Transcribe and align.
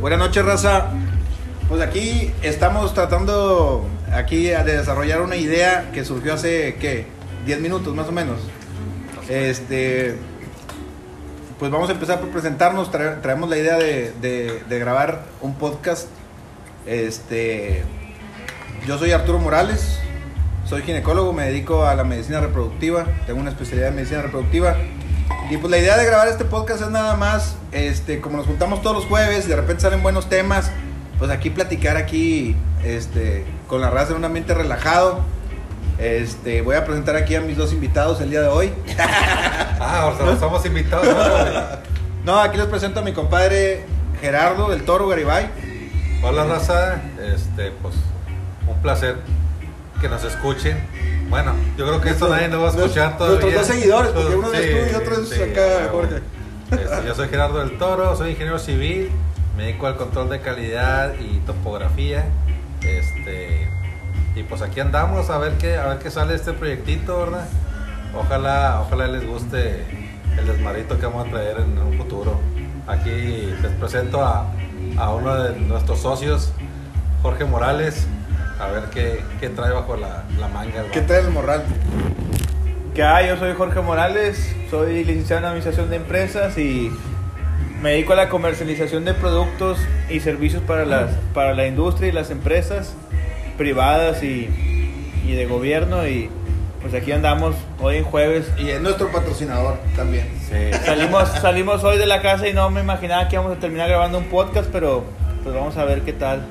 Buenas 0.00 0.18
noches, 0.18 0.44
raza. 0.44 0.86
Pues 1.68 1.80
aquí 1.82 2.32
estamos 2.42 2.94
tratando 2.94 3.86
aquí 4.12 4.44
de 4.46 4.76
desarrollar 4.78 5.20
una 5.22 5.36
idea 5.36 5.90
que 5.92 6.04
surgió 6.04 6.34
hace, 6.34 6.76
¿qué? 6.80 7.06
10 7.46 7.60
minutos 7.60 7.94
más 7.94 8.08
o 8.08 8.12
menos. 8.12 8.38
Este, 9.28 10.16
pues 11.58 11.70
vamos 11.70 11.88
a 11.90 11.92
empezar 11.92 12.18
por 12.20 12.30
presentarnos. 12.30 12.90
Trae- 12.90 13.20
traemos 13.20 13.48
la 13.48 13.58
idea 13.58 13.76
de, 13.78 14.12
de- 14.20 14.62
de 14.68 14.78
grabar 14.78 15.24
un 15.40 15.54
podcast. 15.54 16.08
Este, 16.86 17.84
yo 18.86 18.98
soy 18.98 19.12
Arturo 19.12 19.38
Morales, 19.38 19.98
soy 20.66 20.82
ginecólogo, 20.82 21.32
me 21.32 21.44
dedico 21.44 21.84
a 21.84 21.94
la 21.94 22.04
medicina 22.04 22.40
reproductiva, 22.40 23.06
tengo 23.26 23.38
una 23.38 23.50
especialidad 23.50 23.90
en 23.90 23.96
medicina 23.96 24.22
reproductiva. 24.22 24.76
Y 25.50 25.56
pues 25.56 25.68
la 25.68 25.78
idea 25.78 25.96
de 25.96 26.04
grabar 26.06 26.28
este 26.28 26.44
podcast 26.44 26.80
es 26.80 26.90
nada 26.90 27.16
más, 27.16 27.56
este, 27.72 28.20
como 28.20 28.36
nos 28.36 28.46
juntamos 28.46 28.82
todos 28.82 28.94
los 28.94 29.06
jueves 29.06 29.46
y 29.46 29.48
de 29.48 29.56
repente 29.56 29.82
salen 29.82 30.00
buenos 30.00 30.28
temas, 30.28 30.70
pues 31.18 31.28
aquí 31.32 31.50
platicar 31.50 31.96
aquí, 31.96 32.54
este, 32.84 33.44
con 33.66 33.80
la 33.80 33.90
raza 33.90 34.12
en 34.12 34.18
un 34.18 34.24
ambiente 34.26 34.54
relajado. 34.54 35.24
Este, 35.98 36.62
voy 36.62 36.76
a 36.76 36.84
presentar 36.84 37.16
aquí 37.16 37.34
a 37.34 37.40
mis 37.40 37.56
dos 37.56 37.72
invitados 37.72 38.20
el 38.20 38.30
día 38.30 38.42
de 38.42 38.48
hoy. 38.48 38.72
Ah, 39.82 40.10
o 40.12 40.16
sea, 40.16 40.26
nos 40.26 40.38
somos 40.38 40.64
invitados. 40.66 41.06
¿no? 41.06 41.90
No, 42.32 42.38
aquí 42.38 42.58
les 42.58 42.66
presento 42.66 43.00
a 43.00 43.02
mi 43.02 43.14
compadre 43.14 43.86
Gerardo 44.20 44.68
del 44.68 44.84
Toro 44.84 45.08
Garibay. 45.08 45.50
Hola, 46.22 46.44
raza. 46.44 47.00
Este, 47.34 47.72
pues, 47.82 47.94
un 48.68 48.80
placer 48.82 49.16
que 50.02 50.08
nos 50.10 50.22
escuchen. 50.22 50.76
Bueno, 51.30 51.54
yo 51.78 51.86
creo 51.86 52.00
que 52.00 52.10
esto 52.10 52.28
nadie 52.28 52.48
lo 52.48 52.60
va 52.60 52.68
a 52.68 52.70
escuchar 52.72 53.10
Nuestros 53.10 53.38
todavía. 53.38 53.58
dos 53.58 53.66
seguidores, 53.66 54.10
porque 54.10 54.34
uno 54.36 54.52
es 54.52 54.70
tú 54.70 54.92
y 54.92 54.94
otro 54.96 55.22
es 55.22 55.40
acá, 55.40 55.88
Jorge. 55.92 56.16
Este, 56.72 57.06
yo 57.06 57.14
soy 57.14 57.28
Gerardo 57.28 57.58
del 57.60 57.78
Toro, 57.78 58.16
soy 58.16 58.30
ingeniero 58.30 58.58
civil, 58.58 59.10
me 59.56 59.64
dedico 59.64 59.86
al 59.86 59.96
control 59.96 60.28
de 60.28 60.40
calidad 60.40 61.14
y 61.20 61.38
topografía. 61.46 62.24
Este, 62.82 63.68
y 64.34 64.42
pues 64.42 64.60
aquí 64.62 64.80
andamos 64.80 65.30
a 65.30 65.38
ver 65.38 65.52
qué, 65.54 65.76
a 65.76 65.86
ver 65.86 65.98
qué 65.98 66.10
sale 66.10 66.34
este 66.34 66.52
proyectito, 66.52 67.18
¿verdad? 67.20 67.46
Ojalá, 68.14 68.82
ojalá 68.84 69.06
les 69.06 69.24
guste 69.26 69.84
el 70.36 70.46
desmarito 70.46 70.98
que 70.98 71.06
vamos 71.06 71.28
a 71.28 71.30
traer 71.30 71.58
en 71.60 71.78
un 71.78 71.96
futuro. 71.96 72.40
Aquí 72.88 73.10
les 73.62 73.72
presento 73.78 74.24
a, 74.24 74.46
a 74.98 75.10
uno 75.14 75.34
de 75.42 75.60
nuestros 75.60 76.00
socios, 76.00 76.50
Jorge 77.22 77.44
Morales, 77.44 78.06
a 78.60 78.68
ver 78.68 78.84
qué, 78.92 79.20
qué 79.40 79.48
trae 79.48 79.72
bajo 79.72 79.96
la, 79.96 80.24
la 80.38 80.48
manga. 80.48 80.84
¿Qué 80.92 81.00
trae 81.00 81.20
el 81.20 81.30
morral? 81.30 81.64
¿Qué 82.94 83.02
hay? 83.02 83.28
Yo 83.28 83.36
soy 83.36 83.54
Jorge 83.54 83.80
Morales, 83.80 84.54
soy 84.70 85.04
licenciado 85.04 85.40
en 85.40 85.46
Administración 85.46 85.90
de 85.90 85.96
Empresas 85.96 86.58
y 86.58 86.90
me 87.80 87.92
dedico 87.92 88.12
a 88.12 88.16
la 88.16 88.28
comercialización 88.28 89.04
de 89.04 89.14
productos 89.14 89.78
y 90.10 90.20
servicios 90.20 90.62
para, 90.62 90.84
las, 90.84 91.12
para 91.32 91.54
la 91.54 91.66
industria 91.66 92.08
y 92.08 92.12
las 92.12 92.30
empresas 92.30 92.94
privadas 93.56 94.22
y, 94.22 94.50
y 95.26 95.32
de 95.32 95.46
gobierno 95.46 96.06
y 96.06 96.28
pues 96.82 96.94
aquí 96.94 97.12
andamos 97.12 97.54
hoy 97.80 97.96
en 97.98 98.04
jueves. 98.04 98.50
Y 98.58 98.70
es 98.70 98.80
nuestro 98.80 99.10
patrocinador 99.10 99.78
también. 99.96 100.28
Sí. 100.48 100.72
Salimos, 100.84 101.28
salimos 101.28 101.84
hoy 101.84 101.98
de 101.98 102.06
la 102.06 102.20
casa 102.20 102.48
y 102.48 102.52
no 102.52 102.68
me 102.70 102.80
imaginaba 102.80 103.28
que 103.28 103.36
íbamos 103.36 103.56
a 103.56 103.60
terminar 103.60 103.88
grabando 103.88 104.18
un 104.18 104.24
podcast, 104.24 104.68
pero 104.72 105.04
pues 105.42 105.54
vamos 105.54 105.76
a 105.76 105.84
ver 105.84 106.02
qué 106.02 106.12
tal. 106.12 106.42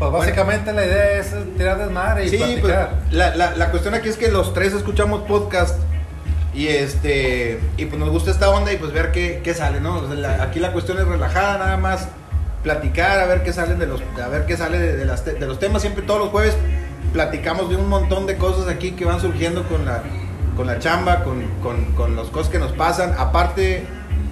Pues 0.00 0.10
básicamente 0.12 0.72
la 0.72 0.84
idea 0.84 1.18
es 1.18 1.32
tirar 1.56 1.78
desmadre 1.78 2.24
y 2.24 2.28
Sí, 2.30 2.38
pues, 2.38 2.48
platicar. 2.72 2.94
la, 3.12 3.36
la, 3.36 3.54
la 3.54 3.70
cuestión 3.70 3.94
aquí 3.94 4.08
es 4.08 4.16
que 4.16 4.32
los 4.32 4.52
tres 4.54 4.72
escuchamos 4.72 5.22
podcast 5.28 5.76
y 6.54 6.66
este 6.68 7.60
y 7.76 7.84
pues 7.84 8.00
nos 8.00 8.08
gusta 8.10 8.30
esta 8.32 8.50
onda 8.50 8.72
y 8.72 8.76
pues 8.78 8.92
ver 8.92 9.12
qué, 9.12 9.40
qué 9.44 9.54
sale, 9.54 9.80
¿no? 9.80 9.98
O 9.98 10.06
sea, 10.06 10.16
la- 10.16 10.42
aquí 10.42 10.58
la 10.58 10.72
cuestión 10.72 10.98
es 10.98 11.06
relajada, 11.06 11.58
nada 11.58 11.76
más 11.76 12.08
platicar, 12.64 13.20
a 13.20 13.26
ver 13.26 13.42
qué 13.42 13.52
salen 13.52 13.78
de 13.78 13.86
los 13.86 14.00
a 14.22 14.28
ver 14.28 14.46
qué 14.46 14.56
sale 14.56 14.78
de, 14.78 14.96
de 14.96 15.04
las 15.04 15.24
de 15.24 15.38
los 15.46 15.58
temas 15.58 15.82
siempre 15.82 16.02
todos 16.02 16.18
los 16.20 16.30
jueves 16.30 16.56
platicamos 17.12 17.68
de 17.70 17.76
un 17.76 17.88
montón 17.88 18.26
de 18.26 18.36
cosas 18.36 18.68
aquí 18.68 18.92
que 18.92 19.04
van 19.04 19.20
surgiendo 19.20 19.64
con 19.68 19.84
la 19.84 20.02
con 20.56 20.66
la 20.66 20.78
chamba, 20.78 21.24
con, 21.24 21.42
con, 21.62 21.84
con 21.94 22.16
las 22.16 22.26
cosas 22.28 22.50
que 22.50 22.58
nos 22.58 22.72
pasan. 22.72 23.14
Aparte 23.18 23.84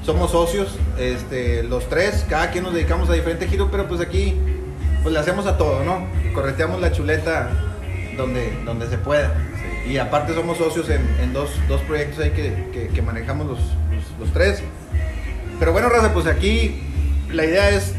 somos 0.05 0.33
socios, 0.33 0.77
este, 0.99 1.63
los 1.63 1.89
tres, 1.89 2.27
cada 2.29 2.51
quien 2.51 2.65
nos 2.65 2.75
dedicamos 2.75 3.09
a 3.09 3.13
diferente 3.15 3.47
giro, 3.49 3.69
pero 3.71 3.87
pues 3.87 4.01
aquí 4.01 4.39
pues 5.03 5.13
le 5.13 5.19
hacemos 5.21 5.47
a 5.47 5.57
todo, 5.57 5.85
¿no? 5.85 6.07
Correteamos 6.35 6.81
la 6.81 6.93
chuleta 6.93 7.49
donde, 8.17 8.53
donde 8.65 8.89
se 8.89 8.99
pueda. 8.99 9.33
Y 9.89 9.99
aparte 9.99 10.35
somos 10.35 10.59
socios 10.59 10.91
en, 10.91 11.01
en 11.23 11.33
dos, 11.33 11.51
dos 11.69 11.81
proyectos 11.83 12.19
ahí 12.25 12.31
que, 12.31 12.69
que- 12.73 12.89
que 12.89 13.03
manejamos 13.03 13.47
los, 13.47 13.59
los- 13.59 14.19
los 14.21 14.33
tres. 14.33 14.63
Pero 15.59 15.73
bueno, 15.73 15.89
Raza, 15.89 16.13
pues 16.13 16.27
aquí 16.27 16.83
la 17.33 17.45
idea 17.45 17.71
es 17.71 17.95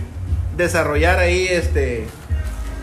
desarrollar 0.56 1.20
ahí 1.20 1.48
este 1.50 2.06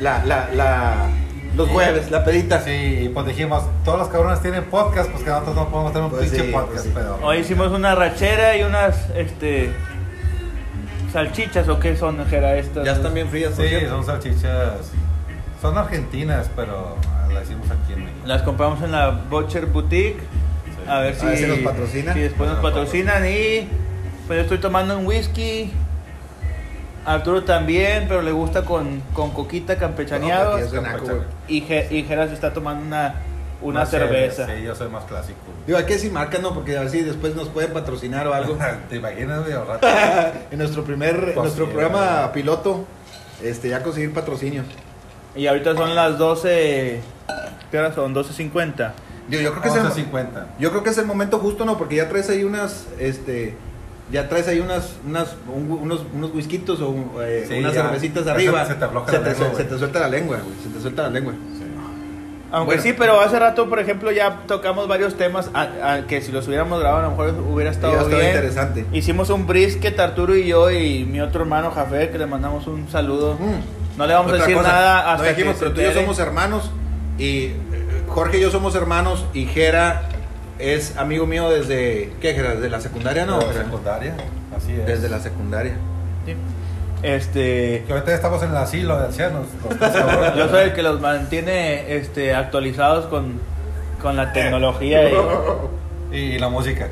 la, 0.01 0.25
la, 0.25 0.49
la- 0.55 1.09
los 1.57 1.69
jueves, 1.71 2.11
la 2.11 2.25
pedita. 2.25 2.61
Sí, 2.61 3.11
pues 3.15 3.27
dijimos, 3.27 3.63
todos 3.85 3.99
los 3.99 4.09
cabrones 4.09 4.43
tienen 4.43 4.65
podcast, 4.65 5.09
pues 5.11 5.23
que 5.25 5.31
nosotros 5.31 5.55
no 5.57 5.69
podemos 5.71 5.93
tener 5.93 6.05
un 6.07 6.11
Pues 6.11 6.29
pinche 6.31 6.47
sí, 6.47 6.53
podcast, 6.53 6.73
pues 6.73 6.83
sí. 6.83 6.91
pero... 6.95 7.19
Hoy 7.23 7.39
hicimos 7.39 7.73
una 7.73 7.95
rachera 7.95 8.57
y 8.59 8.63
unas 8.65 9.09
este 9.15 9.73
salchichas 11.21 11.67
o 11.69 11.81
qué 11.81 11.97
son, 11.97 12.25
Jera, 12.27 12.57
estas. 12.57 12.85
Ya 12.85 12.93
están 12.93 13.15
bien 13.15 13.29
frías, 13.29 13.55
Sí, 13.57 13.63
son 13.89 14.05
salchichas, 14.05 14.93
son 15.63 15.79
argentinas, 15.79 16.51
pero 16.55 16.97
las 17.33 17.45
hicimos 17.45 17.71
aquí 17.71 17.95
en 17.95 18.01
México. 18.01 18.21
Las 18.27 18.43
compramos 18.43 18.83
en 18.83 18.93
la 18.93 19.11
Butcher 19.31 19.65
Boutique. 19.65 20.19
Sí. 20.21 20.91
A 20.91 20.99
ver 21.01 21.15
si, 21.15 21.25
A 21.25 21.29
ver 21.31 21.39
si 21.39 21.47
nos 21.47 21.59
patrocina. 21.61 22.13
si 22.13 22.21
después 22.21 22.51
nos 22.51 22.63
Nos 22.63 22.71
patrocinan. 22.71 23.25
Y 23.27 23.67
pues 24.27 24.37
yo 24.37 24.43
estoy 24.43 24.59
tomando 24.59 24.99
un 24.99 25.07
whisky. 25.07 25.73
Arturo 27.07 27.45
también, 27.45 28.07
pero 28.09 28.21
le 28.21 28.33
gusta 28.33 28.65
con, 28.67 29.01
con 29.15 29.31
coquita 29.31 29.77
campechaneado. 29.77 30.51
No, 30.51 30.57
aquí 30.57 30.65
es 30.67 30.73
de 30.73 30.83
naco, 30.83 31.05
güey. 31.07 31.19
y, 31.49 31.61
Ge- 31.63 31.87
y 31.91 32.03
Jera 32.03 32.27
se 32.29 32.35
está 32.35 32.53
tomando 32.53 32.85
una, 32.85 33.15
una 33.63 33.81
Más 33.81 33.91
cerveza. 33.91 34.47
Sí, 34.47 34.63
yo 34.63 34.75
soy 34.75 34.89
más 34.89 35.05
clásico. 35.05 35.39
Digo, 35.67 35.79
hay 35.79 35.85
que 35.85 35.95
decir 35.95 36.13
marca, 36.13 36.39
¿no? 36.39 36.53
Porque 36.55 36.77
a 36.77 36.81
ver 36.81 36.91
si 36.91 37.03
después 37.03 37.35
nos 37.35 37.49
pueden 37.49 37.73
patrocinar 37.73 38.27
o 38.29 38.35
algo. 38.35 38.59
¿Te 38.91 38.97
imaginas, 38.97 39.41
güey? 39.45 39.55
en 40.51 40.59
nuestro 40.59 40.85
primer, 40.85 41.15
en 41.17 41.25
Pues 41.25 41.37
nuestro 41.37 41.67
sí, 41.67 41.71
programa 41.73 42.21
güey. 42.23 42.33
piloto, 42.33 42.85
este, 43.43 43.69
ya 43.71 43.83
conseguir 43.83 44.13
patrocinio. 44.13 44.63
Y 45.35 45.47
ahorita 45.47 45.75
son 45.75 45.95
las 45.95 46.19
12. 46.19 47.01
¿Qué 47.71 47.79
hora 47.79 47.93
son? 47.95 48.15
12.50. 48.15 48.93
Digo, 49.29 49.43
yo 49.43 49.51
creo 49.51 49.63
que 49.63 49.69
es 49.69 49.75
el, 49.75 49.83
11.50. 50.07 50.27
yo 50.61 50.71
creo 50.71 50.83
que 50.85 50.91
es 50.91 50.99
el 50.99 51.07
momento 51.07 51.39
justo, 51.41 51.65
¿no? 51.65 51.77
Porque 51.77 51.97
ya 51.97 52.09
traes 52.09 52.31
ahí 52.31 52.45
unas, 52.45 52.87
este, 53.01 53.57
ya 54.13 54.29
traes 54.29 54.47
ahí 54.47 54.61
unas, 54.61 54.93
unas, 55.05 55.35
un- 55.53 55.71
unos, 55.73 56.03
unos 56.15 56.33
whiskitos 56.33 56.81
o 56.81 56.95
eh, 57.23 57.45
Sí, 57.49 57.55
unas 57.59 57.75
ya. 57.75 57.83
cervecitas 57.83 58.23
Se- 58.25 58.31
arriba. 58.31 58.65
se 58.65 58.75
te 58.77 58.85
afloja 58.85 59.11
se 59.11 59.19
la 59.19 59.25
te, 59.25 59.31
lengua, 59.31 59.47
se 59.49 59.53
güey. 59.55 59.69
te 59.69 59.79
suelta 59.79 59.99
la 60.01 60.09
lengua, 60.09 60.37
güey. 60.39 60.55
Se 60.63 60.69
te 60.69 60.81
suelta 60.81 61.03
la 61.03 61.11
lengua. 61.11 61.35
Aunque 62.53 62.77
Bueno. 62.77 62.83
sí, 62.83 62.95
pero 62.97 63.21
hace 63.21 63.39
rato, 63.39 63.69
por 63.69 63.81
ejemplo, 63.81 64.13
ya 64.13 64.43
tocamos 64.47 64.87
varios 64.87 65.17
temas 65.17 65.51
a- 65.53 65.95
a- 65.95 66.07
que 66.07 66.21
si 66.23 66.31
los 66.31 66.47
hubiéramos 66.47 66.79
grabado 66.81 67.01
a 67.01 67.05
lo 67.05 67.11
mejor 67.11 67.35
hubiera 67.53 67.71
estado 67.73 67.89
Hubiera 67.95 68.05
estado 68.05 68.21
bien. 68.23 68.35
interesante. 68.37 68.87
Hicimos 68.93 69.31
un 69.31 69.47
brisket, 69.47 69.99
Arturo 69.99 70.37
y 70.37 70.47
yo 70.47 70.71
y 70.71 71.05
mi 71.05 71.21
otro 71.21 71.43
hermano 71.43 71.71
Jafé, 71.73 72.09
que 72.11 72.19
le 72.19 72.27
mandamos 72.27 72.67
un 72.69 72.89
saludo. 72.89 73.35
Mm. 73.35 73.99
No 73.99 74.07
le 74.07 74.15
vamos 74.15 74.31
a 74.33 74.37
decir 74.37 74.55
cosa, 74.55 74.69
nada 74.69 75.13
hasta 75.13 75.23
no 75.25 75.29
dijimos, 75.31 75.55
que 75.55 75.59
pero 75.61 75.71
se 75.71 75.75
tú 75.75 75.81
y 75.81 75.85
yo 75.95 76.01
somos 76.01 76.19
hermanos 76.19 76.71
y 77.19 77.27
eh, 77.47 77.55
Jorge 78.09 78.39
y 78.39 78.41
yo 78.43 78.51
somos 78.51 78.75
hermanos 78.77 79.25
y 79.35 79.47
Jera 79.47 80.03
es 80.59 80.97
amigo 80.99 81.27
mío 81.27 81.51
desde, 81.51 82.13
¿qué 82.21 82.33
Jera? 82.35 82.55
¿Desde 82.55 82.69
la 82.71 82.81
secundaria, 82.81 83.27
no? 83.27 83.39
De 83.41 83.55
secundaria, 83.55 84.15
así 84.57 84.73
es. 84.73 84.87
Desde 84.87 85.09
la 85.09 85.19
secundaria. 85.19 85.75
Sí. 86.27 86.35
Este, 87.07 87.85
Que 87.87 87.93
ahorita 87.93 88.13
estamos 88.15 88.43
en 88.43 88.51
el 88.51 88.57
asilo 88.57 88.99
de 88.99 89.07
ancianos. 89.07 89.47
yo 90.37 90.49
soy 90.49 90.65
el 90.65 90.73
que 90.73 90.83
los 90.83 91.01
mantiene 91.01 91.97
este, 91.97 92.35
actualizados 92.35 93.07
con, 93.07 93.41
con 94.03 94.17
la 94.17 94.33
tecnología. 94.33 95.09
y- 95.09 95.15
Y 96.13 96.39
la 96.39 96.49
música. 96.49 96.89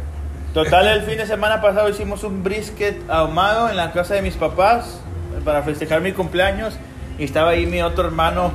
Total, 0.53 0.87
el 0.89 1.03
fin 1.03 1.19
de 1.19 1.27
semana 1.27 1.61
pasado 1.61 1.89
hicimos 1.89 2.23
un 2.25 2.43
brisket 2.45 2.97
ahumado 3.11 3.69
en 3.71 3.77
la 3.77 3.91
casa 3.93 4.15
de 4.15 4.23
mis 4.23 4.35
papás 4.35 5.01
para 5.45 5.63
festejar 5.63 6.01
mi 6.01 6.13
cumpleaños. 6.13 6.75
Y 7.19 7.25
estaba 7.25 7.51
ahí 7.51 7.67
mi 7.67 7.81
otro 7.83 8.05
hermano, 8.07 8.53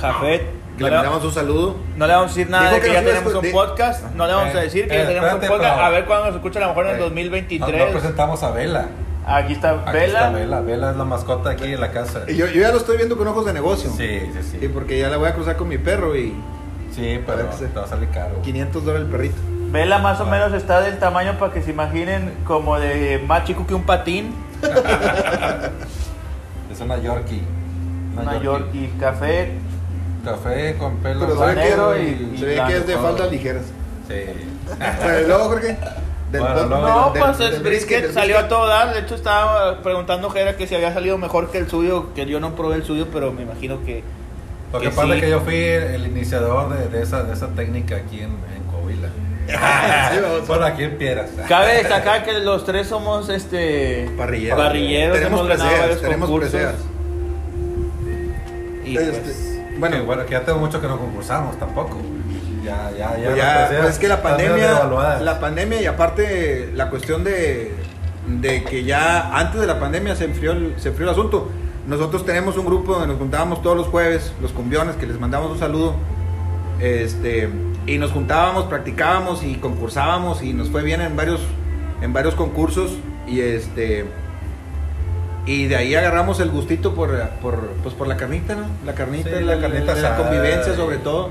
Jafet. 0.00 0.42
Que 0.76 0.82
No 0.82 0.88
le 0.90 0.94
mandamos 0.96 1.24
un 1.24 1.32
saludo. 1.32 1.76
no 1.96 2.06
le 2.06 2.12
vamos 2.12 2.32
a 2.32 2.34
decir 2.34 2.50
nada 2.50 2.64
Dijo 2.64 2.74
de 2.74 2.80
que, 2.82 2.86
que 2.88 2.92
ya 2.92 3.00
a 3.00 3.02
tenemos 3.04 3.34
un 3.34 3.50
podcast. 3.52 4.04
No 4.14 4.26
le 4.26 4.32
vamos 4.34 4.54
a 4.54 4.60
Eh, 4.60 4.64
decir 4.64 4.88
que 4.88 4.94
eh, 4.94 4.98
ya 4.98 5.06
tenemos 5.08 5.32
un 5.32 5.40
podcast. 5.40 5.74
pero- 5.74 5.86
A 5.86 5.88
ver 5.90 6.04
cuándo 6.04 6.26
nos 6.26 6.34
escucha 6.36 6.58
a 6.58 6.62
lo 6.62 6.68
mejor 6.68 6.84
en 6.86 6.90
el 6.92 6.96
Eh, 6.98 7.04
2023. 7.04 7.78
No, 7.80 7.86
no 7.86 7.92
presentamos 7.92 8.42
a 8.42 8.50
Vela. 8.50 8.86
Aquí 9.26 9.54
está 9.54 9.70
Aquí 9.72 9.92
Vela. 9.92 10.06
está 10.20 10.30
Vela. 10.30 10.60
Vela 10.60 10.90
es 10.92 10.96
la 10.96 11.04
mascota 11.04 11.50
aquí 11.50 11.64
en 11.72 11.80
la 11.80 11.90
casa. 11.90 12.22
Y 12.28 12.36
yo, 12.36 12.46
yo 12.46 12.60
ya 12.60 12.70
lo 12.70 12.78
estoy 12.78 12.96
viendo 12.96 13.16
con 13.16 13.26
ojos 13.26 13.44
de 13.44 13.52
negocio. 13.52 13.90
Sí, 13.90 14.20
sí, 14.32 14.38
sí. 14.52 14.58
Sí, 14.60 14.68
porque 14.68 14.98
ya 14.98 15.08
la 15.08 15.16
voy 15.16 15.28
a 15.28 15.34
cruzar 15.34 15.56
con 15.56 15.68
mi 15.68 15.78
perro 15.78 16.14
y 16.16 16.32
Sí, 16.94 17.20
pero 17.26 17.40
Parece 17.40 17.58
ser. 17.58 17.68
te 17.70 17.78
va 17.78 17.84
a 17.84 17.88
salir 17.88 18.08
caro. 18.10 18.40
500 18.42 18.84
dólares 18.84 19.06
el 19.06 19.12
perrito. 19.12 19.36
Vela 19.70 19.98
más 19.98 20.20
o 20.20 20.24
menos 20.26 20.54
está 20.54 20.80
del 20.80 20.98
tamaño 20.98 21.38
para 21.38 21.52
que 21.52 21.60
se 21.60 21.70
imaginen 21.72 22.32
como 22.46 22.78
de 22.78 23.22
más 23.26 23.44
chico 23.44 23.66
que 23.66 23.74
un 23.74 23.82
patín. 23.82 24.32
Es 26.72 26.80
una 26.80 26.98
Yorkie. 26.98 27.42
Una 28.20 28.40
Yorkie 28.40 28.92
café. 28.98 29.52
Café 30.24 30.76
con 30.76 30.96
pelo 30.96 31.20
se 31.46 31.54
negro 31.54 31.92
que, 31.94 32.02
y- 32.34 32.38
se 32.38 32.44
ve 32.46 32.62
que 32.66 32.76
es 32.78 32.86
de 32.86 32.96
faldas 32.96 33.30
ligeras. 33.30 33.62
Sí. 34.08 34.14
Pero 35.02 35.26
luego, 35.28 35.44
Jorge. 35.44 35.76
Del 36.32 36.40
Bueno, 36.40 36.56
pod- 36.56 36.68
no, 36.68 36.76
del- 36.76 36.82
No, 36.86 37.10
del- 37.12 37.22
pues 37.22 37.38
del 37.38 37.54
el 37.54 37.62
brisket 37.62 38.12
salió 38.12 38.38
a 38.38 38.48
todo 38.48 38.66
dar. 38.66 38.92
De 38.94 39.00
hecho, 39.00 39.14
estaba 39.14 39.82
preguntando 39.82 40.28
Jera 40.30 40.56
que 40.56 40.66
si 40.66 40.74
había 40.74 40.92
salido 40.92 41.18
mejor 41.18 41.50
que 41.50 41.58
el 41.58 41.68
suyo. 41.68 42.12
Que 42.14 42.26
yo 42.26 42.40
no 42.40 42.54
probé 42.56 42.76
el 42.76 42.84
suyo, 42.84 43.06
pero 43.12 43.32
me 43.32 43.42
imagino 43.42 43.84
que. 43.84 44.02
Lo 44.72 44.80
que 44.80 44.86
que 44.88 44.94
pasa 44.94 45.06
sí. 45.08 45.12
es 45.14 45.20
que 45.22 45.30
yo 45.30 45.40
fui 45.40 45.54
el, 45.56 46.06
iniciador 46.06 46.76
de, 46.76 46.88
de 46.88 47.02
esa, 47.02 47.22
de 47.22 47.32
esa 47.32 47.46
técnica 47.48 47.96
aquí 47.96 48.18
en, 48.18 48.30
en 48.54 48.62
Coahuila. 48.70 49.08
Bueno, 50.48 50.64
aquí 50.66 50.82
en 50.82 50.98
Piedras. 50.98 51.30
Cabe 51.48 51.74
destacar 51.74 52.24
que 52.24 52.32
los 52.40 52.64
tres 52.64 52.88
somos 52.88 53.28
este 53.28 54.10
Parrilleros. 54.16 54.58
parrilleros, 54.58 55.16
Tenemos 55.18 55.40
hemos 55.40 55.56
preseas, 55.56 56.00
tenemos 56.00 56.30
preseas. 56.32 56.74
Y 58.84 58.96
Este, 58.96 59.12
pues, 59.20 59.58
bueno, 59.78 59.96
Que, 59.96 60.02
bueno, 60.02 60.26
que 60.26 60.32
ya 60.32 60.44
tengo 60.44 60.58
mucho 60.58 60.80
que 60.80 60.88
no 60.88 60.98
concursamos 60.98 61.56
tampoco. 61.58 61.96
Ya, 62.66 62.90
ya, 62.90 63.16
ya. 63.18 63.24
Pues 63.26 63.36
ya, 63.36 63.66
pues 63.80 63.90
es 63.92 63.98
que 63.98 64.08
la 64.08 64.22
pandemia, 64.22 64.72
la 65.24 65.40
pandemia 65.40 65.80
y 65.82 65.86
aparte 65.86 66.70
la 66.74 66.90
cuestión 66.90 67.22
de, 67.24 67.72
de 68.28 68.64
que 68.64 68.84
ya 68.84 69.30
antes 69.36 69.60
de 69.60 69.66
la 69.66 69.78
pandemia 69.78 70.16
se 70.16 70.24
enfrió 70.24 70.52
el, 70.52 70.74
se 70.78 70.88
enfrió 70.88 71.06
el 71.08 71.12
asunto. 71.12 71.48
Nosotros 71.86 72.26
tenemos 72.26 72.56
un 72.56 72.66
grupo 72.66 72.92
donde 72.94 73.08
nos 73.08 73.18
juntábamos 73.18 73.62
todos 73.62 73.76
los 73.76 73.86
jueves, 73.86 74.32
los 74.42 74.50
cumbiones, 74.52 74.96
que 74.96 75.06
les 75.06 75.20
mandamos 75.20 75.52
un 75.52 75.58
saludo. 75.58 75.94
Este, 76.80 77.48
y 77.86 77.98
nos 77.98 78.10
juntábamos, 78.10 78.64
practicábamos 78.64 79.42
y 79.44 79.54
concursábamos 79.54 80.42
y 80.42 80.52
nos 80.52 80.68
fue 80.68 80.82
bien 80.82 81.00
en 81.00 81.16
varios, 81.16 81.40
en 82.02 82.12
varios 82.12 82.34
concursos 82.34 82.90
y 83.26 83.40
este 83.40 84.04
y 85.46 85.66
de 85.68 85.76
ahí 85.76 85.94
agarramos 85.94 86.40
el 86.40 86.50
gustito 86.50 86.94
por, 86.94 87.16
por, 87.40 87.68
pues 87.84 87.94
por 87.94 88.08
la 88.08 88.16
carnita, 88.16 88.56
¿no? 88.56 88.66
La 88.84 88.94
carnita, 88.94 89.30
Sí, 89.38 89.44
la, 89.44 89.54
la 89.54 89.60
carnita 89.62 89.94
la- 89.94 90.00
la 90.10 90.16
convivencia 90.16 90.72
y 90.72 90.98
todo. 90.98 91.30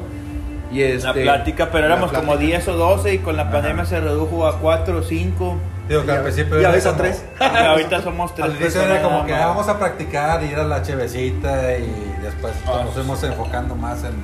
Y 0.76 0.84
este, 0.84 1.08
la 1.08 1.14
plática, 1.14 1.70
pero 1.72 1.86
éramos 1.86 2.12
como 2.12 2.34
plática. 2.34 2.46
10 2.48 2.68
o 2.70 2.74
12 2.78 3.14
y 3.14 3.18
con 3.20 3.38
la 3.38 3.44
Ajá. 3.44 3.52
pandemia 3.54 3.86
se 3.86 4.00
redujo 4.02 4.46
a 4.48 4.60
4 4.60 4.98
o 4.98 5.02
5. 5.04 5.56
Digo 5.88 6.04
que 6.06 6.12
al 6.12 6.22
principio. 6.24 6.56
Y 6.56 6.58
a 6.58 6.62
era 6.62 6.72
veces 6.72 6.86
a 6.88 6.90
como- 6.92 7.02
tres. 7.04 7.24
Y 7.40 7.66
ahorita 7.66 8.02
somos 8.02 8.34
3 8.36 8.46
Al 8.50 8.56
inicio 8.62 8.82
era 8.82 9.02
como 9.02 9.26
que 9.26 9.34
ah, 9.34 9.48
vamos 9.48 9.68
a 9.70 9.78
practicar, 9.80 10.44
ir 10.44 10.56
a 10.58 10.64
la 10.64 10.82
chevecita 10.82 11.78
y 11.78 12.16
después 12.22 12.54
Ah, 12.68 12.82
nos 12.84 12.94
fuimos 12.94 13.24
enfocando 13.24 13.76
más 13.76 14.04
en, 14.04 14.16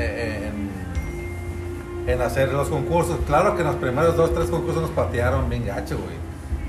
en, 0.00 0.70
en 2.06 2.20
hacer 2.22 2.52
los 2.52 2.68
concursos. 2.68 3.18
Claro 3.26 3.54
que 3.56 3.62
en 3.62 3.68
los 3.68 3.76
primeros 3.76 4.16
dos, 4.16 4.34
tres 4.34 4.50
concursos 4.50 4.82
nos 4.82 4.90
patearon 4.92 5.48
bien 5.48 5.64
gacho, 5.66 5.96
güey. 5.98 6.16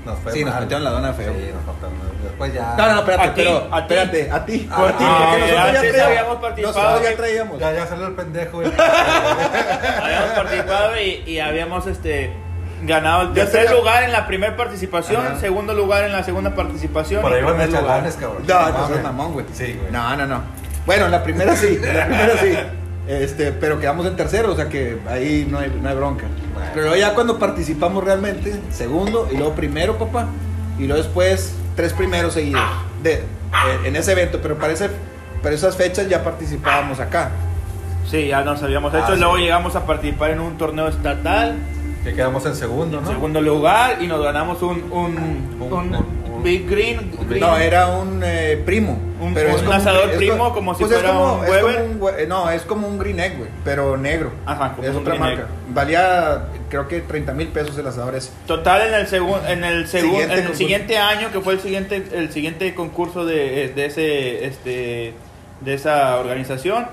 Nos 0.04 0.18
fue 0.18 0.32
Sí, 0.32 0.44
nos 0.44 0.54
metieron 0.60 0.84
la 0.84 0.90
dona 0.90 1.12
feo. 1.14 1.32
Sí, 1.32 1.50
nos 1.54 1.62
patearon. 1.74 1.98
Después 2.22 2.52
ya. 2.54 2.74
No, 2.76 2.86
no, 2.86 2.92
no, 2.94 2.98
espérate, 3.00 3.22
A 3.28 3.34
ti, 3.34 3.42
pero, 3.42 3.58
a 3.70 3.86
ti. 3.86 3.94
espérate, 3.94 4.30
a 4.30 4.44
ti. 4.44 4.68
Ah, 4.70 4.76
a 4.76 4.86
ti, 4.98 5.04
ah, 5.06 5.26
porque 5.30 5.52
nosotros 5.52 5.72
ya 5.72 5.80
traíamos. 5.80 6.06
habíamos 6.06 6.36
participado, 6.36 6.82
Nosotros 6.84 7.10
ya 7.10 7.16
traíamos. 7.16 7.58
Ya, 7.58 7.72
ya 7.72 7.86
salió 7.86 8.06
el 8.06 8.12
pendejo, 8.14 8.56
güey. 8.58 8.72
Habíamos 10.02 10.30
participado 10.36 11.00
y, 11.00 11.22
y 11.26 11.40
habíamos 11.40 11.86
este 11.86 12.32
ganado 12.82 13.22
el 13.22 13.28
Ya 13.28 13.34
tercer 13.44 13.62
tenía- 13.66 13.78
lugar 13.78 14.02
en 14.02 14.12
la 14.12 14.26
primera 14.26 14.56
participación, 14.56 15.24
Ajá. 15.26 15.36
segundo 15.40 15.72
lugar 15.74 16.04
en 16.04 16.12
la 16.12 16.22
segunda 16.22 16.54
participación. 16.54 17.22
Por 17.22 17.32
y 17.32 17.36
ahí 17.36 17.42
van 17.42 17.58
de 17.58 17.66
lugar. 17.66 17.82
chalanes, 17.82 18.14
cabrón. 18.16 18.42
No, 18.46 18.70
no 18.70 18.88
seas 18.88 19.02
mamón, 19.02 19.32
güey. 19.32 19.46
Sí, 19.52 19.72
güey. 19.80 19.90
No, 19.92 20.16
no, 20.16 20.26
no. 20.26 20.42
Bueno, 20.86 21.06
en 21.06 21.10
la 21.12 21.22
primera 21.22 21.56
sí, 21.56 21.78
en 21.82 21.96
la 21.96 22.04
primera 22.06 22.36
sí. 22.38 22.54
Este, 23.06 23.52
pero 23.52 23.78
quedamos 23.78 24.06
en 24.06 24.16
tercero, 24.16 24.52
o 24.52 24.56
sea 24.56 24.68
que 24.68 24.98
ahí 25.08 25.46
no 25.50 25.58
hay, 25.58 25.70
no 25.80 25.88
hay 25.88 25.94
bronca. 25.94 26.24
Bueno. 26.54 26.70
Pero 26.74 26.96
ya 26.96 27.14
cuando 27.14 27.38
participamos 27.38 28.02
realmente, 28.02 28.58
segundo 28.70 29.28
y 29.30 29.36
luego 29.36 29.52
primero, 29.54 29.98
papá, 29.98 30.26
y 30.78 30.86
luego 30.86 31.02
después 31.02 31.54
tres 31.76 31.92
primeros 31.92 32.32
seguidos 32.34 32.62
de, 33.02 33.14
eh, 33.14 33.22
en 33.84 33.96
ese 33.96 34.12
evento, 34.12 34.38
pero 34.42 34.56
para, 34.58 34.72
ese- 34.72 34.88
para 35.42 35.54
esas 35.54 35.76
fechas 35.76 36.08
ya 36.08 36.24
participábamos 36.24 36.98
acá. 37.00 37.30
Sí, 38.10 38.28
ya 38.28 38.42
nos 38.42 38.62
habíamos 38.62 38.92
hecho. 38.94 39.04
Ah, 39.08 39.16
luego 39.16 39.36
sí. 39.36 39.42
llegamos 39.42 39.76
a 39.76 39.84
participar 39.84 40.30
en 40.30 40.40
un 40.40 40.56
torneo 40.56 40.88
estatal, 40.88 41.56
Que 42.04 42.14
quedamos 42.14 42.44
en 42.46 42.54
segundo, 42.54 42.98
en 42.98 43.04
¿no? 43.04 43.10
segundo 43.10 43.40
lugar, 43.42 43.98
y 44.00 44.06
nos 44.06 44.22
ganamos 44.22 44.62
un, 44.62 44.82
un, 44.90 44.92
Un- 44.92 45.56
un 45.60 45.72
un- 45.72 45.94
un- 45.94 46.23
Big 46.44 46.68
Green. 46.70 47.10
No, 47.40 47.56
era 47.56 47.88
un 47.88 48.22
eh, 48.24 48.62
primo. 48.64 49.00
Un- 49.20 49.34
pero 49.34 49.48
es 49.48 49.54
un 49.56 49.60
como 49.62 49.72
asador 49.72 50.10
es 50.10 50.16
primo, 50.16 50.48
co- 50.50 50.54
como 50.54 50.74
si 50.74 50.80
pues 50.84 50.92
es 50.92 50.98
fuera 51.00 51.14
como- 51.16 51.34
un 51.40 52.00
Weber. 52.02 52.28
no, 52.28 52.50
es 52.50 52.62
como 52.62 52.86
un 52.86 52.98
Green 52.98 53.18
Egg, 53.18 53.38
güey, 53.38 53.50
pero 53.64 53.96
negro. 53.96 54.30
Ajá, 54.44 54.74
como 54.76 54.86
es 54.86 54.94
otra 54.94 55.14
marca. 55.14 55.40
Egg. 55.42 55.48
Valía, 55.74 56.44
creo 56.68 56.86
que 56.86 57.00
30 57.00 57.32
mil 57.32 57.48
pesos 57.48 57.76
el 57.78 57.86
asador 57.86 58.14
ese. 58.14 58.30
Total 58.46 58.86
en 58.88 58.94
el 58.94 59.06
segundo 59.06 59.40
en 59.48 59.64
el 59.64 59.88
segundo 59.88 60.18
Siguiente 60.20 60.38
en 60.40 60.46
el 60.46 60.54
siguiente 60.56 60.98
año 60.98 61.32
que 61.32 61.40
fue 61.40 61.54
el 61.54 61.60
siguiente 61.60 62.04
el 62.12 62.30
siguiente 62.30 62.74
concurso 62.74 63.24
de, 63.24 63.68
de 63.74 63.86
ese 63.86 64.44
este 64.46 65.14
de 65.62 65.74
esa 65.74 66.16
organización 66.18 66.86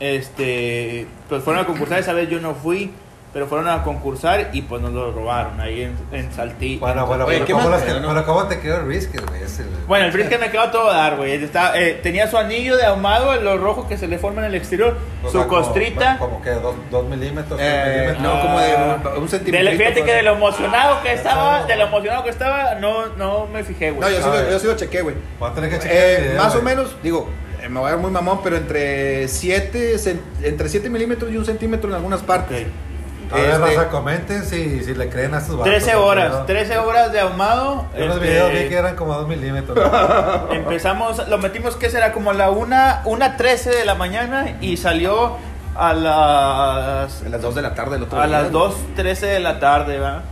este 0.00 1.06
pues 1.28 1.42
fueron 1.44 1.62
a 1.62 1.66
concursar 1.66 1.98
esa 2.00 2.12
vez 2.12 2.28
yo 2.28 2.40
no 2.40 2.54
fui 2.54 2.90
pero 3.32 3.46
fueron 3.46 3.68
a 3.68 3.82
concursar 3.84 4.50
y 4.52 4.62
pues 4.62 4.82
nos 4.82 4.92
lo 4.92 5.12
robaron 5.12 5.60
ahí 5.60 5.82
en, 5.82 5.96
en 6.12 6.32
Saltillo 6.32 6.80
Bueno, 6.80 7.06
bueno, 7.06 7.24
Oye, 7.26 7.34
pero, 7.34 7.46
¿qué 7.46 7.52
¿cómo 7.52 7.76
te 7.76 7.82
pero 7.84 8.26
¿cómo 8.26 8.44
te 8.48 8.60
quedó 8.60 8.76
el 8.78 8.84
brisket, 8.86 9.24
güey? 9.28 9.40
El- 9.42 9.86
Bueno, 9.86 10.06
el 10.06 10.10
brisket 10.12 10.40
me 10.40 10.50
quedó 10.50 10.62
a 10.62 10.70
todo 10.72 10.92
dar, 10.92 11.16
güey. 11.16 11.32
Estaba- 11.34 11.78
eh, 11.78 12.00
tenía 12.02 12.28
su 12.28 12.36
anillo 12.38 12.76
de 12.76 12.84
ahumado, 12.86 13.34
lo 13.40 13.56
rojo 13.58 13.86
que 13.88 13.96
se 13.96 14.08
le 14.08 14.18
forma 14.18 14.40
en 14.40 14.46
el 14.48 14.54
exterior, 14.56 14.96
o 15.22 15.26
su 15.30 15.38
sea, 15.38 15.46
como- 15.46 15.62
costrita. 15.62 16.18
Como, 16.18 16.42
que 16.42 16.50
dos, 16.50 16.74
dos 16.90 17.04
milímetros, 17.06 17.58
Eh, 17.62 17.84
milímetros. 18.14 18.22
no, 18.22 18.40
como 18.42 18.60
de 18.60 18.72
Ah. 18.72 19.00
un, 19.04 19.16
un 19.18 19.22
De, 19.24 19.28
centímetro. 19.28 19.70
fíjate 19.78 20.02
que 20.04 20.12
de 20.14 20.22
lo 20.22 20.32
emocionado 20.32 21.02
que 21.02 21.12
estaba, 21.12 21.64
de 21.66 21.76
lo 21.76 21.84
emocionado 21.84 22.24
que 22.24 22.30
estaba, 22.30 22.74
no, 22.76 23.06
no 23.16 23.46
me 23.46 23.62
fijé, 23.64 23.90
güey. 23.92 24.00
No, 24.00 24.08
yo 24.10 24.22
sí, 24.22 24.28
lo, 24.28 24.32
ver. 24.32 24.50
yo 24.50 24.58
sí 24.58 24.66
lo 24.66 24.76
chequé, 24.76 25.02
güey. 25.02 25.14
Voy 25.38 25.50
a 25.50 25.54
tener 25.54 25.70
que 25.70 25.78
checar 25.78 25.96
Eh, 25.96 26.34
más 26.36 26.54
o 26.56 26.62
menos, 26.62 26.96
digo, 27.02 27.28
eh, 27.62 27.68
me 27.68 27.78
voy 27.80 27.88
a 27.88 27.92
ver 27.92 28.00
muy 28.00 28.10
mamón, 28.10 28.40
pero 28.42 28.56
entre 28.56 29.28
7 29.28 29.96
entre 30.42 30.68
7 30.68 30.88
milímetros 30.90 31.30
y 31.30 31.36
un 31.36 31.44
centímetro 31.44 31.88
en 31.90 31.94
algunas 31.94 32.22
partes. 32.22 32.62
Ok. 32.62 32.89
A 33.32 33.36
ver, 33.36 33.50
Este, 33.50 33.58
raza, 33.76 33.88
comenten 33.88 34.44
si, 34.44 34.82
si 34.82 34.94
le 34.94 35.08
creen 35.08 35.34
a 35.34 35.38
estos 35.38 35.56
vatos. 35.56 35.72
13 35.72 35.92
¿no? 35.92 36.04
horas, 36.04 36.28
Pero- 36.32 36.44
13 36.46 36.78
horas 36.78 37.12
de 37.12 37.20
ahumado. 37.20 37.86
En 37.94 38.08
los 38.08 38.16
este, 38.16 38.28
videos 38.28 38.52
vi 38.52 38.68
que 38.68 38.76
eran 38.76 38.96
como 38.96 39.14
2 39.14 39.28
milímetros. 39.28 39.76
¿no? 39.76 40.52
Empezamos, 40.52 41.28
lo 41.28 41.38
metimos 41.38 41.76
que 41.76 41.90
será 41.90 42.12
como 42.12 42.32
la 42.32 42.50
1, 42.50 42.76
una 43.04 43.36
13 43.36 43.70
de 43.70 43.84
la 43.84 43.94
mañana 43.94 44.56
y 44.60 44.76
salió 44.76 45.36
a 45.76 45.92
las 45.94 47.22
A 47.22 47.28
las 47.28 47.40
2 47.40 47.54
de 47.54 47.62
la 47.62 47.74
tarde 47.74 47.96
el 47.96 48.02
otro 48.02 48.20
a 48.20 48.26
día. 48.26 48.40
las 48.42 48.52
2:13 48.52 49.20
de 49.20 49.40
la 49.40 49.60
tarde, 49.60 49.98
¿va? 50.00 50.22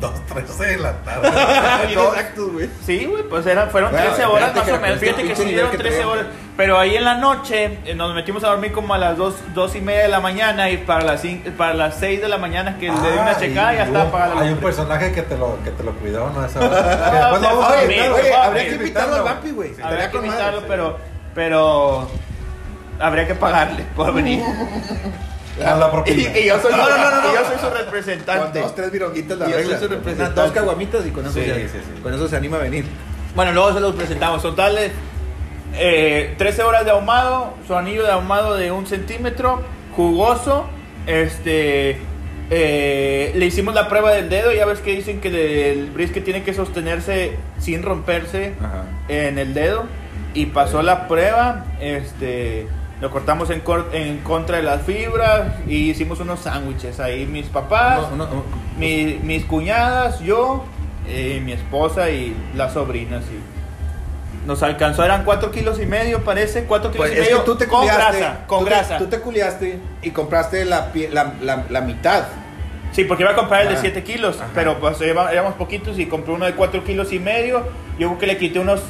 2, 0.00 0.26
13 0.26 0.64
de 0.66 0.76
la 0.78 0.92
tarde. 1.04 1.30
Bien 1.86 1.98
exactos, 1.98 2.52
güey. 2.52 2.70
Sí, 2.84 3.04
güey, 3.04 3.22
pues 3.24 3.46
eran, 3.46 3.70
fueron 3.70 3.90
Bueno, 3.92 4.06
13 4.08 4.24
horas 4.26 4.54
más 4.54 4.64
que 4.64 4.72
o 4.72 4.80
menos. 4.80 4.98
Fíjate 4.98 5.22
que 5.24 5.36
sí 5.36 5.44
dieron 5.44 5.70
que 5.70 5.78
13 5.78 5.94
traemos. 5.96 6.14
horas. 6.16 6.26
Pero 6.56 6.76
ahí 6.78 6.96
en 6.96 7.04
la 7.04 7.14
noche 7.14 7.78
eh, 7.84 7.94
nos 7.94 8.12
metimos 8.14 8.42
a 8.42 8.48
dormir 8.48 8.72
como 8.72 8.92
a 8.94 8.98
las 8.98 9.16
2, 9.16 9.34
dos 9.54 9.76
y 9.76 9.80
media 9.80 10.02
de 10.02 10.08
la 10.08 10.18
mañana 10.20 10.68
y 10.70 10.78
para 10.78 11.04
las, 11.04 11.22
cin- 11.24 11.42
para 11.56 11.72
las 11.74 11.94
6 12.00 12.20
de 12.20 12.28
la 12.28 12.38
mañana 12.38 12.76
que 12.78 12.86
le 12.88 12.92
di 12.94 13.18
una 13.18 13.30
Ah, 13.30 13.36
checada 13.38 13.74
y 13.74 13.76
ya 13.76 13.84
estaba 13.84 14.04
apagada 14.08 14.34
la 14.34 14.40
Hay 14.40 14.52
un 14.52 14.58
personaje 14.58 15.12
que 15.12 15.22
te 15.22 15.38
lo, 15.38 15.56
que 15.62 15.70
te 15.70 15.84
lo 15.84 15.92
cuidó, 15.92 16.30
¿no? 16.30 16.44
Esa 16.44 16.58
hora. 16.66 17.28
A 17.28 17.34
fue, 17.36 17.48
Oye, 17.48 17.84
amigo, 18.02 18.16
oye, 18.16 18.34
habría 18.34 18.64
que 18.68 18.74
invitarlo 18.74 19.14
al. 19.16 19.22
Vampi, 19.22 19.50
güey. 19.52 19.72
Habría 19.80 20.10
que 20.10 20.16
invitarlo, 20.16 20.62
pero 21.34 22.08
habría 22.98 23.26
que 23.28 23.34
pagarle 23.36 23.84
por 23.94 24.12
venir. 24.12 24.42
A 25.64 25.76
la 25.76 25.86
Y, 25.86 25.90
propina. 25.90 26.38
y 26.38 26.46
yo 26.46 26.60
soy, 26.60 26.72
No, 26.72 26.78
no, 26.78 26.96
no, 26.98 27.10
no, 27.22 27.30
y 27.30 27.34
yo 27.34 27.44
soy 27.46 27.56
su 27.58 27.68
Con 27.68 27.74
representante. 27.78 28.60
dos, 28.60 28.74
tres 28.74 28.90
vironguitas 28.92 29.38
la 29.38 29.48
Y 29.48 29.50
yo 29.52 29.58
soy 29.62 29.76
su 29.78 29.88
representante. 29.88 30.40
Dos 30.40 30.52
caguamitas 30.52 31.06
y 31.06 31.10
con 31.10 31.24
eso, 31.26 31.34
Sí, 31.34 31.44
ya- 31.46 31.54
sí, 31.54 31.62
sí. 31.68 32.00
con 32.02 32.14
eso 32.14 32.28
se 32.28 32.36
anima 32.36 32.56
a 32.56 32.60
venir. 32.60 32.84
Bueno, 33.34 33.52
luego 33.52 33.72
se 33.74 33.80
los 33.80 33.94
presentamos. 33.94 34.42
Total, 34.42 34.76
eh, 35.74 36.34
13 36.38 36.62
horas 36.62 36.84
de 36.84 36.90
ahumado, 36.90 37.54
su 37.66 37.74
anillo 37.76 38.02
de 38.04 38.10
ahumado 38.12 38.56
de 38.56 38.70
un 38.72 38.86
centímetro, 38.86 39.62
jugoso. 39.94 40.66
Este, 41.06 41.98
eh, 42.50 43.32
le 43.34 43.46
hicimos 43.46 43.74
la 43.74 43.88
prueba 43.88 44.12
del 44.12 44.28
dedo. 44.28 44.52
Ya 44.52 44.64
ves 44.66 44.80
que 44.80 44.92
dicen 44.92 45.20
que 45.20 45.72
el 45.72 45.90
brisket 45.90 46.24
tiene 46.24 46.42
que 46.42 46.54
sostenerse 46.54 47.36
sin 47.58 47.82
romperse 47.82 48.54
Ajá. 48.60 48.84
en 49.08 49.38
el 49.38 49.54
dedo. 49.54 49.84
Y 50.34 50.46
pasó 50.46 50.82
la 50.82 51.08
prueba. 51.08 51.64
Este, 51.80 52.66
lo 53.00 53.10
cortamos 53.10 53.50
en, 53.50 53.60
cor- 53.60 53.90
en 53.92 54.18
contra 54.18 54.56
de 54.56 54.62
las 54.64 54.82
fibras 54.82 55.54
y 55.66 55.90
hicimos 55.90 56.20
unos 56.20 56.40
sándwiches 56.40 56.98
ahí. 57.00 57.26
Mis 57.26 57.46
papás, 57.46 58.00
Uno- 58.12 58.28
uno- 58.30 58.44
mi- 58.78 59.18
mis 59.22 59.44
cuñadas, 59.44 60.20
yo, 60.20 60.64
eh, 61.06 61.40
mi 61.44 61.52
esposa 61.52 62.10
y 62.10 62.36
las 62.54 62.72
sobrinas. 62.72 63.22
Y 63.24 64.46
nos 64.48 64.62
alcanzó, 64.62 65.04
eran 65.04 65.24
4 65.24 65.50
kilos 65.50 65.80
y 65.80 65.86
medio, 65.86 66.24
parece, 66.24 66.64
4 66.64 66.90
kilos 66.90 67.06
Pues 67.06 67.18
y 67.18 67.20
medio 67.22 67.42
tú 67.42 67.56
te 67.56 67.66
con 67.68 67.86
grasa, 67.86 68.40
con 68.46 68.60
tú 68.60 68.64
te- 68.64 68.70
grasa. 68.70 68.98
tú 68.98 69.06
te 69.06 69.20
culiaste 69.20 69.78
y 70.02 70.10
compraste 70.10 70.64
la, 70.64 70.90
la, 71.12 71.34
la, 71.40 71.64
la 71.68 71.80
mitad. 71.82 72.24
Sí, 72.92 73.04
porque 73.04 73.22
iba 73.22 73.32
a 73.32 73.36
comprar 73.36 73.60
el 73.62 73.68
de 73.68 73.74
Ajá. 73.74 73.82
7 73.82 74.02
kilos, 74.02 74.36
Ajá. 74.40 74.48
pero 74.54 74.78
pues 74.80 74.98
éramos 75.02 75.54
poquitos 75.54 75.98
y 75.98 76.06
compré 76.06 76.32
uno 76.32 76.46
de 76.46 76.54
4 76.54 76.82
kilos 76.82 77.12
y 77.12 77.18
medio. 77.18 77.60
Yo 77.98 78.08
creo 78.08 78.18
que 78.18 78.26
le 78.26 78.38
quité 78.38 78.58
unos... 78.58 78.80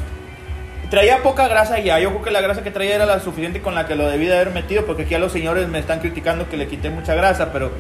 Traía 0.90 1.23
poca 1.23 1.49
grasa 1.49 1.78
ya, 1.80 1.99
yo 1.99 2.11
creo 2.11 2.23
que 2.23 2.30
la 2.30 2.40
grasa 2.40 2.62
que 2.62 2.71
traía 2.71 2.95
era 2.97 3.04
la 3.07 3.21
suficiente 3.21 3.61
con 3.61 3.75
la 3.75 3.87
que 3.87 3.95
lo 3.95 4.09
debí 4.09 4.26
de 4.26 4.35
haber 4.35 4.50
metido, 4.50 4.87
porque 4.87 5.02
aquí 5.02 5.14
a 5.14 5.18
los 5.18 5.33
señores 5.33 5.68
me 5.68 5.78
están 5.78 6.00
criticando 6.00 6.49
que 6.49 6.57
le 6.57 6.66
quité 6.66 6.88
mucha 6.88 7.14
grasa, 7.14 7.52
pero 7.52 7.71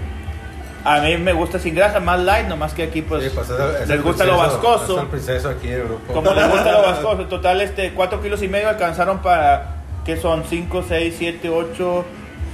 a 0.84 1.00
mí 1.00 1.16
me 1.16 1.32
gusta 1.32 1.58
sin 1.58 1.74
grasa, 1.74 2.00
más 2.00 2.20
light, 2.20 2.46
nomás 2.48 2.74
que 2.74 2.82
aquí 2.82 3.00
pues, 3.00 3.24
Sí, 3.24 3.30
pues, 3.34 3.48
es 3.48 3.58
el- 3.58 3.74
es 3.76 3.80
les 3.88 3.90
el 3.90 4.02
gusta 4.02 4.24
lo 4.24 4.32
princeso- 4.38 4.60
vascoso. 4.62 5.08
Es 5.16 5.28
el 5.44 5.50
aquí 5.50 5.68
grupo. 5.68 6.12
Como 6.12 6.34
les 6.34 6.48
gusta 6.50 6.72
lo 6.72 6.82
vascoso, 6.82 7.24
total, 7.28 7.60
este, 7.62 7.92
4 7.94 8.20
kilos 8.20 8.42
y 8.42 8.48
medio 8.48 8.68
alcanzaron 8.68 9.20
para, 9.20 9.76
que 10.04 10.18
son 10.18 10.44
5, 10.44 10.84
6, 10.86 11.14
7, 11.16 11.48
8, 11.48 12.04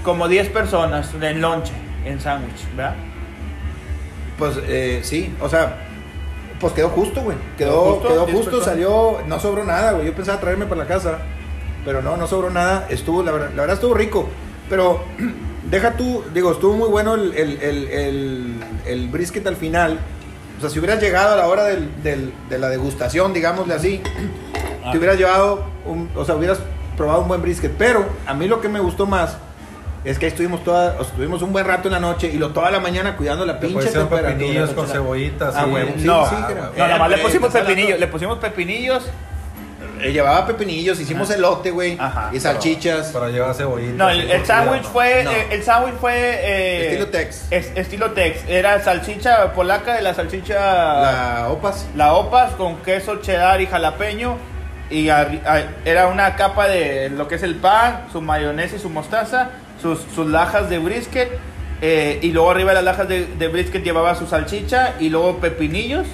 como 0.04 0.28
10 0.28 0.50
personas 0.50 1.10
en 1.20 1.40
lonche, 1.40 1.72
en 2.04 2.20
sándwich, 2.20 2.64
¿verdad? 2.76 2.94
pues 4.38 4.56
eh, 4.66 5.00
sí, 5.04 5.34
o 5.40 5.48
sea, 5.48 5.76
pues 6.64 6.72
quedó 6.74 6.88
justo, 6.88 7.20
güey. 7.20 7.36
Quedó, 7.58 8.00
Quedó 8.00 8.26
justo, 8.26 8.50
quedó 8.50 8.64
salió, 8.64 9.18
no 9.26 9.38
sobró 9.38 9.64
nada, 9.64 9.92
güey. 9.92 10.06
Yo 10.06 10.14
pensaba 10.14 10.40
traerme 10.40 10.64
para 10.64 10.80
la 10.82 10.86
casa, 10.86 11.18
pero 11.84 12.00
no, 12.00 12.16
no 12.16 12.26
sobró 12.26 12.48
nada. 12.48 12.86
Estuvo, 12.88 13.22
la 13.22 13.32
verdad, 13.32 13.50
la 13.54 13.60
verdad 13.60 13.74
estuvo 13.74 13.92
rico. 13.92 14.26
Pero 14.70 15.04
deja 15.70 15.92
tú, 15.92 16.24
digo, 16.32 16.52
estuvo 16.52 16.74
muy 16.74 16.88
bueno 16.88 17.14
el, 17.16 17.34
el, 17.34 17.58
el, 17.62 17.88
el- 17.88 18.54
el 18.86 19.08
brisket 19.08 19.46
al 19.46 19.56
final. 19.56 19.98
O 20.56 20.60
sea, 20.62 20.70
si 20.70 20.78
hubieras 20.78 21.02
llegado 21.02 21.34
a 21.34 21.36
la 21.36 21.48
hora 21.48 21.64
del, 21.64 22.02
del- 22.02 22.32
de 22.48 22.58
la 22.58 22.70
degustación, 22.70 23.34
digámosle 23.34 23.74
así, 23.74 24.00
Ah. 24.86 24.90
te 24.92 24.98
hubieras 24.98 25.18
llevado, 25.18 25.64
un, 25.86 26.10
o 26.14 26.24
sea, 26.24 26.34
hubieras 26.36 26.60
probado 26.96 27.20
un 27.22 27.28
buen 27.28 27.42
brisket. 27.42 27.72
Pero 27.78 28.04
a 28.26 28.32
mí 28.34 28.46
lo 28.48 28.60
que 28.60 28.68
me 28.68 28.80
gustó 28.80 29.06
más 29.06 29.36
es 30.04 30.18
que 30.18 30.26
ahí 30.26 30.30
estuvimos, 30.32 30.62
toda, 30.64 31.00
estuvimos 31.00 31.40
un 31.42 31.52
buen 31.52 31.66
rato 31.66 31.88
en 31.88 31.92
la 31.92 32.00
noche 32.00 32.28
y 32.32 32.36
lo 32.38 32.50
toda 32.50 32.70
la 32.70 32.80
mañana 32.80 33.16
cuidando 33.16 33.46
la 33.46 33.58
Te 33.58 33.66
pinche 33.68 33.86
temperatura. 33.88 34.32
pepinillos 34.34 34.70
con 34.70 34.86
cebollitas. 34.86 35.54
Ah, 35.56 35.66
huevo, 35.66 35.92
sí, 35.96 36.04
no, 36.04 36.26
sí, 36.28 36.34
Ah. 36.38 36.48
No, 36.76 36.86
nada 36.86 36.98
más 36.98 37.10
le 37.10 37.18
pusimos 37.18 37.52
pepinillos. 37.52 37.98
Le 37.98 38.06
pusimos 38.06 38.38
pepinillos. 38.38 39.04
Eh, 40.00 40.12
llevaba 40.12 40.44
pepinillos, 40.46 41.00
hicimos 41.00 41.30
elote, 41.30 41.70
güey, 41.70 41.96
Ajá. 41.98 42.28
y 42.32 42.38
salchichas. 42.40 43.10
Pero 43.12 43.30
lleva 43.30 43.54
cebollita. 43.54 43.94
No, 43.94 44.10
el, 44.10 44.30
el 44.30 44.44
sándwich 44.44 44.82
fue. 44.82 45.24
No. 45.24 45.30
eh, 45.30 45.46
El 45.50 45.62
sándwich 45.62 45.94
fue. 45.94 46.12
eh, 46.14 46.86
Estilo 46.88 47.06
Tex. 47.08 47.46
es- 47.50 47.72
estilo 47.76 48.10
Tex. 48.10 48.40
Era 48.48 48.82
salchicha 48.82 49.52
polaca 49.54 49.94
de 49.94 50.02
la 50.02 50.12
salchicha. 50.12 50.54
La 50.56 51.48
opas. 51.48 51.86
la 51.96 52.12
opas 52.14 52.52
con 52.54 52.76
queso 52.82 53.16
cheddar 53.22 53.60
y 53.62 53.66
jalapeño 53.66 54.36
y 54.90 55.06
arri- 55.06 55.40
a- 55.46 55.62
era 55.88 56.08
una 56.08 56.34
capa 56.36 56.68
de 56.68 57.08
lo 57.08 57.26
que 57.28 57.36
es 57.36 57.42
el 57.42 57.54
pan, 57.54 58.02
su 58.12 58.20
mayonesa 58.20 58.76
y 58.76 58.80
su 58.80 58.90
mostaza, 58.90 59.48
sus, 59.80 60.00
sus 60.14 60.26
lajas 60.28 60.68
de 60.70 60.78
brisket 60.78 61.28
eh, 61.82 62.18
y 62.22 62.32
luego 62.32 62.50
arriba 62.50 62.70
de 62.70 62.76
las 62.76 62.84
lajas 62.84 63.08
de, 63.08 63.26
de 63.26 63.48
brisket 63.48 63.82
llevaba 63.82 64.14
su 64.14 64.26
salchicha 64.26 64.94
y 65.00 65.10
luego 65.10 65.38
pepinillos 65.38 66.06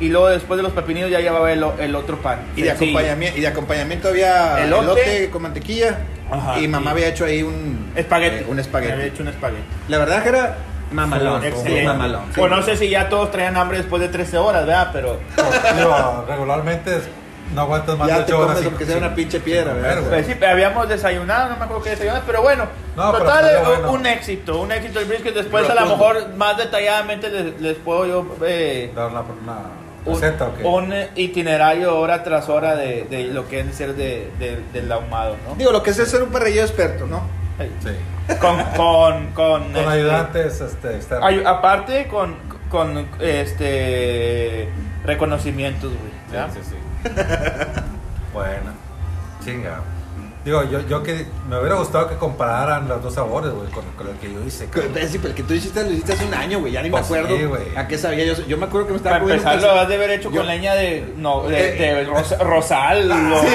y 0.00 0.08
luego 0.08 0.28
después 0.28 0.56
de 0.56 0.62
los 0.62 0.72
pepinillos 0.72 1.10
ya 1.10 1.20
llevaba 1.20 1.52
el, 1.52 1.64
el 1.78 1.94
otro 1.94 2.18
pan. 2.18 2.40
Y 2.56 2.62
de, 2.62 2.70
acompañamiento, 2.72 3.38
y 3.38 3.42
de 3.42 3.46
acompañamiento 3.46 4.08
había 4.08 4.64
Elote. 4.64 4.84
elote, 4.84 5.30
con 5.30 5.42
mantequilla. 5.42 5.98
Ajá. 6.30 6.58
y 6.60 6.66
mamá 6.66 6.92
había 6.92 7.08
hecho 7.08 7.26
ahí 7.26 7.42
un 7.42 7.92
Espagueti. 7.94 8.36
eh, 8.36 8.46
un 8.48 8.56
Me 8.56 8.62
había 8.62 8.62
espagueti. 8.62 9.02
hecho 9.02 9.22
un 9.22 9.28
espagueti. 9.28 9.62
La 9.88 9.98
verdad 9.98 10.22
que 10.22 10.28
era 10.30 10.56
mamalón. 10.90 11.44
Excelente. 11.44 11.84
Mamalón. 11.84 12.22
sí. 12.34 12.40
O 12.40 12.48
no 12.48 12.62
sé 12.62 12.76
si 12.78 12.88
ya 12.88 13.08
todos 13.10 13.30
traían 13.30 13.56
hambre 13.58 13.78
después 13.78 14.00
de 14.00 14.08
13 14.08 14.38
horas, 14.38 14.66
¿verdad? 14.66 14.90
Pero 14.94 15.18
Digo, 15.76 16.24
regularmente 16.26 16.96
es- 16.96 17.08
no 17.54 17.60
aguantas 17.62 17.98
más 17.98 18.08
de 18.08 18.14
Ya 18.14 18.24
te 18.26 18.32
8 18.34 18.42
horas. 18.44 18.58
sin- 18.58 18.66
aunque 18.68 18.84
sea 18.86 18.94
sin- 18.96 19.04
una 19.04 19.14
pinche 19.14 19.40
piedra, 19.40 19.72
sin 19.72 19.82
¿verdad? 19.82 19.96
comer, 19.96 20.10
Pues 20.10 20.26
güey. 20.26 20.38
sí, 20.38 20.44
habíamos 20.44 20.88
desayunado, 20.88 21.50
no 21.50 21.56
me 21.56 21.64
acuerdo 21.64 21.82
qué 21.82 21.90
desayunamos, 21.90 22.24
pero 22.26 22.42
bueno, 22.42 22.64
No, 22.96 23.12
total, 23.12 23.44
eh, 23.50 23.58
bueno. 23.64 23.92
un 23.92 24.06
éxito, 24.06 24.60
un 24.60 24.72
éxito 24.72 24.98
el 25.00 25.04
brisket. 25.06 25.34
Después 25.34 25.68
a 25.70 25.74
lo 25.74 25.86
mejor 25.86 26.34
más 26.36 26.56
detalladamente 26.56 27.28
les, 27.30 27.60
les 27.60 27.76
puedo 27.76 28.06
yo 28.06 28.36
eh, 28.44 28.92
Dar 28.94 29.08
una, 29.10 29.20
una 29.20 29.58
un, 30.04 30.14
receta 30.20 30.50
un 30.64 30.94
itinerario 31.14 31.96
hora 31.98 32.22
tras 32.24 32.48
hora 32.48 32.74
de, 32.74 33.04
de 33.04 33.24
lo 33.24 33.46
que 33.48 33.60
es 33.60 33.74
ser 33.76 33.94
de, 33.94 34.30
de- 34.38 34.60
del 34.72 34.90
ahumado, 34.90 35.36
¿no? 35.48 35.54
Digo, 35.54 35.70
lo 35.72 35.82
que 35.82 35.90
es 35.90 35.96
ser 35.96 36.22
un 36.22 36.30
parrillero 36.30 36.66
experto, 36.66 37.06
¿no? 37.06 37.22
Sí. 37.82 37.90
Con, 38.40 38.56
con, 38.76 39.26
con, 39.32 39.62
Con 39.72 39.76
este, 39.76 39.88
ayudantes 39.88 40.60
este, 40.60 40.96
externos. 40.96 41.28
ay- 41.28 41.42
aparte 41.46 42.08
con, 42.08 42.34
con 42.68 43.06
este 43.20 44.68
reconocimientos, 45.04 45.90
güey. 45.92 46.12
Sí, 46.50 46.60
sí, 46.60 46.70
sí. 46.70 46.76
bueno, 48.32 48.72
chinga. 49.44 49.80
Digo, 50.44 50.64
yo, 50.64 50.80
yo 50.88 51.04
que 51.04 51.24
me 51.48 51.56
hubiera 51.56 51.76
gustado 51.76 52.08
que 52.08 52.16
compararan 52.16 52.88
los 52.88 53.00
dos 53.00 53.14
sabores, 53.14 53.52
güey, 53.52 53.68
con, 53.70 53.84
con 53.92 54.08
el 54.08 54.16
que 54.16 54.32
yo 54.32 54.42
hice. 54.44 54.66
Cabrón. 54.66 54.90
Sí, 55.08 55.18
pero 55.18 55.28
el 55.28 55.34
que 55.36 55.44
tú 55.44 55.54
hiciste 55.54 55.84
lo 55.84 55.92
hiciste 55.92 56.14
hace 56.14 56.24
un 56.24 56.34
año, 56.34 56.58
güey. 56.58 56.72
Ya 56.72 56.82
ni 56.82 56.90
Pues 56.90 57.08
me 57.08 57.18
acuerdo 57.18 57.36
sí, 57.38 57.44
güey. 57.44 57.76
a 57.76 57.86
qué 57.86 57.96
sabía. 57.96 58.24
Yo, 58.24 58.34
yo 58.48 58.56
me 58.58 58.64
acuerdo 58.66 58.88
que 58.88 58.92
me 58.94 58.96
estaba 58.96 59.14
Para 59.16 59.22
comiendo 59.24 59.48
empezar, 59.50 59.70
un 59.70 59.76
lo 59.76 59.80
has 59.82 59.88
de 59.88 59.94
haber 59.94 60.10
hecho 60.10 60.30
Yo- 60.32 60.38
con 60.38 60.48
leña 60.48 60.74
de, 60.74 61.12
no, 61.16 61.42
de, 61.48 61.76
Eh, 61.90 61.94
de 61.94 62.04
ros- 62.06 62.38
rosal. 62.40 63.08
lo- 63.08 63.14
Vamos. 63.14 63.44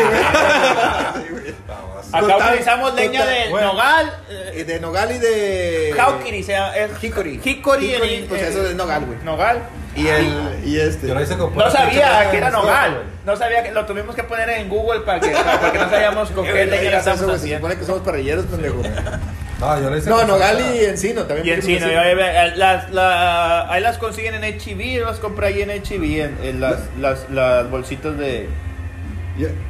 Acá 2.13 2.22
Total, 2.22 2.50
utilizamos 2.51 2.94
leña 2.96 3.25
de 3.25 3.50
bueno. 3.50 3.74
nogal. 3.74 4.13
Eh, 4.54 4.63
De 4.63 4.80
nogal 4.80 5.12
y 5.12 5.18
de. 5.18 5.94
Hawkiri, 5.98 6.42
se 6.42 6.54
llama. 6.54 6.74
Es 6.77 7.04
Hickory. 7.04 7.42
Hickory, 7.44 7.86
en- 7.96 8.04
Hickory, 8.04 8.25
pues 8.30 8.42
en- 8.44 8.48
eso 8.48 8.66
es 8.66 8.75
nogal, 8.75 9.06
güey. 9.06 9.20
Nogal. 9.25 9.62
Y 9.98 10.08
el. 10.08 10.62
Y 10.63 10.80
este. 10.80 11.08
Yo 11.08 11.13
lo 11.16 11.22
hice 11.22 11.36
con 11.38 11.56
No 11.56 11.70
sabía 11.72 12.30
que 12.32 12.38
era 12.38 12.50
nogal. 12.51 13.04
No 13.25 13.36
sabía 13.36 13.63
que 13.63 13.72
lo 13.72 13.86
tuvimos 13.86 14.16
que 14.16 14.24
poner 14.24 14.50
en 14.51 14.70
Google 14.70 15.01
para 15.01 15.20
que, 15.20 15.32
para, 15.32 15.60
para 15.60 15.72
que 15.74 15.80
no 15.80 15.89
sabíamos 15.89 16.30
con 16.32 16.46
qué 16.54 16.63
estamos 16.63 17.22
güey, 17.24 17.30
Se 17.32 17.36
haciendo. 17.36 17.58
supone 17.68 17.80
que 17.80 17.86
somos 17.86 18.01
parrilleros, 18.01 18.46
pendejo. 18.46 18.82
No, 19.60 19.82
yo 19.82 19.89
lo 19.89 19.98
hice 19.98 20.10
No, 20.10 20.24
nogal 20.24 20.60
y 20.75 20.86
encino 20.86 21.24
también. 21.24 21.48
Y 21.48 21.51
encino, 21.51 21.88
yo- 21.92 22.00
eh, 22.01 22.54
las, 22.56 22.92
la- 22.92 23.72
ahí 23.74 23.82
las 23.82 23.98
consiguen 23.98 24.36
en 24.36 24.44
HB, 24.44 25.00
yo 25.00 25.06
las 25.08 25.18
compré 25.18 25.48
ahí 25.48 25.62
en 25.63 25.72
HB, 25.72 26.04
en, 26.22 26.38
en 26.44 26.62
las, 26.62 26.75
las, 27.00 27.30
las 27.32 27.70
bolsitas 27.70 28.18
de... 28.18 28.48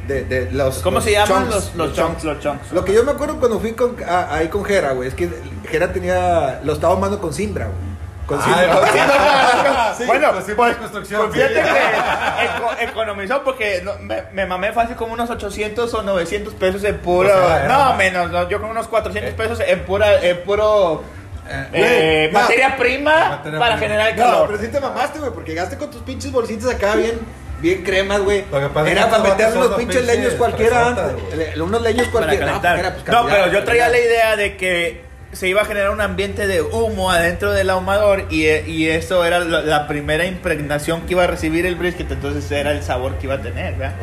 De, 0.07 0.23
de 0.23 0.49
los, 0.51 0.77
¿Cómo 0.79 0.95
los 0.97 1.03
se 1.03 1.11
llaman? 1.11 1.43
chunks, 1.49 1.55
Los, 1.55 1.75
los 1.75 1.93
chunks, 1.93 2.23
los 2.23 2.39
chunks. 2.39 2.71
Lo 2.71 2.85
que 2.85 2.93
yo 2.93 3.03
me 3.03 3.11
acuerdo 3.11 3.37
cuando 3.39 3.59
fui 3.59 3.73
con, 3.73 3.97
a- 4.07 4.33
ahí 4.35 4.47
con 4.49 4.63
Jera, 4.63 4.91
güey, 4.93 5.09
es 5.09 5.13
que 5.13 5.29
Jera 5.69 5.91
tenía. 5.91 6.61
Lo 6.63 6.71
estaba 6.71 6.93
armando 6.93 7.19
con 7.19 7.33
Simbra, 7.33 7.65
güey. 7.65 7.86
Con 8.27 8.39
Ah, 8.41 8.43
Simbra. 8.43 9.95
sí, 9.97 10.03
bueno, 10.05 10.31
pues 10.33 10.45
sí, 10.45 10.51
pues, 10.53 10.75
construcción. 10.75 11.21
pues 11.29 11.33
fíjate 11.33 11.53
que 11.53 12.45
eco- 12.45 12.91
economizó 12.91 13.41
porque 13.43 13.81
no, 13.83 13.93
me, 14.01 14.23
me 14.33 14.45
mamé 14.45 14.73
fácil 14.73 14.95
como 14.97 15.13
unos 15.13 15.29
800 15.29 15.93
o 15.93 16.01
900 16.03 16.53
pesos 16.55 16.83
en 16.83 16.97
puro... 16.99 17.29
O 17.29 17.47
sea, 17.47 17.65
no, 17.69 17.93
menos, 17.95 18.29
no, 18.29 18.49
yo 18.49 18.59
con 18.59 18.69
unos 18.69 18.87
400 18.89 19.33
pesos 19.33 19.59
en 19.65 19.79
pura... 19.85 20.21
En 20.21 20.37
puro 20.43 21.03
Eh, 21.49 21.67
eh, 21.71 22.29
no. 22.33 22.39
materia 22.41 22.75
prima 22.75 23.29
Materia 23.37 23.59
para 23.59 23.75
prima. 23.77 23.87
generar 23.87 24.17
No, 24.17 24.23
calor. 24.23 24.47
pero 24.47 24.59
sí 24.59 24.67
te 24.67 24.79
mamaste, 24.81 25.19
güey, 25.19 25.31
porque 25.31 25.51
llegaste 25.51 25.77
con 25.77 25.89
tus 25.89 26.01
pinches 26.01 26.29
bolsitas 26.33 26.75
acá 26.75 26.95
bien, 26.95 27.17
bien 27.61 27.81
cremas, 27.85 28.19
güey. 28.19 28.43
Lo 28.51 28.59
que 28.59 28.67
pasa 28.67 28.87
es 28.87 28.91
Era 28.91 29.05
que 29.05 29.09
para 29.11 29.23
estos 29.23 29.23
meter 29.23 29.45
vatos 29.45 29.53
son 29.53 29.69
los 29.69 29.77
pinches 29.79 29.97
pinches 30.01 30.15
leños 30.17 30.33
cualquiera 30.33 30.75
fresotas, 30.83 31.13
güey. 31.13 31.37
Le- 31.55 31.61
Unos 31.61 31.81
leños 31.81 32.07
para 32.07 32.25
cualquiera. 32.25 32.45
calentar. 32.47 32.79
era, 32.79 32.91
pues, 32.93 33.05
No, 33.07 33.11
calidad, 33.23 33.37
pero 33.45 33.53
yo 33.53 33.63
traía 33.63 33.85
la 33.87 33.91
calidad. 33.93 34.05
idea 34.09 34.35
de 34.35 34.57
que 34.57 35.06
se 35.33 35.47
iba 35.47 35.61
a 35.61 35.65
generar 35.65 35.89
un 35.91 36.01
ambiente 36.01 36.47
de 36.47 36.61
humo 36.61 37.11
adentro 37.11 37.51
del 37.51 37.69
ahumador 37.69 38.25
y, 38.29 38.47
y 38.47 38.89
eso 38.89 39.25
era 39.25 39.39
la, 39.39 39.61
la 39.61 39.87
primera 39.87 40.25
impregnación 40.25 41.01
que 41.01 41.13
iba 41.13 41.23
a 41.23 41.27
recibir 41.27 41.65
el 41.65 41.75
brisket, 41.75 42.09
entonces 42.11 42.49
era 42.51 42.71
el 42.71 42.81
sabor 42.83 43.15
que 43.17 43.25
iba 43.27 43.35
a 43.35 43.41
tener, 43.41 43.75
¿verdad? 43.75 43.95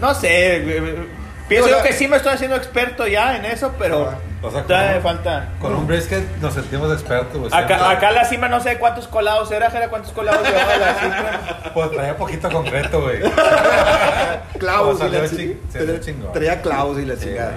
No 0.00 0.14
sé, 0.14 0.28
eh, 0.28 0.62
eh, 0.66 1.06
pienso 1.48 1.68
yo 1.68 1.82
que 1.82 1.92
sí 1.92 2.06
me 2.08 2.16
estoy 2.16 2.32
haciendo 2.34 2.56
experto 2.56 3.06
ya 3.06 3.36
en 3.36 3.44
eso, 3.44 3.74
pero 3.78 4.14
O 4.40 4.50
sea, 4.52 4.62
todavía 4.62 4.92
me 4.92 5.00
con- 5.00 5.14
falta. 5.16 5.48
Con 5.60 5.74
un 5.74 5.86
brisket 5.88 6.22
nos 6.40 6.54
sentimos 6.54 6.92
expertos, 6.92 7.36
güey. 7.36 7.50
Acá, 7.52 7.76
siempre. 7.76 7.96
acá 7.96 8.10
la 8.12 8.24
cima 8.24 8.48
no 8.48 8.60
sé 8.60 8.78
cuántos 8.78 9.08
colados 9.08 9.50
era, 9.50 9.70
Jera, 9.72 9.88
cuántos 9.88 10.12
colados 10.12 10.46
llevaba 10.46 10.76
la 10.76 10.94
cima. 10.94 11.70
Pues 11.74 11.90
traía 11.90 12.16
poquito 12.16 12.48
concreto, 12.50 13.02
güey. 13.02 13.18
clavos 14.58 14.94
O 14.94 14.98
sea, 14.98 15.08
y 15.08 15.10
la 15.10 15.18
le 15.20 15.28
ching- 15.28 15.36
ching- 15.36 15.56
se 15.72 15.84
le 15.84 16.00
chingó. 16.00 16.28
Traía 16.28 16.60
clavos 16.62 16.98
y 16.98 17.04
la 17.04 17.16
chingada. 17.18 17.52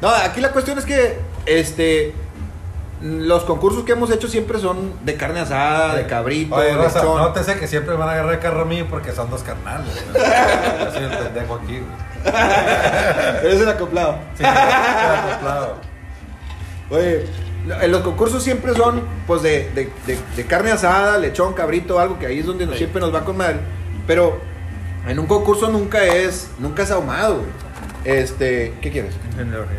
No, 0.00 0.08
aquí 0.10 0.40
la 0.40 0.50
cuestión 0.50 0.76
es 0.78 0.84
que 0.84 1.18
este 1.46 2.12
los 3.02 3.44
concursos 3.44 3.84
que 3.84 3.92
hemos 3.92 4.10
hecho 4.10 4.26
siempre 4.28 4.58
son 4.58 4.92
de 5.04 5.16
carne 5.16 5.40
asada, 5.40 5.94
de 5.96 6.06
cabrito, 6.06 6.54
Oye, 6.54 6.68
de 6.68 6.74
Rosa, 6.76 7.00
lechón. 7.00 7.18
no 7.18 7.32
te 7.32 7.44
sé 7.44 7.58
que 7.58 7.66
siempre 7.66 7.94
van 7.94 8.08
a 8.08 8.12
agarrar 8.12 8.32
el 8.34 8.40
carro 8.40 8.62
a 8.62 8.64
mí 8.64 8.84
porque 8.84 9.12
son 9.12 9.30
dos 9.30 9.42
carnales. 9.42 9.92
Yo 10.14 10.90
soy 10.92 11.02
el 11.04 11.10
pendejo 11.18 11.54
aquí, 11.56 11.78
güey. 11.80 12.06
Eres 13.44 13.60
el 13.60 13.68
acoplado. 13.68 14.18
Sí, 14.36 14.42
estoy 14.44 15.28
acoplado. 15.32 15.74
Oye, 16.90 17.26
los 17.88 18.00
concursos 18.02 18.42
siempre 18.42 18.74
son 18.74 19.02
pues 19.26 19.42
de, 19.42 19.70
de- 19.74 19.92
de- 20.06 20.18
de 20.36 20.46
carne 20.46 20.70
asada, 20.70 21.18
lechón, 21.18 21.52
cabrito, 21.52 21.98
algo 21.98 22.18
que 22.18 22.26
ahí 22.26 22.38
es 22.40 22.46
donde 22.46 22.64
nos- 22.64 22.74
Sí. 22.76 22.78
siempre 22.80 23.00
nos 23.00 23.14
va 23.14 23.24
con 23.24 23.36
madre. 23.36 23.58
Pero 24.06 24.40
en 25.06 25.18
un 25.18 25.26
concurso 25.26 25.68
nunca 25.68 26.04
es, 26.04 26.48
nunca 26.58 26.82
es 26.84 26.90
ahumado, 26.90 27.36
güey. 27.38 27.48
Este, 28.04 28.72
¿qué 28.80 28.90
quieres? 28.90 29.14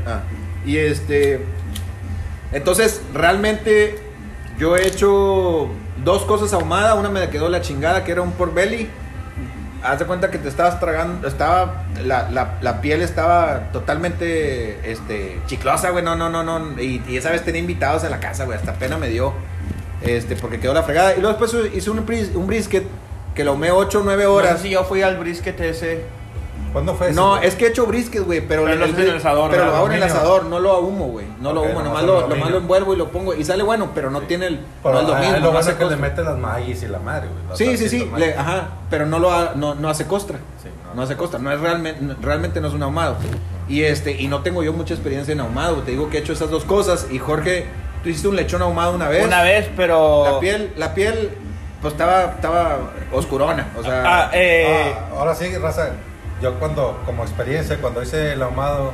Ah, 0.06 0.22
y 0.66 0.78
este. 0.78 1.46
Entonces, 2.52 3.02
realmente 3.14 4.00
yo 4.58 4.76
he 4.78 4.88
hecho 4.88 5.70
dos 6.04 6.24
cosas 6.24 6.54
ahumadas. 6.54 6.98
Una 6.98 7.10
me 7.10 7.30
quedó 7.30 7.50
la 7.50 7.62
chingada, 7.62 8.04
que 8.04 8.12
era 8.12 8.22
un 8.22 8.32
pork 8.34 8.54
belly. 8.54 8.90
Haz 9.84 10.00
de 10.00 10.06
cuenta 10.06 10.32
que 10.32 10.40
te 10.40 10.50
estabas 10.50 10.80
tragando, 10.80 11.28
estaba, 11.28 11.84
la, 12.04 12.30
la, 12.32 12.58
la 12.62 12.82
piel 12.82 13.04
estaba 13.04 13.70
totalmente, 13.72 14.92
este, 14.92 15.40
chiclosa, 15.46 15.92
güey, 15.92 16.04
no, 16.04 16.16
no, 16.16 16.30
no, 16.32 16.42
no, 16.44 16.82
y, 16.82 17.02
y 17.08 17.16
esa 17.16 17.30
vez 17.30 17.46
tenía 17.46 17.62
invitados 17.62 18.04
a 18.04 18.10
la 18.10 18.20
casa, 18.20 18.46
güey, 18.46 18.58
hasta 18.58 18.74
pena 18.74 18.98
me 18.98 19.08
dio, 19.08 19.34
este, 20.02 20.36
porque 20.36 20.60
quedó 20.60 20.74
la 20.74 20.82
fregada, 20.82 21.16
y 21.16 21.22
luego 21.22 21.38
después 21.38 21.72
hice 21.76 21.92
un, 21.92 22.04
bris- 22.08 22.34
un 22.34 22.48
brisket 22.48 22.86
que 23.36 23.44
lo 23.44 23.52
ahumé 23.52 23.70
8 23.70 24.00
o 24.00 24.04
9 24.04 24.24
Ahora 24.24 24.48
horas, 24.48 24.62
sí, 24.62 24.72
yo 24.72 24.84
fui 24.84 25.04
al 25.04 25.18
brisket 25.18 25.60
ese. 25.62 26.02
¿Cuándo 26.74 26.94
fue 26.96 27.10
eso? 27.10 27.20
no, 27.20 27.38
es 27.38 27.56
que 27.56 27.66
he 27.66 27.70
hecho 27.70 27.86
brisket, 27.86 28.24
güey, 28.24 28.42
pero, 28.42 28.64
Pero 28.64 28.74
el- 28.74 28.80
lo 28.80 28.86
el 28.98 29.10
el 29.10 29.18
asador, 29.18 29.50
pero 29.52 29.66
lo 29.66 29.76
hago 29.76 29.88
en 29.88 29.94
el 29.94 30.04
asador, 30.04 30.46
no 30.46 30.60
lo 30.60 30.72
ahumo, 30.74 31.08
güey. 31.08 31.26
No 31.40 31.54
lo 31.54 31.62
ahumo, 31.62 31.82
nomás 31.82 32.04
nomás 32.04 32.04
lo, 32.04 32.28
nomás 32.28 32.52
lo 32.52 32.58
envuelvo 32.58 32.94
y 32.94 32.98
lo 32.98 33.10
pongo. 33.12 33.34
Y 33.34 33.44
sale 33.44 33.64
bueno, 33.64 33.92
pero 33.96 34.10
no 34.12 34.22
tiene 34.22 34.48
el. 34.48 34.60
Pero, 34.84 34.96
no 34.96 35.02
es 35.02 35.08
lo 35.08 35.16
ah, 35.16 35.20
mismo. 35.20 35.38
lo 35.40 35.52
no 35.54 35.58
hace 35.60 35.72
es 35.72 35.78
que 35.78 35.86
le 35.86 35.96
mete 35.96 36.22
las 36.24 36.38
maíz 36.38 36.84
y 36.84 36.88
la 36.88 37.00
madre, 37.00 37.28
güey. 37.28 37.58
Sí, 37.58 37.78
sí, 37.78 37.90
sí, 37.90 38.12
le- 38.18 38.34
ajá, 38.36 38.70
pero 38.90 39.06
no 39.06 39.20
lo 39.20 39.32
ha- 39.32 39.54
no, 39.56 39.76
no 39.76 39.90
hace 39.90 40.06
costra. 40.08 40.38
Sí, 40.62 40.70
no. 40.90 40.96
no, 40.96 41.02
hace 41.04 41.16
costra, 41.16 41.40
no 41.40 41.52
es 41.52 41.60
realmente, 41.60 42.02
no- 42.02 42.16
realmente 42.22 42.60
no 42.62 42.68
es 42.68 42.74
un 42.74 42.84
ahumado. 42.84 43.16
Y 43.70 43.84
este, 43.84 44.12
y 44.12 44.28
no 44.28 44.42
tengo 44.44 44.64
yo 44.64 44.72
mucha 44.74 44.94
experiencia 44.94 45.32
en 45.34 45.40
ahumado, 45.42 45.78
te 45.84 45.92
digo 45.92 46.10
que 46.10 46.18
he 46.18 46.20
hecho 46.22 46.34
esas 46.34 46.50
dos 46.50 46.64
cosas. 46.64 47.08
Y 47.12 47.20
Jorge, 47.20 47.66
tú 48.04 48.10
hiciste 48.10 48.28
un 48.28 48.36
lechón 48.36 48.62
ahumado 48.62 48.94
una 48.96 49.10
vez. 49.10 49.26
Una 49.26 49.42
vez, 49.44 49.70
pero. 49.76 50.24
La 50.34 50.40
piel, 50.40 50.72
la 50.78 50.94
piel, 50.94 51.32
pues 51.82 51.94
estaba, 51.94 52.24
estaba 52.36 52.78
oscurona. 53.12 53.68
O 53.78 53.84
sea, 53.84 54.04
Ah, 54.06 54.30
eh, 54.34 54.94
Ah, 54.96 55.16
ahora 55.18 55.36
sí, 55.36 55.56
raza. 55.58 55.90
Yo 56.42 56.54
cuando, 56.60 57.02
como 57.06 57.24
experiencia, 57.24 57.78
cuando 57.78 58.02
hice 58.04 58.34
el 58.34 58.44
ahumado, 58.44 58.94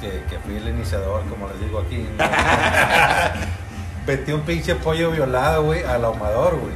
que, 0.00 0.22
que 0.30 0.38
fui 0.44 0.56
el 0.56 0.68
iniciador, 0.68 1.22
como 1.28 1.48
les 1.48 1.60
digo 1.60 1.78
aquí, 1.80 2.08
¿no? 2.18 2.24
metí 4.06 4.32
un 4.32 4.40
pinche 4.42 4.74
pollo 4.74 5.10
violado, 5.10 5.64
güey, 5.64 5.84
al 5.84 6.04
ahumador, 6.04 6.56
güey. 6.58 6.74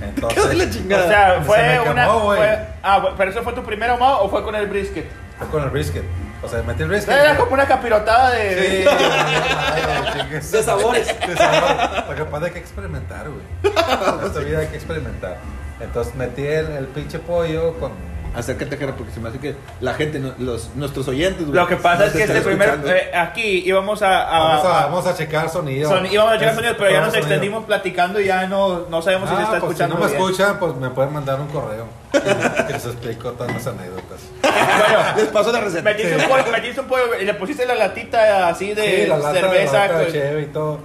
Entonces, 0.00 0.48
de 0.48 0.54
la 0.56 0.64
o 0.64 0.70
chingada. 0.70 1.08
sea, 1.08 1.38
Se 1.38 1.44
fue 1.44 1.80
quemó, 1.84 1.90
una. 1.92 2.06
güey. 2.06 2.38
fue- 2.38 2.66
ah, 2.82 3.14
pero 3.16 3.30
eso 3.30 3.42
fue 3.42 3.52
tu 3.52 3.62
primer 3.62 3.90
ahumado 3.90 4.22
o 4.22 4.28
fue 4.28 4.42
con 4.42 4.54
el 4.54 4.66
brisket? 4.66 5.06
fue 5.38 5.48
con 5.48 5.62
el 5.64 5.70
brisket. 5.70 6.04
O 6.42 6.48
sea, 6.48 6.62
metí 6.64 6.82
el 6.82 6.88
brisket. 6.88 7.14
Era 7.14 7.36
como 7.36 7.52
una 7.52 7.66
capirotada 7.66 8.30
de. 8.30 8.84
Sí, 8.84 10.28
de 10.28 10.40
De 10.40 10.62
sabores. 10.62 11.06
De 11.06 11.36
sabores. 11.36 12.08
Lo 12.08 12.14
que 12.16 12.24
pasa 12.24 12.46
es 12.48 12.52
que 12.52 12.58
experimentar, 12.58 13.26
güey. 13.28 13.42
En 14.20 14.26
esta 14.26 14.40
vida 14.40 14.58
hay 14.58 14.66
que 14.66 14.76
experimentar. 14.76 15.38
Entonces 15.80 16.14
metí 16.16 16.42
el, 16.44 16.66
el 16.72 16.86
pinche 16.86 17.18
pollo 17.20 17.74
con. 17.78 17.92
Acércate, 18.34 18.78
Jera, 18.78 18.94
porque 18.96 19.12
se 19.12 19.20
me 19.20 19.28
hace 19.28 19.38
que 19.38 19.54
la 19.82 19.92
gente, 19.92 20.18
los, 20.38 20.70
nuestros 20.74 21.06
oyentes, 21.08 21.42
güey, 21.46 21.54
Lo 21.54 21.66
que 21.66 21.76
pasa 21.76 22.06
es 22.06 22.12
que 22.12 22.22
este 22.22 22.40
primer. 22.40 22.80
eh, 22.86 23.14
aquí 23.14 23.62
íbamos 23.66 24.00
a. 24.02 24.22
a- 24.22 24.38
Vamos 24.56 24.64
a, 24.64 24.70
vamos 24.86 25.06
a 25.06 25.14
checar 25.14 25.50
sonido. 25.50 25.90
son- 25.90 26.06
íbamos 26.06 26.32
a 26.32 26.36
checar 26.38 26.50
Es- 26.50 26.56
sonidos, 26.56 26.76
pero 26.78 26.90
ya 26.90 27.00
nos 27.00 27.08
sonido. 27.10 27.26
extendimos 27.28 27.64
platicando 27.66 28.20
y 28.20 28.24
ya 28.26 28.46
no, 28.46 28.86
no 28.88 29.02
sabemos 29.02 29.28
si 29.28 29.34
se 29.36 29.40
Ah, 29.42 29.44
está 29.44 29.60
pues 29.60 29.72
escuchando. 29.72 29.96
si 29.96 30.00
no 30.00 30.06
me 30.06 30.12
bien. 30.12 30.22
escuchan, 30.22 30.58
pues 30.58 30.76
me 30.76 30.88
pueden 30.90 31.12
mandar 31.12 31.40
un 31.40 31.48
correo. 31.48 31.86
que 32.12 32.72
les 32.72 32.84
explico 32.86 33.30
todas 33.32 33.52
las 33.52 33.66
anécdotas. 33.66 34.20
Bueno, 34.42 34.98
Les 35.16 35.26
paso 35.28 35.52
la 35.52 35.60
receta. 35.60 35.82
metiste, 35.82 36.16
un 36.16 36.22
pollo, 36.28 36.44
metiste 36.52 36.80
un 36.80 36.86
pollo 36.86 37.02
y 37.20 37.24
le 37.24 37.34
pusiste 37.34 37.66
la 37.66 37.74
latita 37.74 38.48
así 38.48 38.72
de 38.74 39.02
Sí, 39.02 39.06
la 39.08 39.18
lata, 39.18 39.32
cerveza. 39.40 39.72
la 39.72 39.86
lata 39.86 39.98
de 39.98 40.06
que- 40.06 40.12
cheve 40.12 40.42
y 40.42 40.46
todo. 40.46 40.78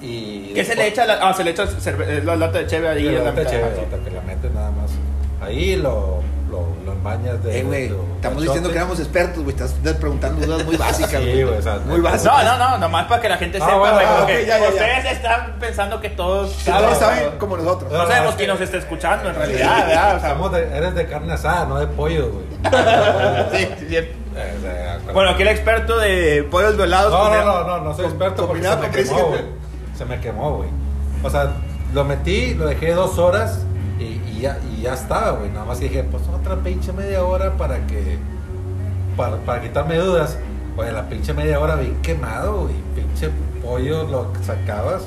Y 0.00 0.52
¿Qué 0.54 0.64
se 0.64 0.76
le 0.76 0.86
echa? 0.86 1.04
La, 1.06 1.14
ah, 1.28 1.34
se 1.34 1.42
le 1.44 1.50
echa 1.50 1.64
cerve- 1.66 2.22
la 2.22 2.36
lata 2.36 2.58
de 2.58 2.66
cheve 2.66 2.88
ahí. 2.88 3.02
La 3.04 3.12
la 3.18 3.24
lata 3.24 3.40
de 3.40 3.46
cheve, 3.46 3.64
que 4.04 4.10
la 4.10 4.20
metes 4.22 4.52
nada 4.52 4.70
más. 4.70 4.90
Ahí 5.40 5.76
lo, 5.76 6.22
lo, 6.50 6.66
lo 6.84 6.92
embañas 6.92 7.42
de. 7.44 7.60
Eh, 7.60 7.62
güey, 7.62 7.88
de- 7.88 7.96
estamos 8.16 8.42
diciendo 8.42 8.70
que 8.70 8.76
éramos 8.76 8.98
expertos, 8.98 9.42
güey. 9.44 9.54
Estás 9.56 9.72
preguntando 10.00 10.44
dudas 10.46 10.64
muy 10.64 10.76
básicas, 10.78 11.22
Sí, 11.22 11.42
güey. 11.42 11.58
o 11.58 11.62
sea, 11.62 11.78
muy 11.86 12.00
básicas. 12.00 12.24
No, 12.44 12.58
no, 12.58 12.70
no, 12.70 12.78
nomás 12.78 13.06
para 13.06 13.20
que 13.22 13.28
la 13.28 13.36
gente 13.36 13.58
Ah, 13.60 13.64
sepa, 13.66 13.78
güey, 13.78 14.06
ah, 14.50 14.58
ya, 14.58 14.68
ustedes 14.68 15.12
están 15.12 15.56
pensando 15.60 16.00
que 16.00 16.10
todos 16.10 16.50
Que 16.64 16.70
todos 16.70 16.98
saben, 16.98 17.38
como 17.38 17.56
nosotros. 17.56 17.90
No 17.92 17.98
No, 17.98 18.06
sabemos 18.06 18.30
es 18.30 18.36
quién 18.36 18.48
nos 18.48 18.60
está 18.60 18.76
escuchando 18.78 19.28
en 19.28 19.34
realidad, 19.34 19.86
¿verdad? 19.86 20.16
O 20.16 20.20
sea, 20.20 20.28
Estamos 20.28 20.52
de- 20.52 20.76
eres 20.76 20.94
de 20.94 21.06
carne 21.06 21.32
asada, 21.32 21.64
no 21.66 21.78
de 21.78 21.86
pollo, 21.86 22.30
güey. 22.32 22.44
sí, 23.52 23.68
sí, 23.78 23.86
sí. 23.88 23.96
Eh, 23.96 24.98
Bueno, 25.12 25.30
aquí 25.30 25.42
el 25.42 25.48
experto 25.48 25.98
de 25.98 26.46
pollos 26.50 26.76
duelados. 26.76 27.12
No, 27.12 27.28
no, 27.34 27.44
no, 27.44 27.64
no, 27.66 27.84
no 27.84 27.94
soy 27.94 28.04
experto 28.06 28.46
porque 28.46 28.62
se 28.62 28.76
me 28.76 28.90
quemó, 28.90 29.26
güey. 29.28 29.40
Se 29.96 30.04
me 30.04 30.20
quemó, 30.20 30.56
güey. 30.58 30.68
O 31.24 31.30
sea, 31.30 31.50
lo 31.92 32.04
metí, 32.04 32.54
lo 32.54 32.66
dejé 32.66 32.92
dos 32.92 33.18
horas 33.18 33.60
y, 34.38 34.42
ya, 34.42 34.58
y 34.76 34.82
ya 34.82 34.94
estaba, 34.94 35.32
güey. 35.32 35.50
Nada 35.50 35.64
más 35.64 35.80
dije, 35.80 36.04
pues 36.04 36.22
otra 36.28 36.56
pinche 36.56 36.92
media 36.92 37.24
hora 37.24 37.56
para 37.56 37.86
que. 37.86 38.18
Para, 39.16 39.36
para 39.38 39.62
quitarme 39.62 39.96
dudas. 39.96 40.38
Oye, 40.76 40.92
la 40.92 41.08
pinche 41.08 41.34
media 41.34 41.58
hora 41.58 41.74
bien 41.76 42.00
quemado, 42.02 42.62
güey. 42.62 42.74
Pinche 42.94 43.30
pollo 43.62 44.04
lo 44.04 44.32
sacabas 44.42 45.02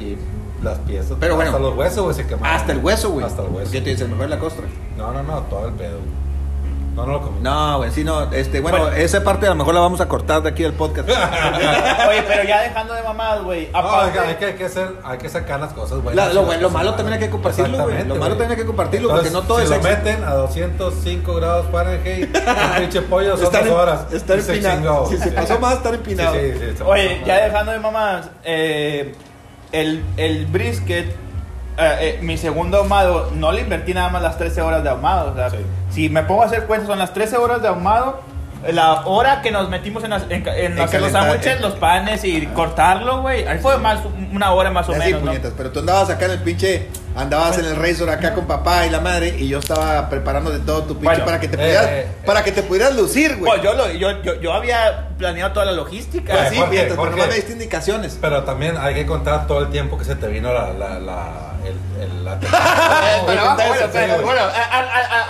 y 0.00 0.16
las 0.62 0.78
piezas. 0.78 1.16
Pero 1.20 1.34
hasta 1.40 1.52
bueno, 1.52 1.68
los 1.70 1.78
huesos, 1.78 2.02
güey, 2.02 2.14
se 2.16 2.26
quemaban. 2.26 2.56
Hasta 2.56 2.72
el 2.72 2.78
hueso, 2.78 3.10
güey. 3.10 3.24
Hasta 3.24 3.42
el 3.42 3.48
hueso. 3.50 3.70
¿Qué 3.70 3.80
te 3.80 3.90
dice? 3.90 4.06
Mejor 4.06 4.28
la 4.28 4.38
costra. 4.38 4.64
No, 4.96 5.12
no, 5.12 5.22
no, 5.22 5.40
todo 5.42 5.68
el 5.68 5.74
pedo. 5.74 5.98
güey. 5.98 6.27
No, 6.98 7.06
no 7.06 7.12
lo 7.12 7.20
comí. 7.22 7.38
No, 7.40 7.76
güey, 7.78 7.90
sí, 7.92 8.02
no. 8.02 8.30
Este, 8.32 8.60
bueno, 8.60 8.78
Bueno. 8.78 8.96
esa 8.96 9.22
parte 9.22 9.46
a 9.46 9.50
lo 9.50 9.54
mejor 9.54 9.72
la 9.74 9.80
vamos 9.80 10.00
a 10.00 10.08
cortar 10.08 10.42
de 10.42 10.48
aquí 10.48 10.64
del 10.64 10.72
podcast. 10.72 11.08
Oye, 12.08 12.22
pero 12.26 12.42
ya 12.44 12.62
dejando 12.62 12.94
de 12.94 13.02
mamadas, 13.02 13.42
güey. 13.44 13.68
No, 13.72 13.78
aparte- 13.78 14.18
hay 14.18 14.34
que, 14.34 14.44
hay 14.46 14.54
que 14.54 14.64
hacer, 14.64 14.88
hay 15.04 15.18
que 15.18 15.28
sacar 15.28 15.60
las 15.60 15.72
cosas 15.72 16.02
buenas. 16.02 16.26
La- 16.26 16.32
lo 16.32 16.52
lo 16.58 16.70
malo 16.70 16.94
también 16.94 17.14
hay 17.14 17.20
que 17.20 17.30
compartirlo, 17.30 17.84
güey. 17.84 17.98
Lo 18.04 18.14
malo 18.16 18.18
güey. 18.18 18.30
también 18.30 18.50
hay 18.50 18.56
que 18.56 18.66
compartirlo, 18.66 19.08
porque 19.10 19.30
no 19.30 19.42
todo 19.42 19.58
si 19.58 19.64
es 19.64 19.70
lo 19.70 19.76
éxito. 19.76 19.96
meten 19.96 20.24
a 20.24 20.34
205 20.34 21.34
grados 21.36 21.66
Fahrenheit, 21.70 22.36
un 22.36 22.80
pinche 22.80 23.02
pollo 23.02 23.36
son 23.36 23.44
Estar 23.46 23.62
dos 23.64 23.70
en- 23.72 23.76
horas. 23.78 24.06
se 24.10 24.16
empinado. 24.54 25.06
Si 25.08 25.16
se 25.18 25.24
Sí. 25.24 25.30
pasó 25.30 25.58
más, 25.60 25.74
estar 25.74 25.92
Sí, 25.92 25.98
empinado. 25.98 26.34
sí, 26.34 26.40
sí, 26.52 26.76
se 26.76 26.82
Oye, 26.82 27.22
ya 27.24 27.44
dejando 27.44 27.72
de 27.72 27.78
mamadas, 27.78 28.30
eh, 28.44 29.14
el, 29.72 30.02
el 30.16 30.46
brisket, 30.46 31.14
eh, 31.78 31.96
eh, 32.00 32.18
mi 32.22 32.36
segundo 32.36 32.78
ahumado, 32.78 33.30
no 33.34 33.52
le 33.52 33.60
invertí 33.62 33.94
nada 33.94 34.08
más 34.08 34.22
las 34.22 34.36
13 34.38 34.60
horas 34.62 34.82
de 34.82 34.90
ahumado. 34.90 35.32
O 35.32 35.34
sea, 35.36 35.50
Sí. 35.50 35.58
si 35.90 36.08
me 36.08 36.22
pongo 36.24 36.42
a 36.42 36.46
hacer 36.46 36.64
cuentas, 36.64 36.88
son 36.88 36.98
las 36.98 37.12
13 37.14 37.36
horas 37.36 37.62
de 37.62 37.68
ahumado. 37.68 38.20
La 38.72 39.06
hora 39.06 39.40
que 39.40 39.52
nos 39.52 39.68
metimos 39.70 40.02
en, 40.02 40.10
las- 40.10 40.24
en, 40.28 40.44
en 40.48 40.80
hacer 40.80 41.00
los 41.00 41.12
sándwiches, 41.12 41.58
eh. 41.58 41.60
los 41.60 41.74
panes 41.74 42.24
y 42.24 42.44
cortarlo, 42.48 43.22
güey. 43.22 43.46
Ahí 43.46 43.60
fue 43.60 43.78
más 43.78 44.00
una 44.34 44.50
hora 44.52 44.68
más 44.72 44.88
o 44.88 44.92
Así, 44.92 44.98
menos. 45.00 45.22
¿no? 45.22 45.28
puñetas. 45.28 45.52
Pero 45.56 45.70
tú 45.70 45.78
andabas 45.78 46.10
acá 46.10 46.24
en 46.24 46.32
el 46.32 46.40
pinche. 46.40 46.88
Andabas 47.14 47.56
en 47.58 47.64
el 47.66 47.76
Razor 47.76 48.10
acá 48.10 48.34
con 48.34 48.46
papá 48.46 48.84
y 48.84 48.90
la 48.90 49.00
madre. 49.00 49.36
Y 49.38 49.46
yo 49.48 49.60
estaba 49.60 50.08
preparando 50.10 50.50
de 50.50 50.58
todo 50.58 50.82
tu 50.82 50.94
pinche 50.94 51.04
Bueno, 51.04 51.24
para 51.24 51.38
que 51.38 51.46
te 51.46 51.54
eh, 51.54 51.58
pudieras. 51.58 51.86
eh, 51.86 52.06
para 52.26 52.42
que 52.42 52.50
te 52.50 52.62
pudieras 52.64 52.96
lucir, 52.96 53.36
güey. 53.36 53.52
Pues 53.52 53.62
yo, 53.62 53.74
lo, 53.74 53.92
yo, 53.92 54.22
yo, 54.22 54.40
yo 54.40 54.52
había 54.52 55.06
planeado 55.16 55.52
toda 55.52 55.64
la 55.66 55.72
logística. 55.72 56.32
Pues 56.32 56.46
Eh, 56.46 56.50
sí, 56.50 56.56
Jorge, 56.56 56.70
mientras, 56.74 56.98
pero 56.98 57.10
nomás 57.12 57.28
me 57.28 57.34
diste 57.36 57.52
indicaciones. 57.52 58.18
Pero 58.20 58.42
también 58.42 58.76
hay 58.76 58.92
que 58.94 59.06
contar 59.06 59.46
todo 59.46 59.60
el 59.60 59.68
tiempo 59.70 59.96
que 59.98 60.04
se 60.04 60.16
te 60.16 60.26
vino 60.26 60.52
la, 60.52 60.72
la, 60.72 60.98
la, 60.98 61.26
el, 61.68 62.02
el, 62.02 62.24
la 62.24 62.38
pero 62.40 63.54
bueno, 63.54 63.88
pero 63.92 64.22
bueno, 64.22 64.40
a- 64.42 64.78
a- 64.78 64.80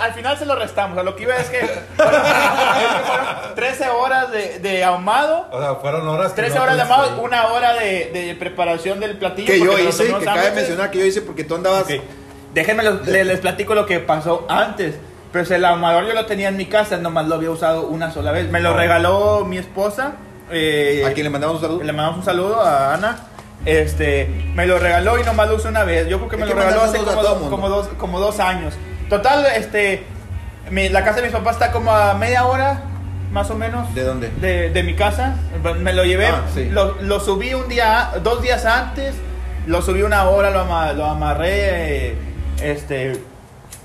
a- 0.01 0.03
al 0.05 0.13
final 0.13 0.37
se 0.37 0.45
lo 0.45 0.55
restamos. 0.55 0.97
A 0.97 1.03
lo 1.03 1.15
que 1.15 1.23
iba 1.23 1.35
es 1.37 1.49
que 1.49 1.59
bueno, 1.97 2.17
es 2.17 2.23
que 2.23 3.05
fueron 3.05 3.55
13 3.55 3.89
horas 3.89 4.31
de, 4.31 4.59
de 4.59 4.83
ahumado, 4.83 5.47
O 5.51 5.59
sea, 5.59 5.75
fueron 5.75 6.07
horas. 6.07 6.31
que 6.33 6.41
13 6.41 6.55
no 6.57 6.63
horas 6.63 6.75
de 6.75 6.81
ahumado, 6.83 7.15
ir. 7.17 7.23
una 7.23 7.47
hora 7.47 7.73
de, 7.73 8.11
de 8.13 8.35
preparación 8.39 8.99
del 8.99 9.17
platillo. 9.17 9.47
Que 9.47 9.59
yo 9.59 9.77
hice, 9.79 10.05
que 10.13 10.25
cabe 10.25 10.51
mencionar 10.51 10.91
que 10.91 10.99
yo 10.99 11.05
hice 11.05 11.21
porque 11.21 11.43
tú 11.43 11.55
andabas. 11.55 11.83
Ok. 11.83 11.91
Déjenme 12.53 12.83
los- 12.83 13.05
le- 13.07 13.25
les, 13.25 13.39
platico 13.39 13.75
lo 13.75 13.85
que 13.85 13.99
pasó 13.99 14.45
antes. 14.49 14.95
Pues 15.31 15.51
el 15.51 15.63
ahumador 15.63 16.07
yo 16.07 16.13
lo 16.13 16.25
tenía 16.25 16.47
en 16.49 16.57
mi 16.57 16.65
casa, 16.65 16.97
nomás 16.97 17.27
lo 17.27 17.35
había 17.35 17.51
usado 17.51 17.83
una 17.87 18.11
sola 18.11 18.31
vez. 18.31 18.49
Me 18.49 18.59
lo 18.59 18.73
regaló 18.73 19.45
mi 19.45 19.57
esposa. 19.59 20.13
eh, 20.51 21.03
A 21.07 21.13
quien 21.13 21.25
le 21.25 21.29
mandamos 21.29 21.57
un 21.57 21.61
saludo. 21.61 21.83
le 21.83 21.93
mandamos 21.93 22.17
un 22.19 22.25
saludo 22.25 22.61
a 22.61 22.95
Ana. 22.95 23.19
Este, 23.65 24.27
me 24.55 24.65
lo 24.65 24.79
regaló 24.79 25.19
y 25.19 25.23
nomás 25.23 25.49
lo 25.49 25.55
usé 25.55 25.67
una 25.67 25.83
vez. 25.83 26.07
Yo 26.07 26.17
creo 26.17 26.29
que 26.29 26.37
me 26.37 26.45
lo 26.45 26.53
regaló 26.55 26.81
hace 26.83 26.97
como, 26.99 27.11
a 27.11 27.15
todo 27.15 27.23
do- 27.23 27.35
mundo. 27.35 27.49
como 27.51 27.69
dos, 27.69 27.87
como 27.97 28.19
dos 28.19 28.39
años. 28.39 28.73
Total, 29.09 29.45
este, 29.55 30.03
mi- 30.71 30.89
la 30.89 31.03
casa 31.03 31.17
de 31.17 31.23
mis 31.23 31.31
papás 31.31 31.55
está 31.55 31.71
como 31.71 31.91
a 31.93 32.13
media 32.13 32.45
hora, 32.45 32.81
más 33.31 33.49
o 33.51 33.55
menos. 33.55 33.93
¿De 33.93 34.03
dónde? 34.03 34.29
De, 34.39 34.69
de 34.69 34.83
mi 34.83 34.95
casa. 34.95 35.35
Me 35.81 35.93
lo 35.93 36.03
llevé, 36.05 36.27
Ah, 36.27 36.43
sí. 36.53 36.65
lo, 36.69 37.01
lo 37.01 37.19
subí 37.19 37.53
un 37.53 37.67
día, 37.67 38.11
dos 38.23 38.41
días 38.41 38.65
antes. 38.65 39.15
Lo 39.67 39.81
subí 39.81 40.01
una 40.03 40.23
hora, 40.29 40.49
lo, 40.51 40.61
ama- 40.61 40.93
lo 40.93 41.05
amarré. 41.05 42.07
eh, 42.11 42.15
este, 42.61 43.21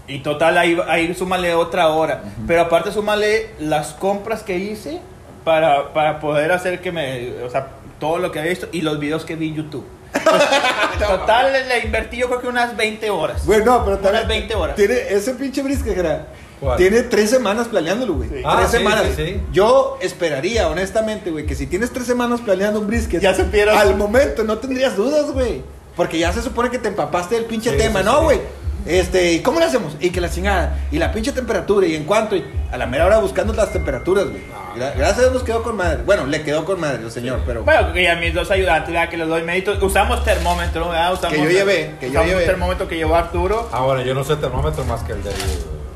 y 0.06 0.20
total, 0.20 0.56
ahí, 0.58 0.78
ahí 0.88 1.14
súmale 1.14 1.54
otra 1.54 1.88
hora. 1.88 2.22
Pero 2.46 2.62
aparte, 2.62 2.92
súmale 2.92 3.50
las 3.58 3.92
compras 3.92 4.42
que 4.42 4.56
hice 4.58 5.00
para, 5.44 5.92
para 5.92 6.20
poder 6.20 6.52
hacer 6.52 6.80
que 6.80 6.92
me. 6.92 7.42
O 7.44 7.50
sea, 7.50 7.66
todo 8.04 8.18
lo 8.18 8.30
que 8.30 8.38
había 8.38 8.50
visto 8.50 8.68
y 8.72 8.82
los 8.82 8.98
videos 8.98 9.24
que 9.24 9.34
vi 9.34 9.48
en 9.48 9.54
YouTube. 9.54 9.84
total, 10.98 11.52
le, 11.52 11.66
le 11.66 11.78
invertí 11.86 12.16
yo 12.18 12.28
creo 12.28 12.40
que 12.40 12.48
unas 12.48 12.76
20 12.76 13.10
horas. 13.10 13.44
Güey, 13.46 13.64
no, 13.64 13.84
pero 13.84 13.96
Unas 13.98 14.02
también. 14.12 14.28
20 14.28 14.54
horas. 14.54 14.76
Tiene 14.76 14.94
ese 15.10 15.34
pinche 15.34 15.62
brisket, 15.62 15.96
era. 15.96 16.26
¿Cuál? 16.60 16.76
Tiene 16.76 17.02
tres 17.02 17.30
semanas 17.30 17.66
planeándolo, 17.68 18.14
güey. 18.14 18.28
Sí. 18.28 18.34
Tres 18.36 18.46
Ah, 18.46 18.66
sí, 18.70 18.76
semanas. 18.76 19.04
sí, 19.16 19.24
sí. 19.26 19.40
Yo 19.52 19.98
esperaría, 20.00 20.68
honestamente, 20.68 21.30
güey, 21.30 21.46
que 21.46 21.54
si 21.54 21.66
tienes 21.66 21.90
tres 21.92 22.06
semanas 22.06 22.40
planeando 22.42 22.78
un 22.80 22.86
brisket, 22.86 23.20
Ya 23.20 23.34
supieras. 23.34 23.76
al 23.76 23.96
momento 23.96 24.44
no 24.44 24.58
tendrías 24.58 24.96
dudas, 24.96 25.30
güey. 25.32 25.62
Porque 25.96 26.18
ya 26.18 26.32
se 26.32 26.42
supone 26.42 26.70
que 26.70 26.78
te 26.78 26.88
empapaste 26.88 27.34
del 27.36 27.44
pinche 27.46 27.70
Sí, 27.70 27.76
tema, 27.76 28.00
sí, 28.00 28.04
¿no, 28.06 28.18
sí. 28.18 28.24
güey? 28.24 28.40
Este, 28.86 29.32
¿y 29.32 29.40
cómo 29.40 29.60
le 29.60 29.64
hacemos? 29.66 29.96
Y 30.00 30.10
que 30.10 30.20
la 30.20 30.28
chingada, 30.30 30.76
y 30.90 30.98
la 30.98 31.10
pinche 31.10 31.32
temperatura, 31.32 31.86
y 31.86 31.94
en 31.94 32.04
cuanto, 32.04 32.36
y 32.36 32.44
a 32.70 32.76
la 32.76 32.86
mera 32.86 33.06
hora 33.06 33.18
buscando 33.18 33.52
las 33.54 33.72
temperaturas, 33.72 34.26
güey. 34.26 34.42
Ah. 34.54 34.72
Gra- 34.76 34.92
Gracias 34.96 35.18
a 35.18 35.20
Dios 35.22 35.32
nos 35.32 35.42
quedó 35.42 35.62
con 35.62 35.76
madre. 35.76 36.02
Bueno, 36.04 36.26
le 36.26 36.42
quedó 36.42 36.64
con 36.66 36.78
madre 36.80 37.02
el 37.02 37.10
señor, 37.10 37.40
pero. 37.46 37.62
Bueno, 37.64 37.92
que 37.94 38.08
a 38.10 38.16
mis 38.16 38.34
dos 38.34 38.50
ayudantes, 38.50 38.92
¿verdad? 38.92 39.08
que 39.08 39.16
les 39.16 39.28
doy 39.28 39.42
mérito. 39.42 39.72
Usamos 39.84 40.22
termómetro, 40.24 40.88
¿verdad? 40.90 41.12
Usamos, 41.14 41.36
Que 41.38 41.44
yo 41.44 41.50
llevé, 41.50 41.94
que 41.98 42.06
yo 42.06 42.10
usamos 42.12 42.28
llevé. 42.28 42.40
un 42.42 42.46
termómetro 42.46 42.88
que 42.88 42.96
llevó 42.96 43.14
Arturo. 43.16 43.70
Ah, 43.72 43.80
bueno, 43.80 44.02
yo 44.02 44.14
no 44.14 44.22
sé 44.24 44.36
termómetro 44.36 44.84
más 44.84 45.02
que 45.04 45.12
el 45.12 45.22
del, 45.22 45.32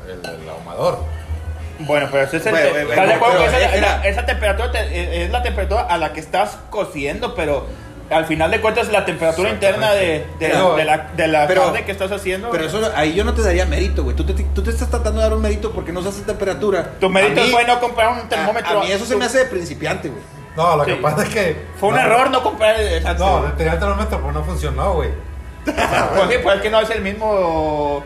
el 0.09 0.21
del 0.21 0.49
ahumador. 0.49 0.99
Bueno, 1.79 2.07
pero 2.11 2.23
ese 2.23 2.37
es 2.37 2.45
el. 2.47 2.51
Bueno, 2.53 2.67
te- 2.67 2.71
bueno, 2.85 2.89
¿Estás 2.91 3.07
de 3.07 3.13
acuerdo 3.13 3.37
pero 3.39 3.51
que 3.51 3.57
esa, 3.65 3.75
era- 3.77 3.95
esa- 3.97 4.07
esa 4.07 4.25
temperatura 4.25 4.71
te- 4.71 5.01
es 5.01 5.25
es 5.25 5.31
la 5.31 5.43
temperatura 5.43 5.81
a 5.83 5.97
la 5.97 6.11
que 6.13 6.19
estás 6.21 6.57
cociendo, 6.71 7.35
pero 7.35 7.67
al 8.09 8.25
final 8.25 8.49
de 8.51 8.59
cuentas 8.61 8.89
la 8.91 9.05
temperatura 9.05 9.49
interna 9.49 9.91
de, 9.93 10.01
de, 10.03 10.25
Pero- 10.39 10.75
de 10.75 10.85
la, 10.85 10.97
de 11.15 11.27
la 11.27 11.47
pero- 11.47 11.63
carne 11.65 11.85
que 11.85 11.91
estás 11.91 12.11
haciendo. 12.11 12.49
Pero 12.49 12.65
eso 12.65 12.91
ahí 12.95 13.13
yo 13.13 13.23
no 13.23 13.33
te 13.33 13.41
daría 13.43 13.65
mérito, 13.65 14.03
güey. 14.03 14.15
Tú 14.15 14.23
te, 14.25 14.33
tú 14.33 14.63
te 14.63 14.71
estás 14.71 14.89
tratando 14.89 15.19
de 15.21 15.27
dar 15.27 15.35
un 15.35 15.41
mérito 15.41 15.71
porque 15.71 15.91
no 15.91 16.01
se 16.01 16.09
hace 16.09 16.21
temperatura. 16.23 16.91
tu 16.99 17.09
mérito 17.09 17.41
fue 17.51 17.65
no 17.65 17.79
comprar 17.79 18.09
un 18.21 18.27
termómetro. 18.29 18.79
A, 18.79 18.81
a 18.81 18.85
mí 18.85 18.91
eso 18.91 19.05
se 19.05 19.15
me 19.15 19.25
hace 19.25 19.39
de 19.39 19.45
principiante, 19.45 20.09
güey. 20.09 20.21
No, 20.55 20.75
lo 20.75 20.83
Sí. 20.85 20.91
que 20.91 20.97
pasa 20.97 21.23
es 21.23 21.29
que. 21.29 21.65
Fue 21.79 21.89
un 21.89 21.95
no, 21.95 22.01
error 22.01 22.29
no 22.31 22.41
comprar 22.43 22.79
el. 22.79 22.93
exacto. 22.97 23.41
No, 23.41 23.53
tenía 23.53 23.73
el 23.73 23.79
termómetro, 23.79 24.17
pero 24.19 24.31
no 24.31 24.43
funcionó, 24.43 24.93
güey. 24.95 25.09
Pues 25.65 26.29
sí, 26.29 26.35
pues 26.41 26.55
es 26.55 26.61
que 26.61 26.69
no 26.69 26.79
es 26.81 26.89
el 26.89 27.01
mismo. 27.01 28.03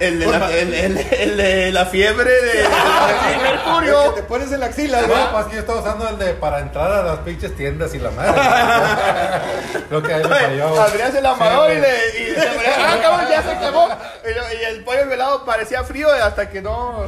El 0.00 0.18
de, 0.18 0.26
la, 0.26 0.50
el, 0.50 0.74
el- 0.74 0.98
el 0.98 1.36
de 1.36 1.70
la 1.70 1.86
fiebre 1.86 2.30
de, 2.30 2.52
de 2.62 3.38
Mercurio. 3.42 4.10
te 4.14 4.22
pones 4.24 4.50
en 4.50 4.58
la 4.60 4.66
axila, 4.66 5.00
No, 5.02 5.06
güey. 5.06 5.20
pues 5.30 5.44
que 5.46 5.54
yo 5.54 5.60
estaba 5.60 5.80
usando 5.80 6.08
el 6.08 6.18
de 6.18 6.32
para 6.34 6.58
entrar 6.58 6.90
a 6.90 7.02
las 7.04 7.18
pinches 7.20 7.54
tiendas 7.56 7.94
y 7.94 7.98
la 8.00 8.10
madre. 8.10 8.32
Creo 9.88 10.02
que 10.02 10.12
ahí 10.14 10.22
me 10.24 10.28
falló. 10.28 10.82
Abrías 10.82 11.14
el 11.14 11.24
amador 11.26 11.70
Sí, 11.70 11.76
y, 11.76 11.80
le, 11.80 11.88
y 12.30 12.34
se 12.34 12.48
abría, 12.48 12.72
ah, 12.78 12.98
cabrón, 13.02 13.26
ya 13.30 13.42
se 13.42 13.58
quemó. 13.58 13.88
Y, 14.28 14.34
lo- 14.34 14.60
y 14.60 14.64
el 14.74 14.84
pollo 14.84 15.06
velado 15.06 15.44
parecía 15.44 15.84
frío 15.84 16.08
hasta 16.10 16.48
que 16.50 16.60
no. 16.60 17.06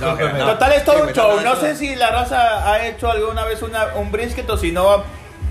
No, 0.00 0.16
Total, 0.46 0.72
es 0.74 0.84
todo 0.84 1.02
un 1.04 1.12
show. 1.12 1.36
no, 1.36 1.42
No 1.42 1.54
no, 1.54 1.60
sé 1.60 1.70
no. 1.70 1.76
si 1.78 1.96
la 1.96 2.10
raza 2.10 2.70
ha 2.72 2.86
hecho 2.86 3.10
alguna 3.10 3.44
vez 3.44 3.62
una, 3.62 3.94
un 3.96 4.12
brisket 4.12 4.48
o 4.50 4.58
si 4.58 4.70
no. 4.70 5.02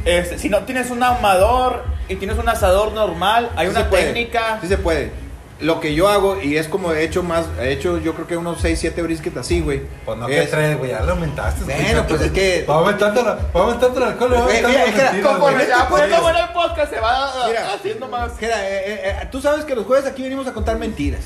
este, 0.06 0.38
si 0.38 0.48
no 0.48 0.60
tienes 0.64 0.92
un 0.92 1.02
ahumador 1.02 1.84
y 2.08 2.16
tienes 2.18 2.38
un 2.38 2.48
asador 2.48 2.92
normal, 2.94 3.50
hay 3.56 3.66
Sí 3.68 3.72
una 3.72 3.80
se 3.82 3.86
puede, 3.88 4.04
técnica. 4.06 4.60
Sí 4.62 4.68
se 4.68 4.78
puede. 4.78 5.12
Lo 5.60 5.80
que 5.80 5.96
yo 5.96 6.08
hago, 6.08 6.39
y 6.39 6.56
es 6.58 6.67
como 6.67 6.93
he 6.93 7.04
hecho 7.04 7.24
más, 7.24 7.46
he 7.60 7.72
hecho 7.72 7.98
yo 7.98 8.13
creo 8.13 8.28
que 8.28 8.38
unos 8.38 8.62
6, 8.62 8.78
7 8.80 9.02
briskets 9.02 9.38
así, 9.38 9.60
güey. 9.62 9.82
Pues 10.06 10.15
no, 10.17 10.28
que 10.28 10.43
Es- 10.43 10.52
tres, 10.52 10.78
güey, 10.78 10.91
ya 10.91 11.02
lo 11.02 11.13
aumentaste. 11.13 11.63
Bueno, 11.63 12.06
pues 12.08 12.22
es 12.22 12.32
que- 12.32 12.63
Va 12.70 12.76
aumentando, 12.76 13.24
va 13.26 13.39
aumentando 13.54 13.98
el 13.98 14.04
alcohol, 14.04 14.34
va 14.34 14.39
aumentando 14.41 14.70
mira, 14.70 14.84
que 14.86 14.91
mentiras, 14.91 15.26
conforme 15.26 15.56
güey. 15.58 15.67
Ya, 15.67 15.88
pues 15.89 16.04
el 16.04 16.54
podcast 16.54 16.93
se 16.93 17.00
va 17.00 17.48
Mira. 17.48 17.74
haciendo 17.74 18.08
más. 18.08 18.38
Jera, 18.38 18.70
eh, 18.70 18.84
eh, 18.86 19.02
eh, 19.24 19.28
tú 19.32 19.41
sabes 19.41 19.65
que 19.65 19.74
los 19.76 19.86
jueves 19.88 20.06
aquí 20.06 20.22
venimos 20.22 20.46
a 20.48 20.54
contar 20.54 20.78
mentiras. 20.78 21.22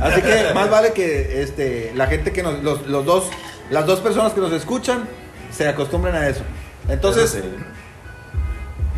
Así 0.00 0.22
que 0.22 0.54
más 0.54 0.70
vale 0.70 0.92
que 0.92 1.42
este, 1.42 1.92
la 1.96 2.06
gente 2.06 2.32
que 2.32 2.42
nos, 2.44 2.62
los, 2.62 2.86
los 2.86 3.04
dos, 3.04 3.24
las 3.70 3.84
dos 3.86 3.98
personas 4.00 4.32
que 4.32 4.40
nos 4.40 4.52
escuchan 4.52 5.08
se 5.52 5.66
acostumbren 5.68 6.14
a 6.14 6.28
eso. 6.28 6.42
Entonces, 6.88 7.30
sí. 7.32 7.40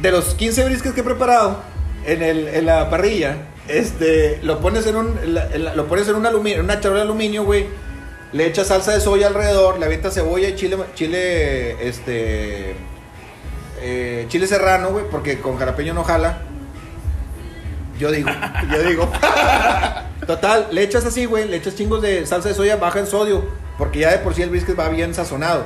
de 0.03 0.11
los 0.11 0.35
15 0.35 0.65
briskets 0.67 0.95
que 0.95 1.01
he 1.01 1.05
preparado 1.05 1.57
en, 2.05 2.23
el, 2.23 2.49
en 2.49 2.67
la 2.67 2.89
parrilla, 2.91 3.37
este, 3.69 4.39
lo 4.43 4.61
pones 4.61 4.87
en 4.87 4.97
un, 4.97 5.19
lo 5.75 5.87
pones 5.87 6.09
en 6.09 6.17
un 6.17 6.27
aluminio, 6.27 6.59
en 6.59 6.65
una 6.65 6.81
charola 6.81 7.01
de 7.01 7.07
aluminio, 7.07 7.45
güey. 7.45 7.67
Le 8.33 8.47
echas 8.47 8.67
salsa 8.67 8.93
de 8.93 9.01
soya 9.01 9.29
alrededor, 9.29 9.79
le 9.79 9.87
avientas 9.87 10.13
cebolla 10.15 10.49
y 10.49 10.57
chile, 10.57 10.77
chile, 10.95 11.89
este, 11.89 12.75
eh, 13.81 14.27
chile 14.29 14.47
serrano, 14.47 14.91
güey, 14.91 15.05
porque 15.11 15.39
con 15.41 15.57
jalapeño 15.59 15.95
no 15.95 16.05
jala. 16.05 16.39
Yo 17.99 18.11
digo, 18.11 18.29
yo 18.73 18.83
digo. 18.83 19.11
Total, 20.27 20.67
le 20.73 20.83
echas 20.83 21.05
así, 21.07 21.25
güey, 21.25 21.49
le 21.49 21.57
echas 21.57 21.77
chingos 21.77 22.03
de 22.03 22.27
salsa 22.27 22.49
de 22.49 22.55
soya 22.55 22.77
baja 22.77 22.99
en 22.99 23.07
sodio, 23.07 23.45
porque 23.79 24.01
ya 24.01 24.11
de 24.11 24.19
por 24.19 24.35
sí 24.35 24.43
el 24.43 24.51
brisket 24.51 24.79
va 24.79 24.89
bien 24.89 25.15
sazonado. 25.15 25.65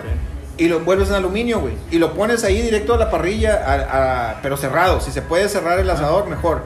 Y 0.59 0.69
lo 0.69 0.77
envuelves 0.77 1.09
en 1.09 1.15
aluminio, 1.15 1.61
güey. 1.61 1.73
Y 1.91 1.97
lo 1.99 2.13
pones 2.13 2.45
ahí 2.45 2.61
directo 2.61 2.93
a 2.95 2.99
la 2.99 3.11
parrilla, 3.11 3.55
a- 3.65 4.33
a- 4.33 4.43
pero 4.43 4.59
cerrado. 4.59 5.01
Si 5.01 5.11
se 5.11 5.23
puede 5.23 5.49
cerrar 5.49 5.79
el 5.79 5.89
asador, 5.89 6.27
mejor. 6.27 6.63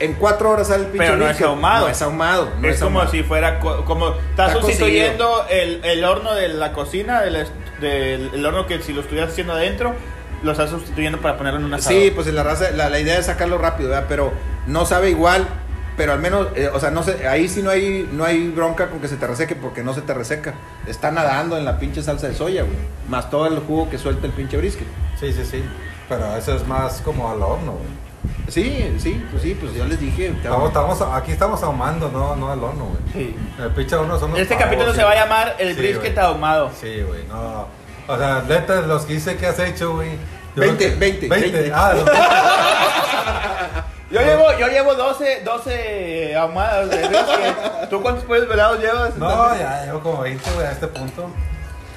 En 0.00 0.14
cuatro 0.14 0.50
horas 0.50 0.68
sale 0.68 0.84
el 0.84 0.90
pinche 0.90 1.06
Pero 1.06 1.16
no 1.18 1.28
es 1.28 1.40
ahumado. 1.40 1.86
No 1.86 1.92
es 1.92 2.02
ahumado. 2.02 2.50
no 2.60 2.68
es 2.68 2.78
como 2.80 2.98
ahumado. 3.00 3.10
si 3.10 3.22
fuera. 3.22 3.60
co- 3.60 3.84
como 3.84 4.08
Estás 4.30 4.48
Está 4.50 4.60
sustituyendo 4.60 5.46
el, 5.50 5.84
el 5.84 6.04
horno 6.04 6.34
de 6.34 6.48
la 6.48 6.72
cocina, 6.72 7.20
del, 7.22 7.46
el 7.80 8.44
horno 8.46 8.66
que 8.66 8.82
si 8.82 8.92
lo 8.92 9.02
estuvieras 9.02 9.30
haciendo 9.30 9.52
adentro, 9.52 9.94
lo 10.42 10.52
estás 10.52 10.70
sustituyendo 10.70 11.20
para 11.20 11.36
ponerlo 11.36 11.60
en 11.60 11.66
una 11.66 11.76
asador. 11.76 11.98
Sí, 12.02 12.10
pues 12.10 12.26
en 12.26 12.34
la 12.34 12.42
raza, 12.42 12.70
la, 12.72 12.90
la 12.90 12.98
idea 12.98 13.18
es 13.18 13.26
sacarlo 13.26 13.56
rápido, 13.58 13.90
¿verdad? 13.90 14.06
Pero 14.08 14.32
no 14.66 14.84
sabe 14.84 15.10
igual. 15.10 15.46
Pero 15.96 16.12
al 16.12 16.18
menos, 16.18 16.48
eh, 16.56 16.68
o 16.74 16.80
sea, 16.80 16.90
no 16.90 17.04
sé, 17.04 17.28
ahí 17.28 17.46
sí 17.48 17.62
no 17.62 17.70
hay, 17.70 18.08
no 18.10 18.24
hay 18.24 18.48
bronca 18.48 18.90
con 18.90 18.98
que 18.98 19.06
se 19.06 19.14
te 19.16 19.28
reseque 19.28 19.54
porque 19.54 19.84
no 19.84 19.94
se 19.94 20.00
te 20.02 20.12
reseca. 20.12 20.54
Está 20.88 21.12
nadando 21.12 21.56
en 21.56 21.64
la 21.64 21.78
pinche 21.78 22.02
salsa 22.02 22.26
de 22.26 22.34
soya, 22.34 22.62
güey. 22.64 22.74
Más 23.08 23.30
todo 23.30 23.46
el 23.46 23.60
jugo 23.60 23.88
que 23.88 23.96
suelta 23.98 24.26
el 24.26 24.32
pinche 24.32 24.56
brisket. 24.56 24.88
Sí, 25.20 25.32
sí, 25.32 25.44
sí. 25.44 25.62
Pero 26.08 26.34
eso 26.36 26.56
es 26.56 26.66
más 26.66 27.00
como 27.04 27.30
al 27.30 27.40
horno, 27.40 27.72
güey. 27.74 28.03
Sí, 28.48 28.94
sí, 28.98 29.24
pues 29.30 29.42
sí, 29.42 29.56
pues 29.58 29.72
yo 29.74 29.84
les 29.86 29.98
dije. 30.00 30.28
Estamos, 30.28 30.68
estamos, 30.68 31.00
aquí 31.02 31.32
estamos 31.32 31.62
ahumando, 31.62 32.10
no, 32.10 32.36
no 32.36 32.50
al 32.52 32.62
horno, 32.62 32.84
güey. 32.86 33.00
Sí. 33.12 33.36
El 33.58 33.70
pinche 33.70 33.96
horno 33.96 34.18
son 34.18 34.30
los 34.32 34.38
Este 34.40 34.54
pavos, 34.54 34.64
capítulo 34.66 34.92
sí. 34.92 34.98
se 34.98 35.04
va 35.04 35.10
a 35.12 35.14
llamar 35.14 35.56
El 35.58 35.74
Sí, 35.74 35.80
brisket 35.80 36.18
ahumado. 36.18 36.70
Sí, 36.80 37.02
güey, 37.02 37.24
no. 37.26 37.66
O 38.06 38.18
sea, 38.18 38.42
neta, 38.46 38.80
los 38.82 39.06
15 39.06 39.36
que 39.36 39.46
has 39.46 39.58
hecho, 39.58 39.94
güey. 39.94 40.10
yo 40.54 40.60
20, 40.60 40.76
creo 40.76 40.90
que- 40.98 41.28
20, 41.28 41.28
20. 41.28 41.72
Ah, 41.74 41.92
los 41.94 42.04
20. 42.04 42.20
Yo 44.10 44.20
llevo, 44.20 44.52
yo 44.60 44.68
llevo 44.68 44.94
12, 44.94 45.42
12 45.44 46.36
ahumadas 46.36 46.88
de 46.88 47.08
brisket. 47.08 47.88
¿Tú 47.90 48.00
cuántos 48.00 48.22
pollos 48.24 48.46
velados 48.48 48.78
llevas? 48.78 49.16
No, 49.16 49.56
ya 49.58 49.86
llevo 49.86 49.98
como 50.00 50.20
20, 50.22 50.50
güey, 50.52 50.66
a 50.66 50.70
este 50.70 50.86
punto. 50.86 51.30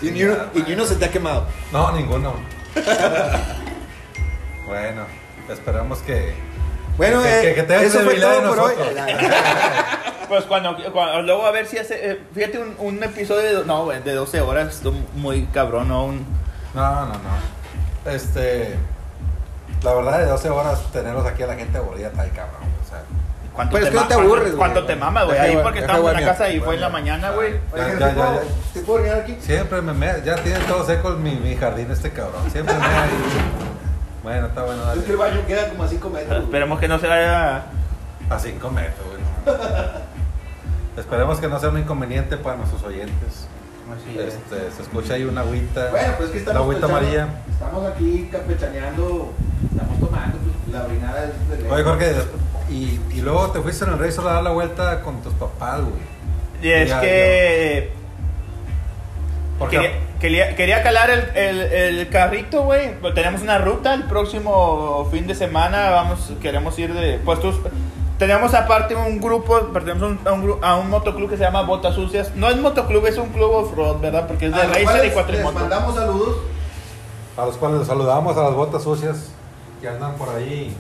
Y 0.01 0.09
ni 0.09 0.23
uno, 0.23 0.35
y 0.55 0.61
ni 0.63 0.73
uno 0.73 0.85
se 0.85 0.95
te 0.95 1.05
ha 1.05 1.11
quemado. 1.11 1.45
No, 1.71 1.91
ninguno. 1.91 2.33
bueno, 4.65 5.05
esperamos 5.49 5.99
que. 5.99 6.33
Bueno, 6.97 7.21
Que- 7.21 7.39
eh, 7.39 7.41
que- 7.43 7.53
que 7.55 7.63
te 7.63 7.73
hagas 7.75 7.86
eso 7.88 7.99
fue 8.01 8.15
todo 8.19 8.49
por 8.49 8.60
hoy. 8.60 8.73
Pues 10.27 10.43
cuando, 10.43 10.75
cuando- 10.91 11.21
luego 11.21 11.45
a 11.45 11.51
ver 11.51 11.67
si 11.67 11.77
hace, 11.77 12.12
eh, 12.12 12.19
fíjate 12.36 12.60
un, 12.60 12.75
un 12.79 13.01
episodio 13.01 13.60
de, 13.62 13.65
no, 13.65 13.88
de 13.88 14.13
12 14.13 14.41
horas, 14.41 14.81
muy 15.15 15.45
cabrón, 15.45 15.88
¿no? 15.88 16.03
Un, 16.03 16.25
No, 16.73 17.05
no, 17.05 17.13
no. 17.13 18.12
Este. 18.12 18.75
La 19.83 19.93
verdad, 19.93 20.19
de 20.19 20.25
12 20.25 20.49
horas 20.49 20.81
tenerlos 20.91 21.25
aquí 21.25 21.43
a 21.43 21.47
la 21.47 21.55
gente 21.55 21.77
aburrida 21.77 22.07
está 22.07 22.23
ahí, 22.23 22.29
cabrón. 22.31 22.62
O 22.86 22.89
sea, 22.89 23.03
¿Cuánto 23.53 23.73
Pero 23.73 23.86
es 23.86 23.89
te, 23.89 23.91
que 23.91 23.95
no 23.95 24.01
ma- 24.01 24.07
te 24.10 24.13
cuánto- 24.15 24.27
aburres, 24.33 24.47
güey. 24.47 24.57
¿Cuánto 24.57 24.86
te 24.86 24.95
mamas, 24.97 25.25
güey? 25.27 25.38
Ahí 25.39 25.60
porque 25.63 25.79
estábamos 25.79 26.13
en 26.13 26.21
la 26.25 26.27
casa 26.31 26.49
y 26.49 26.60
fue 26.60 26.75
en 26.75 26.81
la 26.81 26.89
mañana, 26.89 27.31
güey. 27.31 27.53
Ya, 27.75 27.88
ya, 27.88 27.99
ya, 27.99 28.15
ya. 28.15 28.39
¿Te 28.73 28.79
puedo 28.81 29.15
aquí? 29.15 29.38
Siempre 29.39 29.81
me 29.81 29.93
mea, 29.93 30.21
ya 30.25 30.36
tiene 30.36 30.60
todo 30.65 30.86
seco 30.86 31.12
mi, 31.12 31.36
mi 31.36 31.55
jardín 31.55 31.89
este 31.89 32.12
cabrón. 32.12 32.51
Siempre 32.51 32.75
me 32.75 32.86
ahí. 32.86 33.10
Bueno, 34.23 34.47
está 34.47 34.63
bueno, 34.63 34.84
dale. 34.84 34.99
Es 34.99 35.06
que 35.06 35.12
el 35.12 35.17
baño 35.17 35.41
queda 35.47 35.69
como 35.69 35.84
a 35.84 35.88
5 35.88 36.10
metros. 36.10 36.43
Esperemos 36.43 36.80
que 36.80 36.88
no 36.88 36.99
se 36.99 37.08
vaya. 37.08 37.63
A 38.30 38.39
5 38.39 38.69
metros, 38.71 39.08
güey. 39.08 39.56
Esperemos 40.97 41.39
que 41.39 41.47
no 41.47 41.60
sea 41.60 41.69
un 41.69 41.80
inconveniente 41.80 42.38
para 42.38 42.58
nuestros 42.58 42.84
oyentes. 42.84 43.47
Este, 44.17 44.71
se 44.75 44.82
escucha 44.82 45.13
ahí 45.13 45.23
una 45.23 45.41
agüita. 45.41 45.89
Bueno, 45.91 46.13
pues 46.17 46.30
es 46.30 46.34
que 46.34 46.39
La 46.39 46.51
estamos 46.51 46.62
agüita 46.63 46.88
pensando- 46.88 46.97
amarilla. 46.97 47.27
Estamos 47.49 47.86
aquí 47.88 48.30
campechaneando, 48.32 49.34
estamos 49.71 49.99
tomando, 49.99 50.38
pues 50.39 50.73
la 50.75 50.84
orinada 50.84 51.23
es 51.23 51.49
de 51.49 51.58
ley. 51.63 51.71
Oye, 51.71 51.84
Jorge, 51.84 52.15
y, 52.69 52.99
y 53.13 53.21
luego 53.21 53.49
te 53.51 53.62
fuiste 53.62 53.86
en 53.86 53.93
el 53.93 53.99
Razor 53.99 54.27
a 54.27 54.34
dar 54.34 54.43
la 54.43 54.49
vuelta 54.49 55.01
con 55.01 55.21
tus 55.21 55.34
papás, 55.36 55.80
güey. 55.82 55.93
Y 56.62 56.69
es 56.69 56.89
Ya, 56.89 56.99
que. 56.99 57.91
Porque 59.58 59.99
Quería, 60.19 60.56
quería, 60.56 60.82
calar 60.82 61.10
el, 61.12 61.30
el, 61.36 61.60
el 61.99 62.10
carrito, 62.10 62.63
güey. 62.63 62.99
Pues 62.99 63.13
Tenemos 63.13 63.41
una 63.41 63.60
ruta 63.60 63.93
el 63.93 64.03
próximo 64.06 65.08
fin 65.12 65.27
de 65.27 65.36
semana. 65.36 65.91
Vamos, 65.91 66.32
queremos 66.41 66.77
ir 66.80 66.93
de. 66.93 67.19
Pues 67.19 67.39
tú. 67.39 67.53
Tenemos 68.17 68.56
aparte 68.56 68.95
un 68.95 69.21
grupo, 69.21 69.60
pertenecemos 69.71 70.17
a 70.25 70.32
un, 70.32 70.58
a 70.63 70.75
un 70.77 70.89
motoclub 70.89 71.30
que 71.30 71.38
se 71.38 71.43
llama 71.43 71.62
Botas 71.62 71.93
Sucias. 71.93 72.32
No 72.36 72.49
es 72.49 72.58
motoclub, 72.58 73.06
es 73.06 73.17
un 73.19 73.30
club 73.30 73.51
off-road, 73.51 73.99
¿verdad? 73.99 74.25
Porque 74.27 74.47
es 74.47 74.53
de 74.56 74.63
racer 74.63 74.82
y 74.82 74.84
cuales 74.86 75.03
les 75.03 75.13
cuatrimoto. 75.13 75.53
mandamos 75.60 75.93
saludos. 75.95 76.38
a 77.38 77.45
los 77.45 77.58
cuales 77.58 77.77
les 77.77 77.88
saludamos 77.88 78.36
a 78.36 78.41
las 78.41 78.53
botas 78.56 78.82
sucias 78.82 79.30
que 79.80 79.88
andan 79.88 80.15
por 80.15 80.30
ahí. 80.30 80.75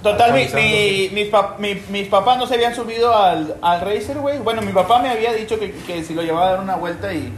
Total, 0.00 0.32
mi, 0.32 0.46
mi- 0.54 1.10
mis, 1.12 1.28
pap- 1.32 1.58
mi- 1.58 1.82
mis 1.88 2.06
papás 2.06 2.38
no 2.38 2.46
se 2.46 2.54
habían 2.54 2.72
subido 2.74 3.12
al, 3.16 3.56
al 3.60 3.80
Racer, 3.80 4.18
güey. 4.18 4.38
Bueno, 4.38 4.62
mi 4.62 4.72
papá 4.72 5.00
me 5.00 5.10
había 5.10 5.32
dicho 5.32 5.58
que, 5.58 5.72
que 5.72 6.04
si 6.04 6.14
lo 6.14 6.22
llevaba 6.22 6.46
a 6.46 6.50
dar 6.52 6.60
una 6.60 6.76
vuelta 6.76 7.12
y... 7.12 7.32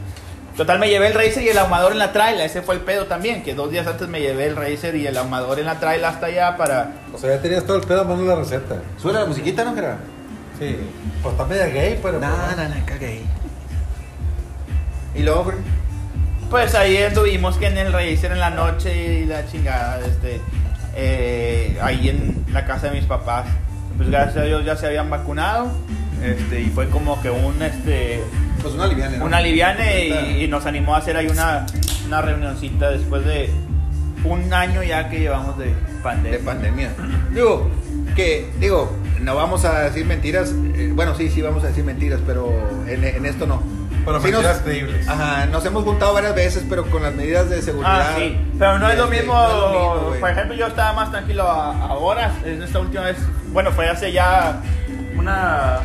Total, 0.57 0.79
me 0.79 0.89
llevé 0.89 1.07
el 1.07 1.15
Racer 1.15 1.43
y 1.43 1.49
el 1.49 1.57
ahumador 1.57 1.93
en 1.93 1.99
la 1.99 2.13
traila. 2.13 2.45
Ese 2.45 2.61
fue 2.61 2.75
el 2.75 2.83
pedo 2.83 3.07
también, 3.07 3.43
que 3.43 3.55
dos 3.55 3.71
días 3.71 3.87
antes 3.87 4.07
me 4.09 4.21
llevé 4.21 4.47
el 4.47 4.57
Racer 4.57 4.95
y 4.97 5.07
el 5.07 5.17
ahumador 5.17 5.59
en 5.59 5.65
la 5.67 5.81
traila 5.81 6.11
hasta 6.11 6.27
allá 6.27 6.57
para... 6.59 6.93
O 7.13 7.19
sea, 7.19 7.37
ya 7.37 7.41
tenías 7.43 7.65
todo 7.65 7.79
el 7.79 7.85
pedo, 7.87 8.05
mando 8.05 8.25
la 8.25 8.37
receta. 8.37 8.77
Suena 8.99 9.21
la 9.21 9.27
musiquita, 9.27 9.65
¿no, 9.65 9.75
Gerard? 9.75 9.97
Sí. 10.59 10.77
Pues 11.23 11.33
está 11.33 11.47
media 11.47 11.67
gay, 11.67 11.99
pero. 12.03 12.21
No, 12.21 12.29
pues, 12.29 12.57
no, 12.57 12.69
no, 12.69 12.87
cagué. 12.87 13.23
Y 15.15 15.23
luego, 15.23 15.53
Pues 16.51 16.75
ahí 16.75 16.97
estuvimos 16.97 17.57
que 17.57 17.69
en 17.69 17.79
el 17.79 17.93
Racer 17.93 18.33
en 18.33 18.41
la 18.41 18.51
noche 18.51 19.21
y 19.21 19.25
la 19.25 19.47
chingada, 19.47 20.01
este... 20.01 20.41
eh, 20.95 21.79
ahí 21.81 22.11
en 22.11 22.45
la 22.53 22.67
casa 22.67 22.89
de 22.89 22.93
mis 22.93 23.07
papás. 23.07 23.47
Pues 23.97 24.11
gracias 24.11 24.37
a 24.37 24.43
Dios 24.43 24.65
ya 24.65 24.77
se 24.77 24.87
habían 24.87 25.09
vacunado. 25.09 25.71
Este, 26.23 26.61
y 26.61 26.67
fue 26.67 26.89
como 26.91 27.21
que 27.23 27.31
un, 27.31 27.61
este... 27.63 28.23
pues 28.63 28.75
una 28.75 28.87
liviana, 28.87 29.17
¿no? 29.19 29.25
una 29.25 29.41
liviane 29.41 30.07
y, 30.39 30.45
y 30.45 30.49
nos 30.49 30.65
animó 30.67 30.95
a 30.95 30.99
hacer 30.99 31.17
ahí 31.17 31.27
una, 31.27 31.67
una 32.07 32.23
reunioncita 32.23 32.91
después 32.91 33.25
de 33.25 33.51
un 34.25 34.53
año 34.55 34.83
ya 34.83 35.09
que 35.11 35.19
llevamos 35.21 35.59
de 35.59 35.67
de 35.67 35.75
pandemia. 36.03 36.41
pandemia. 36.45 36.91
Digo, 37.33 37.69
que, 38.17 38.51
digo, 38.61 38.93
no 39.21 39.35
vamos 39.37 39.65
a 39.65 39.81
decir 39.81 40.05
mentiras. 40.07 40.53
eh, 40.75 40.91
bueno, 40.95 41.15
sí, 41.15 41.29
sí, 41.31 41.43
vamos 41.43 41.63
a 41.65 41.69
decir 41.69 41.85
mentiras, 41.85 42.21
pero 42.27 42.53
en, 42.89 43.05
en 43.05 43.25
esto 43.27 43.47
no. 43.47 43.63
Pero 44.05 44.19
Sí 44.21 44.25
mentiras 44.33 44.55
nos- 44.57 44.63
creíbles. 44.65 45.07
Ajá, 45.09 45.47
nos 45.47 45.65
hemos 45.65 45.85
juntado 45.85 46.13
varias 46.13 46.35
veces, 46.35 46.65
pero 46.69 46.85
con 46.91 47.03
las 47.05 47.15
medidas 47.15 47.49
de 47.49 47.63
seguridad. 47.63 48.01
Ah, 48.11 48.15
sí, 48.19 48.37
pero 48.59 48.79
no 48.81 48.89
es 48.91 48.99
lo 48.99 49.05
este, 49.05 49.17
mismo, 49.17 49.33
no 49.35 49.47
es 49.47 49.53
lo 49.55 49.69
mismo, 49.71 50.09
güey. 50.09 50.21
por 50.21 50.31
ejemplo, 50.31 50.57
yo 50.57 50.67
estaba 50.67 50.93
más 50.93 51.11
tranquilo 51.13 51.45
ahora, 51.45 52.33
en 52.45 52.63
esta 52.63 52.81
última 52.81 53.05
vez, 53.05 53.17
bueno, 53.53 53.71
fue 53.71 53.89
hace 53.89 54.11
ya 54.11 54.61
una... 55.17 55.79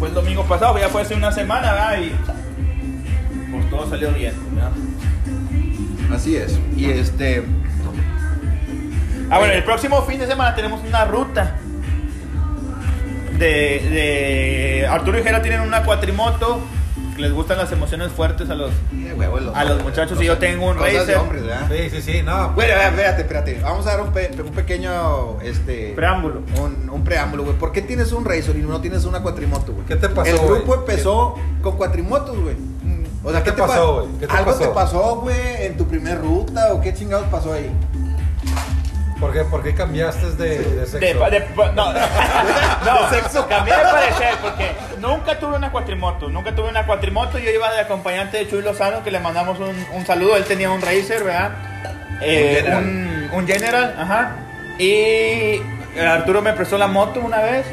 Fue 0.00 0.08
el 0.08 0.14
domingo 0.14 0.44
pasado, 0.44 0.78
ya 0.78 0.88
fue 0.88 1.02
hace 1.02 1.14
una 1.14 1.30
semana, 1.30 1.74
¿verdad? 1.74 1.98
Y 2.00 3.50
pues 3.52 3.68
todo 3.68 3.86
salió 3.90 4.10
bien, 4.12 4.32
¿verdad? 4.54 4.72
Así 6.10 6.36
es. 6.36 6.58
Y 6.74 6.86
este. 6.86 7.44
Ah, 9.28 9.38
bueno, 9.38 9.52
el 9.52 9.62
próximo 9.62 10.00
fin 10.06 10.18
de 10.18 10.26
semana 10.26 10.56
tenemos 10.56 10.80
una 10.82 11.04
ruta. 11.04 11.58
De, 13.38 13.46
de 13.46 14.86
Arturo 14.86 15.18
y 15.18 15.22
Jera 15.22 15.42
tienen 15.42 15.60
una 15.60 15.82
cuatrimoto 15.82 16.62
les 17.20 17.32
gustan 17.32 17.58
las 17.58 17.70
emociones 17.72 18.10
fuertes 18.12 18.50
a 18.50 18.54
los, 18.54 18.70
Eh, 18.70 19.14
huevo, 19.16 19.38
los- 19.40 19.54
a 19.56 19.64
los 19.64 19.82
muchachos 19.82 20.20
y 20.20 20.24
yo 20.24 20.38
tengo 20.38 20.66
un 20.70 20.76
cosas 20.76 20.92
de 20.92 20.98
Racer. 21.00 21.16
hombres, 21.18 21.42
¿verdad? 21.44 21.68
Sí, 21.70 21.90
sí, 21.90 22.02
sí, 22.02 22.22
no. 22.22 22.50
Bueno, 22.54 22.72
espérate, 22.74 23.22
espérate. 23.22 23.60
Vamos 23.62 23.86
a 23.86 23.90
dar 23.90 24.00
un, 24.00 24.12
pe- 24.12 24.30
un 24.42 24.50
pequeño 24.52 25.40
este 25.42 25.92
Preámbulo. 25.94 26.42
Un, 26.60 26.90
un 26.90 27.04
preámbulo, 27.04 27.44
güey. 27.44 27.56
¿Por 27.56 27.72
qué 27.72 27.82
tienes 27.82 28.12
un 28.12 28.24
Razor 28.24 28.56
y 28.56 28.60
no 28.62 28.80
tienes 28.80 29.04
una 29.04 29.20
cuatrimoto, 29.20 29.72
güey? 29.72 29.86
¿Qué 29.86 29.96
te 29.96 30.08
pasó, 30.08 30.30
El 30.30 30.38
grupo 30.38 30.64
güey? 30.66 30.78
empezó 30.80 31.34
con 31.62 31.76
cuatrimotos, 31.76 32.38
güey. 32.40 32.56
O 33.22 33.30
sea, 33.30 33.42
¿Qué 33.42 33.50
¿qué, 33.50 33.56
te 33.56 33.60
pa- 33.60 33.66
pasó, 33.68 33.94
güey? 33.96 34.06
¿Qué 34.18 34.26
te 34.26 34.32
¿Algo 34.32 34.50
pasó? 34.52 34.60
te 34.60 34.68
pasó, 34.68 35.16
güey, 35.16 35.66
en 35.66 35.76
tu 35.76 35.86
primer 35.86 36.18
ruta 36.22 36.72
o 36.72 36.80
qué 36.80 36.94
chingados 36.94 37.26
pasó 37.28 37.52
ahí? 37.52 37.70
¿Por 39.20 39.32
qué, 39.34 39.44
por 39.44 39.62
qué 39.62 39.74
cambiaste 39.74 40.30
de, 40.32 40.58
de 40.58 40.86
sexo? 40.86 40.98
De, 40.98 41.30
de- 41.30 41.46
no, 41.74 41.92
no, 41.92 43.10
sexo. 43.10 43.46
cambié 43.48 43.76
de 43.76 43.82
parecer 43.82 44.34
porque 44.40 44.72
nunca 44.98 45.38
tuve 45.38 45.56
una 45.56 45.70
cuatrimoto, 45.70 46.28
nunca 46.28 46.54
tuve 46.54 46.68
una 46.70 46.86
cuatrimoto. 46.86 47.38
Yo 47.38 47.50
iba 47.50 47.70
de 47.72 47.80
acompañante 47.80 48.38
de 48.38 48.48
Chuy 48.48 48.62
Lozano, 48.62 49.04
que 49.04 49.10
le 49.10 49.20
mandamos 49.20 49.58
un, 49.60 49.76
un 49.92 50.06
saludo. 50.06 50.36
Él 50.36 50.44
tenía 50.44 50.70
un 50.70 50.80
Racer, 50.80 51.22
¿verdad? 51.22 51.50
Eh, 52.22 52.56
General. 52.62 52.82
un, 52.82 53.30
un 53.32 53.46
General, 53.46 53.94
ajá. 53.98 54.36
Y 54.78 55.60
Arturo 56.00 56.40
me 56.42 56.52
prestó 56.54 56.78
la 56.78 56.86
moto 56.86 57.20
una 57.20 57.38
vez. 57.40 57.66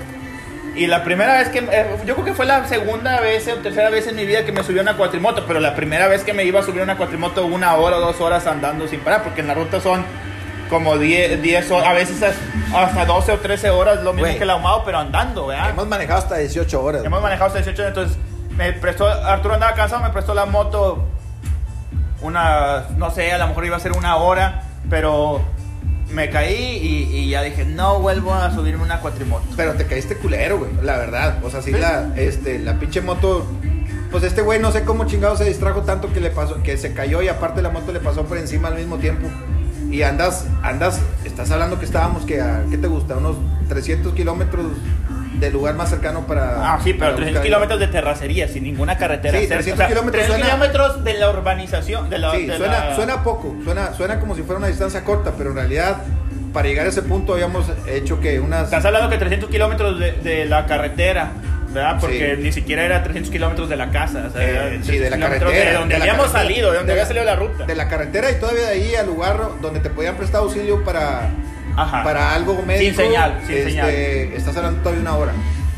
Y 0.76 0.86
la 0.86 1.04
primera 1.04 1.40
vez 1.40 1.50
que, 1.50 1.60
eh, 1.60 1.86
yo 2.06 2.14
creo 2.14 2.26
que 2.26 2.34
fue 2.36 2.46
la 2.46 2.68
segunda 2.68 3.20
vez 3.20 3.48
o 3.48 3.56
tercera 3.56 3.90
vez 3.90 4.06
en 4.08 4.16
mi 4.16 4.26
vida 4.26 4.46
que 4.46 4.52
me 4.52 4.64
subí 4.64 4.78
a 4.78 4.84
una 4.84 4.96
cuatrimoto, 4.96 5.46
pero 5.48 5.60
la 5.60 5.74
primera 5.76 6.08
vez 6.08 6.24
que 6.24 6.34
me 6.34 6.44
iba 6.44 6.60
a 6.60 6.64
subir 6.64 6.82
a 6.82 6.84
una 6.84 6.98
cuatrimoto 6.98 7.46
una 7.48 7.74
hora 7.78 7.98
o 7.98 8.00
dos 8.00 8.22
horas 8.22 8.46
andando 8.46 8.88
sin 8.88 9.00
parar, 9.00 9.24
porque 9.24 9.42
en 9.42 9.48
la 9.48 9.56
ruta 9.56 9.80
son 9.80 10.06
como 10.70 10.98
10, 10.98 11.42
10 11.42 11.72
horas, 11.72 11.88
a 11.88 11.94
veces 11.94 12.22
hasta 12.76 13.06
12 13.06 13.32
o 13.32 13.40
13 13.40 13.70
horas, 13.70 13.98
lo 14.04 14.14
mismo 14.14 14.28
Güey. 14.28 14.38
que 14.38 14.44
el 14.44 14.50
ahumado, 14.50 14.84
pero 14.86 15.00
andando, 15.00 15.48
¿verdad? 15.48 15.70
Hemos 15.70 15.88
manejado 15.88 16.20
hasta 16.20 16.38
18 16.38 16.84
horas. 16.84 17.04
Hemos 17.06 17.22
manejado 17.22 17.48
hasta 17.48 17.60
18 17.60 17.82
años, 17.84 17.98
entonces 17.98 18.18
me 18.58 18.74
prestó, 18.74 19.08
Arturo 19.08 19.54
andaba 19.54 19.74
cansado, 19.74 20.04
me 20.04 20.10
prestó 20.10 20.34
la 20.34 20.46
moto 20.46 21.06
una, 22.22 22.86
no 22.98 23.12
sé, 23.12 23.32
a 23.32 23.38
lo 23.38 23.48
mejor 23.48 23.66
iba 23.66 23.78
a 23.78 23.80
ser 23.80 23.92
una 23.94 24.16
hora, 24.18 24.64
pero 24.90 25.42
me 26.10 26.30
caí 26.30 26.78
y, 26.82 27.18
y 27.18 27.30
ya 27.30 27.42
dije, 27.44 27.66
no 27.66 28.00
vuelvo 28.00 28.34
a 28.34 28.52
subirme 28.52 28.84
una 28.84 29.00
cuatrimoto. 29.02 29.46
Pero 29.56 29.74
te 29.74 29.86
caíste 29.86 30.16
culero, 30.18 30.58
güey, 30.60 30.72
la 30.82 30.98
verdad. 30.98 31.38
O 31.44 31.50
sea, 31.50 31.62
sí, 31.62 31.72
la, 31.72 32.10
este, 32.16 32.60
la 32.60 32.76
pinche 32.80 33.02
moto. 33.02 33.46
Pues 34.10 34.24
este 34.24 34.42
güey 34.42 34.58
no 34.60 34.72
sé 34.72 34.84
cómo 34.84 35.06
chingado 35.06 35.36
se 35.36 35.44
distrajo 35.44 35.82
tanto 35.82 36.12
que 36.14 36.22
le 36.22 36.30
pasó, 36.30 36.64
que 36.64 36.78
se 36.78 36.94
cayó 36.94 37.22
y 37.22 37.28
aparte 37.28 37.62
la 37.62 37.70
moto 37.70 37.92
le 37.92 38.00
pasó 38.00 38.24
por 38.24 38.38
encima 38.38 38.70
al 38.70 38.76
mismo 38.76 38.98
tiempo. 38.98 39.28
Y 39.90 40.02
andas, 40.04 40.46
andas, 40.64 41.00
estás 41.24 41.50
hablando 41.52 41.80
que 41.80 41.86
estábamos 41.86 42.26
que 42.26 42.42
a, 42.42 42.64
¿qué 42.70 42.78
te 42.78 42.88
gusta? 42.88 43.16
Unos 43.18 43.38
300 43.70 44.14
kilómetros 44.14 44.66
del 45.40 45.54
lugar 45.54 45.76
más 45.76 45.90
cercano 45.90 46.26
para... 46.28 46.74
Ah, 46.74 46.80
sí, 46.84 46.94
pero 46.94 47.00
para 47.12 47.16
300 47.16 47.26
buscar- 47.28 47.44
kilómetros 47.44 47.80
de 47.80 47.88
terracería, 47.88 48.48
sin 48.48 48.64
ninguna 48.64 48.98
carretera. 48.98 49.38
Sí, 49.40 49.46
cerca. 49.48 49.64
300 49.64 49.88
kilómetros 49.88 50.26
300 50.26 50.48
suena- 50.48 50.56
kilómetros 50.68 51.04
de 51.04 51.14
la 51.14 51.30
urbanización. 51.30 52.10
De 52.10 52.18
la, 52.18 52.32
Sí, 52.32 52.46
de 52.48 52.58
suena, 52.58 52.86
la- 52.90 52.96
suena 52.96 53.24
poco, 53.24 53.56
suena, 53.64 53.94
suena 53.94 54.20
como 54.20 54.36
si 54.36 54.42
fuera 54.42 54.58
una 54.58 54.68
distancia 54.68 55.04
corta, 55.04 55.34
pero 55.38 55.52
en 55.52 55.56
realidad 55.58 55.98
para 56.54 56.68
llegar 56.68 56.86
a 56.88 56.90
ese 56.90 57.04
punto 57.04 57.34
habíamos 57.34 57.66
hecho 57.88 58.20
que 58.20 58.40
unas... 58.40 58.66
Estás 58.66 58.84
hablando 58.86 59.10
que 59.10 59.18
300 59.18 59.50
kilómetros 59.50 60.00
de, 60.00 60.14
de 60.14 60.46
la 60.46 60.66
carretera, 60.66 61.32
¿verdad? 61.78 61.98
Porque 62.00 62.36
Sí. 62.38 62.44
ni 62.44 62.52
siquiera 62.52 62.84
era 62.84 63.04
300 63.04 63.32
kilómetros 63.32 63.70
de 63.70 63.76
la 63.78 63.90
casa. 63.92 64.26
O 64.28 64.32
sea, 64.32 64.42
Eh, 64.42 64.80
sí, 64.84 64.98
de 64.98 65.10
la 65.10 65.16
300 65.18 65.18
kilómetros 65.18 65.52
carretera. 65.52 65.72
De 65.72 65.78
donde 65.78 65.96
de 65.96 66.02
habíamos 66.02 66.26
carretera, 66.28 66.44
salido, 66.50 66.72
de 66.72 66.78
donde 66.78 66.88
la- 66.88 66.94
había 66.94 67.06
salido 67.06 67.26
la 67.26 67.36
ruta. 67.36 67.66
De 67.66 67.76
la 67.76 67.88
carretera 67.88 68.32
y 68.32 68.36
todavía 68.40 68.64
de 68.64 68.70
ahí 68.70 68.96
al 68.96 69.06
lugar 69.08 69.38
donde 69.62 69.80
te 69.80 69.90
podían 69.90 70.16
prestar 70.16 70.42
auxilio 70.42 70.84
para, 70.84 71.30
Ajá. 71.76 72.04
para 72.04 72.34
algo 72.34 72.62
médico. 72.64 73.02
señal, 73.02 73.40
sin 73.48 73.56
este, 73.58 73.70
señal. 73.70 73.90
Estás 73.90 74.58
hablando 74.58 74.80
todavía 74.82 75.02
una 75.02 75.16
hora. 75.16 75.32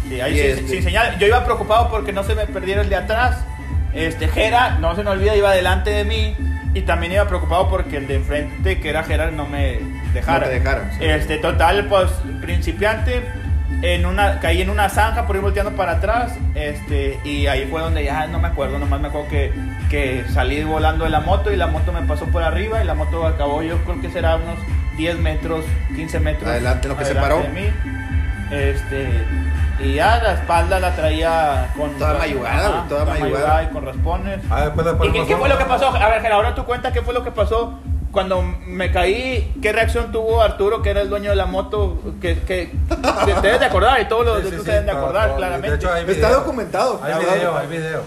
Sí, 0.10 0.20
ahí 0.22 0.34
sin, 0.38 0.46
este- 0.50 0.68
sin 0.68 0.84
señal. 0.84 1.18
Yo 1.20 1.28
iba 1.28 1.44
preocupado 1.46 1.90
porque 1.90 2.12
no 2.14 2.24
se 2.24 2.34
me 2.36 2.46
perdiera 2.48 2.82
el 2.82 2.90
de 2.90 2.96
atrás. 2.96 3.38
Este, 3.94 4.28
Jera, 4.28 4.78
no 4.80 4.96
se 4.96 5.04
me 5.04 5.10
olvida, 5.12 5.36
iba 5.36 5.52
delante 5.54 5.92
de 5.92 6.04
mí. 6.06 6.36
Y 6.76 6.82
también 6.82 7.12
iba 7.14 7.28
preocupado 7.28 7.68
porque 7.70 7.98
el 7.98 8.08
de 8.08 8.16
enfrente, 8.16 8.80
que 8.80 8.90
era 8.90 9.04
Jera, 9.04 9.32
no 9.32 9.48
me 9.48 9.80
dejara. 10.14 10.42
No 10.42 10.46
te 10.46 10.60
dejara, 10.60 10.92
sí. 10.98 11.04
Este, 11.04 11.38
total, 11.38 11.88
pues, 11.88 12.10
principiante. 12.42 13.24
En 13.82 14.06
una, 14.06 14.40
caí 14.40 14.62
en 14.62 14.70
una 14.70 14.90
zanja 14.90 15.26
por 15.26 15.36
ir 15.36 15.42
volteando 15.42 15.72
para 15.72 15.94
atrás. 15.94 16.34
Este, 16.54 17.20
y 17.24 17.48
ahí 17.48 17.66
fue 17.70 17.82
donde 17.82 18.04
ya 18.04 18.28
no 18.28 18.40
me 18.40 18.50
acuerdo. 18.50 18.78
Nomás 18.78 19.00
me 19.00 19.08
acuerdo 19.08 19.30
que, 19.30 19.54
que 19.90 20.26
salí 20.34 20.64
volando 20.64 21.06
de 21.06 21.12
la 21.12 21.22
moto 21.22 21.52
y 21.52 21.56
la 21.56 21.68
moto 21.68 21.94
me 21.94 22.02
pasó 22.02 22.26
por 22.26 22.44
arriba. 22.44 22.84
Y 22.84 22.86
la 22.86 22.94
moto 22.94 23.26
acabó, 23.26 23.62
yo 23.62 23.78
creo 23.84 24.02
que 24.02 24.10
será 24.10 24.36
unos 24.36 24.60
10 24.98 25.20
metros, 25.20 25.64
15 25.96 26.20
metros. 26.20 26.50
Adelante, 26.50 26.88
lo 26.88 26.98
que 26.98 27.06
se 27.06 27.16
paró. 27.16 27.42
de 27.42 27.50
mí. 27.50 27.68
Este, 28.52 29.08
y 29.80 29.94
ya 29.94 30.22
la 30.22 30.34
espalda 30.34 30.80
la 30.80 30.96
traía 30.96 31.70
con. 31.78 31.92
Toda 31.98 32.16
mayugada, 32.16 32.70
güey, 32.70 32.88
toda 32.90 33.06
mayugada. 33.06 33.64
y 33.64 33.68
con 33.68 33.86
raspones. 33.86 34.40
Ah, 34.50 34.70
después 34.76 35.10
¿Y 35.10 35.14
qué, 35.14 35.26
qué 35.26 35.38
fue 35.38 35.48
lo 35.48 35.58
que 35.58 35.66
pasó? 35.66 35.96
A 35.96 36.10
ver, 36.10 36.32
ahora 36.32 36.54
tú 36.54 36.66
cuenta 36.66 36.92
qué 36.92 37.02
fue 37.02 37.14
lo 37.14 37.24
que 37.24 37.32
pasó 37.32 37.80
cuando 38.12 38.42
me 38.42 38.92
caí. 38.92 39.54
¿Qué 39.62 39.72
reacción 39.72 40.12
tuvo 40.12 40.42
Arturo, 40.42 40.82
que 40.82 40.90
era 40.90 41.02
el 41.02 41.10
dueño 41.10 41.30
de 41.30 41.36
la 41.36 41.46
moto? 41.46 42.00
Que, 42.22 42.40
que 42.40 42.72
te 42.90 43.42
debes 43.42 43.60
de 43.60 43.66
acordar 43.66 44.02
y 44.02 44.06
todos 44.08 44.26
los 44.26 44.38
Sí, 44.38 44.44
de 44.44 44.50
sí, 44.50 44.56
tú 44.58 44.62
sí, 44.62 44.66
se 44.66 44.72
deben 44.72 44.86
de 44.88 44.92
acordar, 44.92 45.28
todo. 45.28 45.38
claramente. 45.38 45.70
De 45.70 45.76
hecho, 45.76 45.92
hay 45.94 46.06
Está 46.10 46.32
documentado. 46.32 47.00
Hay 47.04 47.14
video, 47.20 47.58
hay 47.58 47.68
video. 47.68 48.02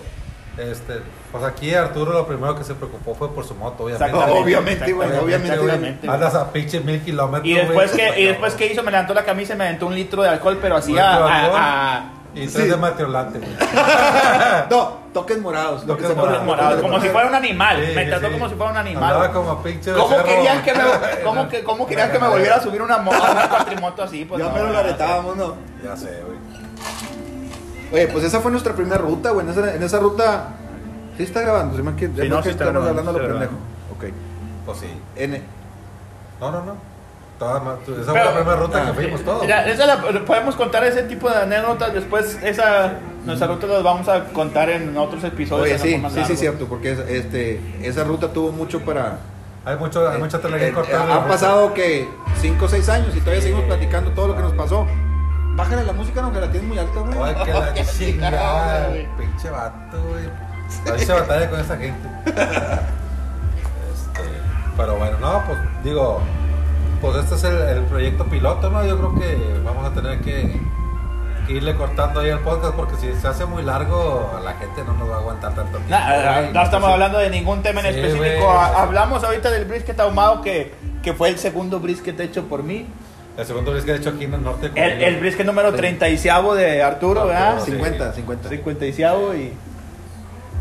Este, 0.58 1.00
pues 1.30 1.44
aquí 1.44 1.74
Arturo 1.74 2.12
lo 2.12 2.26
primero 2.26 2.54
que 2.54 2.62
se 2.62 2.74
preocupó 2.74 3.14
fue 3.14 3.34
por 3.34 3.44
su 3.46 3.54
moto, 3.54 3.84
obviamente. 3.84 4.04
Exactamente, 4.04 4.42
Obviamente, 4.42 4.92
güey, 4.92 5.08
exactamente, 5.08 5.58
obviamente. 5.58 6.08
Andas 6.08 6.34
a 6.34 6.52
pinche 6.52 6.80
mil 6.80 7.00
kilómetros. 7.00 7.48
Y 7.48 7.54
después, 7.54 7.90
que, 7.92 8.20
y 8.20 8.26
después 8.26 8.54
que 8.54 8.66
hizo, 8.66 8.82
me 8.82 8.90
levantó 8.90 9.14
la 9.14 9.24
camisa 9.24 9.54
y 9.54 9.56
me 9.56 9.64
aventó 9.64 9.86
un 9.86 9.94
litro 9.94 10.22
de 10.22 10.28
alcohol, 10.28 10.58
pero 10.60 10.76
así 10.76 10.92
Un 10.92 10.98
a, 10.98 12.12
de 12.34 12.40
Y 12.42 12.48
Sí. 12.48 12.54
tres 12.54 12.70
de 12.70 12.76
Mateolante, 12.76 13.38
güey. 13.38 13.50
No, 14.70 14.92
toques 15.12 15.38
morados. 15.40 15.86
Toques 15.86 16.04
morados. 16.08 16.24
ponen 16.28 16.46
morado, 16.46 16.80
como 16.82 17.00
si 17.00 17.08
fuera 17.08 17.28
un 17.28 17.34
animal. 17.34 17.76
Sí, 17.86 17.92
me 17.94 18.04
sí, 18.04 18.10
trató 18.10 18.26
sí. 18.28 18.32
como 18.32 18.48
si 18.48 18.54
fuera 18.54 18.72
un 18.72 18.78
animal. 18.78 19.04
Andaba 19.04 19.32
como 19.32 19.62
pinche 19.62 19.92
¿Cómo 19.92 20.22
querían 20.22 20.62
que 20.62 20.72
me, 20.74 20.80
cómo 21.24 21.48
que, 21.48 21.62
cómo 21.64 21.86
querían 21.86 22.10
que 22.12 22.18
me 22.18 22.28
volviera 22.28 22.56
a 22.56 22.60
subir 22.60 22.80
una, 22.82 22.98
mo- 22.98 23.12
a 23.12 23.30
una 23.32 23.48
cuatrimoto 23.48 24.02
así? 24.02 24.24
Pues 24.24 24.40
Ya 24.42 24.48
no, 24.48 24.54
me 24.54 24.60
lo 24.62 24.72
no, 24.72 24.78
aretábamos, 24.78 25.36
¿no? 25.36 25.54
Ya 25.84 25.96
sé, 25.96 26.22
güey. 26.24 26.38
Oye, 27.92 28.08
pues 28.10 28.24
esa 28.24 28.40
fue 28.40 28.50
nuestra 28.50 28.72
primera 28.74 28.96
ruta, 28.98 29.30
güey. 29.30 29.44
En 29.46 29.52
esa, 29.52 29.74
en 29.74 29.82
esa 29.82 29.98
ruta. 29.98 30.48
Sí 31.18 31.24
está 31.24 31.42
grabando, 31.42 31.76
se 31.76 31.82
me 31.82 31.94
que, 31.94 32.06
Sí, 32.06 32.28
no, 32.28 32.38
que 32.38 32.44
sí 32.44 32.48
está 32.50 32.64
estamos 32.64 32.82
grabando, 32.84 32.88
hablando 33.00 33.10
a 33.10 33.22
lo 33.22 33.28
pendejo. 33.28 33.52
Ok. 33.94 34.04
Pues 34.64 34.78
sí. 34.78 34.86
N. 35.16 35.42
No, 36.40 36.50
no, 36.50 36.64
no. 36.64 36.91
Toda 37.38 37.58
esa 37.58 38.04
fue 38.04 38.12
Pero- 38.12 38.24
la 38.24 38.34
primera 38.36 38.56
ruta 38.56 38.82
ah, 38.82 38.86
que 38.86 38.92
fuimos 38.92 39.24
todos. 39.24 39.42
Mira, 39.42 39.66
esa 39.68 39.86
la, 39.86 40.00
podemos 40.24 40.54
contar 40.54 40.84
ese 40.84 41.02
tipo 41.04 41.28
de 41.28 41.36
anécdotas 41.38 41.92
después. 41.92 42.38
Esa, 42.42 42.92
nuestra 43.24 43.48
ruta 43.48 43.66
las 43.66 43.82
vamos 43.82 44.08
a 44.08 44.24
contar 44.26 44.70
en 44.70 44.96
otros 44.96 45.24
episodios. 45.24 45.80
Oye, 45.82 45.98
sí, 45.98 46.02
sí, 46.14 46.24
sí, 46.24 46.36
cierto, 46.36 46.66
porque 46.66 46.92
es- 46.92 46.98
este, 47.00 47.60
esa 47.82 48.04
ruta 48.04 48.28
tuvo 48.32 48.52
mucho 48.52 48.80
para. 48.80 49.18
Hay 49.64 49.76
mucho, 49.76 50.08
hay 50.08 50.18
mucha 50.18 50.40
tela 50.40 50.58
que 50.58 50.68
Eh, 50.68 50.72
cortar. 50.72 51.08
eh, 51.08 51.12
Han 51.12 51.26
pasado 51.28 51.72
que 51.74 52.08
5 52.40 52.64
o 52.64 52.68
6 52.68 52.88
años 52.88 53.14
y 53.16 53.20
todavía 53.20 53.42
seguimos 53.42 53.64
platicando 53.64 54.10
todo 54.10 54.28
lo 54.28 54.36
que 54.36 54.42
nos 54.42 54.52
pasó. 54.54 54.86
Bájale 55.54 55.84
la 55.84 55.92
música, 55.92 56.22
no, 56.22 56.32
que 56.32 56.40
la 56.40 56.50
tienes 56.50 56.68
muy 56.68 56.78
alta, 56.78 57.00
güey. 57.00 57.18
Ay, 57.22 57.44
que 57.44 57.52
la 57.52 57.72
Qué 57.74 57.84
chingada, 57.84 58.88
pinche 59.18 59.50
vato, 59.50 59.96
güey. 60.08 60.24
Ahí 60.96 61.04
se 61.04 61.12
batalla 61.12 61.50
con 61.50 61.60
esa 61.60 61.76
gente. 61.76 62.08
Este, 63.92 64.28
pero 64.76 64.96
bueno, 64.96 65.18
no, 65.18 65.42
pues 65.46 65.58
digo, 65.84 66.20
pues 67.02 67.16
este 67.16 67.34
es 67.34 67.44
el, 67.44 67.56
el 67.58 67.82
proyecto 67.84 68.24
piloto, 68.24 68.70
¿no? 68.70 68.82
Yo 68.86 68.96
creo 68.96 69.14
que 69.16 69.60
vamos 69.64 69.84
a 69.86 69.92
tener 69.92 70.20
que, 70.20 70.58
que 71.46 71.52
irle 71.52 71.74
cortando 71.74 72.20
ahí 72.20 72.30
el 72.30 72.38
podcast 72.38 72.74
porque 72.74 72.94
si 72.96 73.12
se 73.20 73.28
hace 73.28 73.44
muy 73.44 73.62
largo, 73.62 74.30
la 74.42 74.54
gente 74.54 74.82
no 74.86 74.94
nos 74.94 75.10
va 75.10 75.16
a 75.16 75.18
aguantar 75.18 75.54
tanto 75.54 75.78
tiempo. 75.78 75.90
Nah, 75.90 76.08
no 76.08 76.40
estamos 76.40 76.64
Entonces, 76.64 76.84
hablando 76.90 77.18
de 77.18 77.28
ningún 77.30 77.62
tema 77.62 77.80
en 77.80 77.92
Sí, 77.94 78.00
específico. 78.00 78.50
Ha- 78.50 78.82
Hablamos 78.82 79.22
ahorita 79.24 79.50
del 79.50 79.64
brisket 79.66 79.98
ahumado 80.00 80.40
que, 80.40 80.72
que 81.02 81.12
fue 81.12 81.28
el 81.28 81.38
segundo 81.38 81.80
brisket 81.80 82.18
hecho 82.20 82.44
por 82.44 82.62
mí. 82.62 82.86
El 83.36 83.46
segundo 83.46 83.72
he 83.92 83.96
hecho 83.96 84.10
aquí 84.10 84.24
en 84.24 84.34
el 84.34 84.42
norte. 84.44 84.70
El, 84.74 85.02
el 85.02 85.18
brisket 85.18 85.46
número 85.46 85.72
30 85.72 86.08
de 86.54 86.82
Arturo, 86.82 87.26
¿verdad? 87.26 87.48
Arturo, 87.58 87.64
sí. 87.64 87.72
50, 87.72 88.12
50. 88.12 88.48
50 88.48 88.86
y 89.34 89.52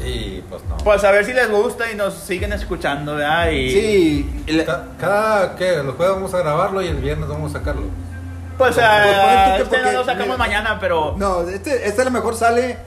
Y 0.05 0.43
pues 0.49 0.61
no. 0.69 0.77
pues 0.77 1.03
a 1.03 1.11
ver 1.11 1.25
si 1.25 1.33
les 1.33 1.49
gusta 1.49 1.91
y 1.91 1.95
nos 1.95 2.13
siguen 2.15 2.53
escuchando, 2.53 3.15
¿verdad? 3.15 3.49
Y 3.51 3.69
Sí, 3.71 4.45
Cada, 4.99 5.55
que 5.55 5.77
los 5.83 5.95
jueves 5.95 6.15
vamos 6.15 6.33
a 6.33 6.39
grabarlo 6.39 6.81
y 6.81 6.87
el 6.87 6.97
viernes 6.97 7.27
vamos 7.29 7.53
a 7.55 7.59
sacarlo. 7.59 7.83
pues 8.57 8.75
Pues, 8.75 8.75
ponle 8.75 8.87
ah, 8.87 9.55
tú 9.59 9.69
que 9.69 9.75
este 9.75 9.91
no 9.91 9.91
lo 9.99 10.03
sacamos 10.05 10.25
mira, 10.27 10.37
mañana, 10.37 10.77
pero 10.79 11.15
no, 11.17 11.41
este, 11.47 11.87
este 11.87 12.01
a 12.01 12.05
lo 12.05 12.11
mejor 12.11 12.35
sale, 12.35 12.77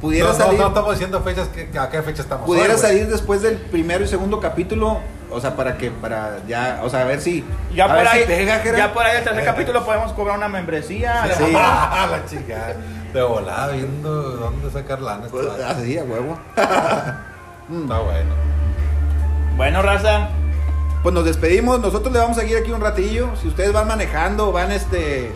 pudiera 0.00 0.26
No, 0.28 0.32
no, 0.32 0.38
salir, 0.38 0.60
no 0.60 0.68
estamos 0.68 0.90
diciendo 0.92 1.20
fechas, 1.22 1.48
que, 1.48 1.78
a 1.78 1.88
qué 1.90 2.02
fecha 2.02 2.22
estamos. 2.22 2.46
pudiera 2.46 2.74
hoy, 2.74 2.80
salir 2.80 3.06
después 3.08 3.42
del 3.42 3.56
primero 3.56 4.04
y 4.04 4.08
segundo 4.08 4.40
capítulo, 4.40 4.98
o 5.30 5.40
sea, 5.40 5.54
para 5.56 5.76
que, 5.76 5.90
para 5.90 6.38
ya, 6.48 6.80
o 6.82 6.90
sea, 6.90 7.02
a 7.02 7.04
ver 7.04 7.20
si, 7.20 7.44
ya 7.74 7.86
por 7.86 7.96
ver 7.96 8.08
ahí 8.08 8.20
si 8.22 8.26
pega, 8.26 8.62
ya 8.76 8.92
por 8.92 9.04
ahí 9.04 9.16
el 9.18 9.24
tercer 9.24 9.44
capítulo 9.44 9.84
podemos 9.84 10.12
cobrar 10.12 10.36
una 10.38 10.48
membresía. 10.48 11.28
Sí. 11.36 11.52
Ah, 11.56 12.08
la 12.10 12.24
chica. 12.26 12.74
De 13.12 13.22
volada 13.22 13.72
viendo 13.72 14.10
dónde 14.12 14.70
sacar 14.70 15.00
lana. 15.00 15.26
este 15.26 15.36
Pues, 15.38 15.48
así, 15.64 15.98
a 15.98 16.04
huevo. 16.04 16.38
Está 16.56 17.98
bueno. 17.98 18.34
Bueno, 19.56 19.82
raza, 19.82 20.28
Pues 21.02 21.14
nos 21.14 21.24
despedimos, 21.24 21.80
nosotros 21.80 22.12
le 22.12 22.18
vamos 22.18 22.36
a 22.38 22.40
seguir 22.42 22.56
aquí 22.58 22.70
un 22.72 22.80
ratillo. 22.80 23.30
Si 23.40 23.48
ustedes 23.48 23.72
van 23.72 23.88
manejando, 23.88 24.52
van 24.52 24.70
este 24.72 25.32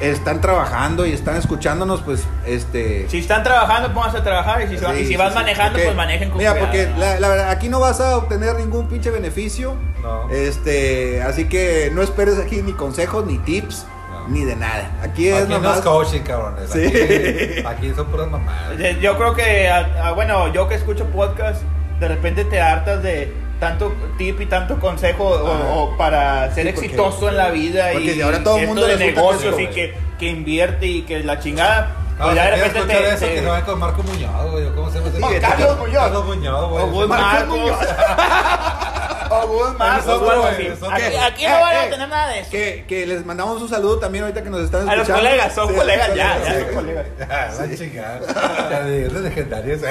están 0.00 0.40
trabajando 0.40 1.04
y 1.06 1.12
están 1.12 1.34
escuchándonos, 1.36 2.02
pues, 2.02 2.22
este... 2.46 3.08
Si 3.08 3.18
están 3.18 3.42
trabajando, 3.42 3.92
pónganse 3.92 4.18
a 4.18 4.22
trabajar. 4.22 4.62
Y 4.62 4.68
si, 4.68 4.76
va- 4.76 4.94
y 4.94 4.98
Sí, 4.98 5.04
si 5.06 5.10
sí, 5.10 5.16
vas 5.16 5.30
sí, 5.32 5.34
manejando, 5.34 5.76
pues 5.82 5.96
manejen 5.96 6.28
con 6.30 6.38
Mira, 6.38 6.52
cuidado, 6.52 6.66
porque 6.68 6.86
¿no? 6.86 6.98
la, 6.98 7.18
la 7.18 7.28
verdad, 7.28 7.50
aquí 7.50 7.68
no 7.68 7.80
vas 7.80 8.00
a 8.00 8.16
obtener 8.16 8.54
ningún 8.54 8.86
pinche 8.86 9.10
beneficio. 9.10 9.74
No. 10.00 10.30
Este, 10.30 11.20
así 11.22 11.48
que 11.48 11.90
no 11.92 12.02
esperes 12.02 12.38
aquí 12.38 12.62
ni 12.62 12.74
consejos, 12.74 13.26
ni 13.26 13.38
tips. 13.38 13.86
Ni 14.28 14.44
de 14.44 14.56
nada. 14.56 14.90
Aquí 15.02 15.28
es 15.28 15.44
Aquí 15.44 15.54
no 15.60 15.74
es 15.74 15.80
coaching, 15.80 16.20
cabrones. 16.20 16.70
Sí. 16.70 16.84
Aquí, 16.86 17.62
aquí 17.66 17.92
son 17.96 18.06
puras 18.06 18.28
mamadas. 18.28 18.76
Yo 19.00 19.16
creo 19.18 19.34
que, 19.34 19.68
ah, 19.68 19.88
ah, 20.04 20.12
bueno, 20.12 20.52
yo 20.52 20.68
que 20.68 20.74
escucho 20.76 21.04
podcast, 21.06 21.62
de 22.00 22.08
repente 22.08 22.44
te 22.44 22.60
hartas 22.60 23.02
de 23.02 23.32
tanto 23.58 23.92
tip 24.18 24.40
y 24.40 24.46
tanto 24.46 24.78
consejo 24.78 25.24
o, 25.24 25.82
o 25.82 25.96
para 25.96 26.52
ser 26.54 26.66
Sí, 26.66 26.72
porque- 26.72 26.86
exitoso 26.86 27.28
en 27.28 27.36
la 27.36 27.50
vida 27.50 27.88
porque 27.92 28.14
y 28.14 28.20
ahora 28.20 28.42
todo 28.44 28.58
el 28.58 28.66
mundo 28.68 28.86
de 28.86 28.96
que 28.98 29.12
negocios 29.12 29.56
se- 29.56 29.62
y 29.64 29.66
que, 29.68 29.94
que 30.18 30.26
invierte 30.26 30.86
y 30.86 31.02
que 31.02 31.20
la 31.24 31.40
chingada. 31.40 31.96
No, 32.18 32.24
pues 32.26 32.36
ya 32.36 32.44
de 32.44 32.48
si 32.50 32.54
quieres 32.60 32.72
repente 32.74 32.92
escuchar 32.94 33.08
te, 33.10 33.14
eso, 33.16 33.26
te- 33.26 33.34
que 33.34 33.40
se 33.40 33.46
vaya 33.46 33.64
con 33.64 33.78
Marco 33.78 34.02
Muñoz, 34.02 34.50
güey. 34.50 34.64
¿Cómo 34.74 34.90
se 34.90 34.98
llama 35.00 35.10
Muñoz. 35.28 35.40
Carlos 35.40 36.26
Muñoz, 36.26 36.90
güey. 36.92 37.08
Marcos. 37.08 37.58
Muñoz. 37.58 37.78
o 39.30 39.46
Gus 39.46 39.74
Marcos, 39.78 40.06
Nosotros, 40.06 40.28
o 40.28 40.30
algo 40.32 40.42
güey. 40.42 40.68
Aquí, 40.92 41.16
aquí 41.16 41.44
Eh, 41.44 41.48
no 41.50 41.60
van 41.60 41.76
a 41.76 41.84
eh, 41.86 41.90
tener 41.90 42.08
nada 42.08 42.28
de 42.28 42.40
eso. 42.40 42.50
Que, 42.50 42.84
que 42.88 43.06
les 43.06 43.24
mandamos 43.26 43.60
un 43.62 43.68
saludo 43.68 43.98
también 43.98 44.24
ahorita 44.24 44.42
que 44.42 44.50
nos 44.50 44.60
están 44.62 44.88
A 44.88 44.96
los 44.96 45.08
escuchando. 45.08 45.28
colegas, 45.28 45.54
son 45.54 45.68
Sí, 45.68 45.74
colegas 45.74 46.04
a 46.04 46.08
los 46.08 46.16
ya, 46.16 46.38
ya 46.38 46.44
colegas, 46.44 46.66
son 46.66 46.74
colegas. 46.74 47.06
Ya 48.70 48.80
de 48.84 49.08
de 49.08 49.20
legendarios. 49.20 49.80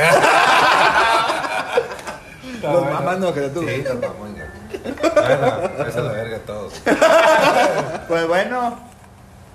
Los 2.61 2.83
mamás 2.91 3.19
no, 3.19 3.33
que 3.33 3.41
tú. 3.49 3.61
Sí, 3.61 3.83
los 3.83 3.95
mamás, 3.95 4.35
ya. 4.35 4.47
Bueno, 5.13 5.87
es 5.87 5.95
la 5.95 6.11
verga 6.11 6.39
todos. 6.45 6.73
Pues 8.07 8.27
bueno, 8.27 8.79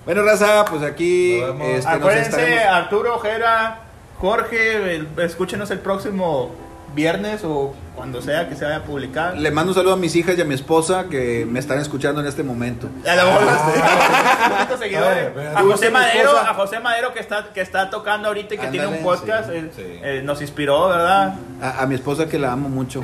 Bueno, 0.04 0.22
raza, 0.24 0.64
pues 0.66 0.82
aquí 0.82 1.38
Nos 1.40 1.50
este, 1.60 1.74
nos 1.76 1.86
acuérdense, 1.86 2.30
estaremos- 2.30 2.74
Arturo, 2.74 3.14
Ojera, 3.16 3.78
Jorge, 4.20 4.94
el- 4.96 5.08
escúchenos 5.18 5.70
el 5.70 5.78
próximo 5.80 6.54
viernes 6.94 7.40
o 7.44 7.74
cuando 7.94 8.20
sea 8.22 8.48
que 8.48 8.54
se 8.56 8.64
vaya 8.64 8.78
a 8.78 8.82
publicar. 8.82 9.36
Le 9.36 9.50
mando 9.50 9.70
un 9.72 9.74
saludo 9.76 9.94
a 9.94 9.96
mis 9.96 10.14
hijas 10.16 10.36
y 10.36 10.40
a 10.40 10.44
mi 10.44 10.54
esposa 10.54 11.04
que 11.10 11.46
me 11.48 11.58
están 11.58 11.78
escuchando 11.78 12.20
en 12.20 12.26
este 12.26 12.42
momento. 12.42 12.88
A 13.08 13.14
la 13.14 13.24
bola, 13.24 14.68
seguidores. 14.78 15.28
Ay, 15.36 15.46
A 15.54 15.60
José 15.62 15.90
Madero, 15.90 16.36
a 16.38 16.54
José 16.54 16.80
Madero 16.80 17.12
que 17.12 17.20
está, 17.20 17.52
que 17.52 17.60
está 17.60 17.90
tocando 17.90 18.28
ahorita 18.28 18.54
y 18.54 18.58
que 18.58 18.66
tiene 18.68 18.86
un 18.86 19.02
podcast, 19.02 19.48
sí, 19.50 19.56
eh, 19.56 19.70
sí. 19.76 19.82
eh, 20.02 20.22
nos 20.24 20.40
inspiró, 20.40 20.88
¿verdad? 20.88 21.34
A, 21.60 21.82
a 21.82 21.86
mi 21.86 21.94
esposa 21.94 22.26
que 22.26 22.38
la 22.38 22.52
amo 22.52 22.68
mucho. 22.68 23.02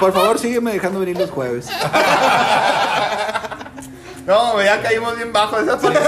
Por 0.00 0.12
favor, 0.12 0.38
sígueme 0.38 0.72
dejando 0.72 1.00
venir 1.00 1.18
los 1.18 1.30
jueves. 1.30 1.68
No, 4.26 4.62
ya 4.62 4.82
caímos 4.82 5.16
bien 5.16 5.32
bajo 5.32 5.58
esa 5.58 5.78
porque 5.78 5.98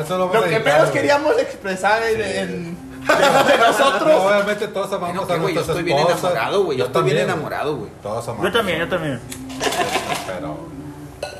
eso 0.00 0.16
lo 0.18 0.30
que 0.30 0.58
menos 0.60 0.88
queríamos 0.90 1.38
expresar 1.38 2.02
en, 2.04 2.20
en- 2.22 2.85
de, 3.08 3.52
de 3.52 3.58
No, 3.58 3.66
nosotros. 3.68 4.12
obviamente 4.24 4.68
todos 4.68 4.92
amamos 4.92 5.14
No, 5.16 5.22
a 5.22 5.24
güey, 5.26 5.38
yo 5.38 5.40
nuestras 5.60 5.68
estoy 5.68 5.82
bien 5.84 5.98
esposas. 5.98 6.20
enamorado, 6.20 6.64
güey. 6.64 6.78
Yo 6.78 6.84
estoy 6.86 7.02
bien 7.04 7.16
también, 7.16 7.34
enamorado, 7.36 7.76
güey. 7.76 7.90
Todos 8.02 8.28
amamos. 8.28 8.46
Yo 8.46 8.52
también, 8.52 8.78
yo 8.80 8.88
también. 8.88 9.20
Pero. 10.26 10.56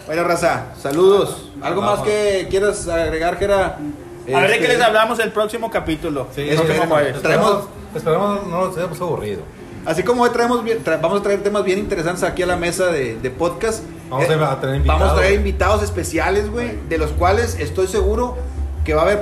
Bueno, 0.07 0.25
raza, 0.25 0.67
saludos. 0.81 1.51
¿Algo 1.63 1.81
Vamos. 1.81 1.99
más 1.99 2.07
que 2.09 2.47
quieras 2.49 2.87
agregar, 2.89 3.39
Jera? 3.39 3.67
A 3.77 4.41
ver 4.41 4.49
de 4.49 4.55
Este, 4.57 4.59
qué 4.61 4.69
les 4.75 4.81
hablamos 4.81 5.19
el 5.19 5.33
próximo 5.33 5.71
capítulo. 5.71 6.29
Sí, 6.35 6.43
el 6.43 6.57
próximo 6.57 6.73
esperemos. 6.85 6.89
jueves. 6.89 7.17
Esperemos, 7.17 7.65
esperemos 7.95 8.47
no 8.47 8.65
nos 8.67 8.77
hayamos 8.77 9.01
aburrido. 9.01 9.43
Así 9.85 10.03
como 10.03 10.23
hoy 10.25 10.31
traemos 10.31 10.65
bien- 10.65 10.83
tra- 10.85 11.01
vamos 11.01 11.21
a 11.21 11.23
traer 11.23 11.43
temas 11.45 11.63
bien 11.65 11.79
interesantes 11.79 12.25
aquí 12.25 12.43
a 12.43 12.47
la 12.47 12.57
mesa 12.57 12.87
de, 12.87 13.17
de 13.19 13.31
podcast. 13.31 13.85
Vamos 14.11 14.29
Eh, 14.29 14.35
a 14.35 14.61
tener 14.61 14.77
invitados. 14.77 15.01
Vamos 15.01 15.15
a 15.15 15.17
traer 15.17 15.35
invitados 15.35 15.83
especiales, 15.85 16.51
güey, 16.51 16.77
de 16.89 16.99
los 16.99 17.11
cuales 17.13 17.57
estoy 17.61 17.87
seguro 17.87 18.37
que 18.85 18.95
va 18.95 19.03
a 19.03 19.05
haber 19.05 19.21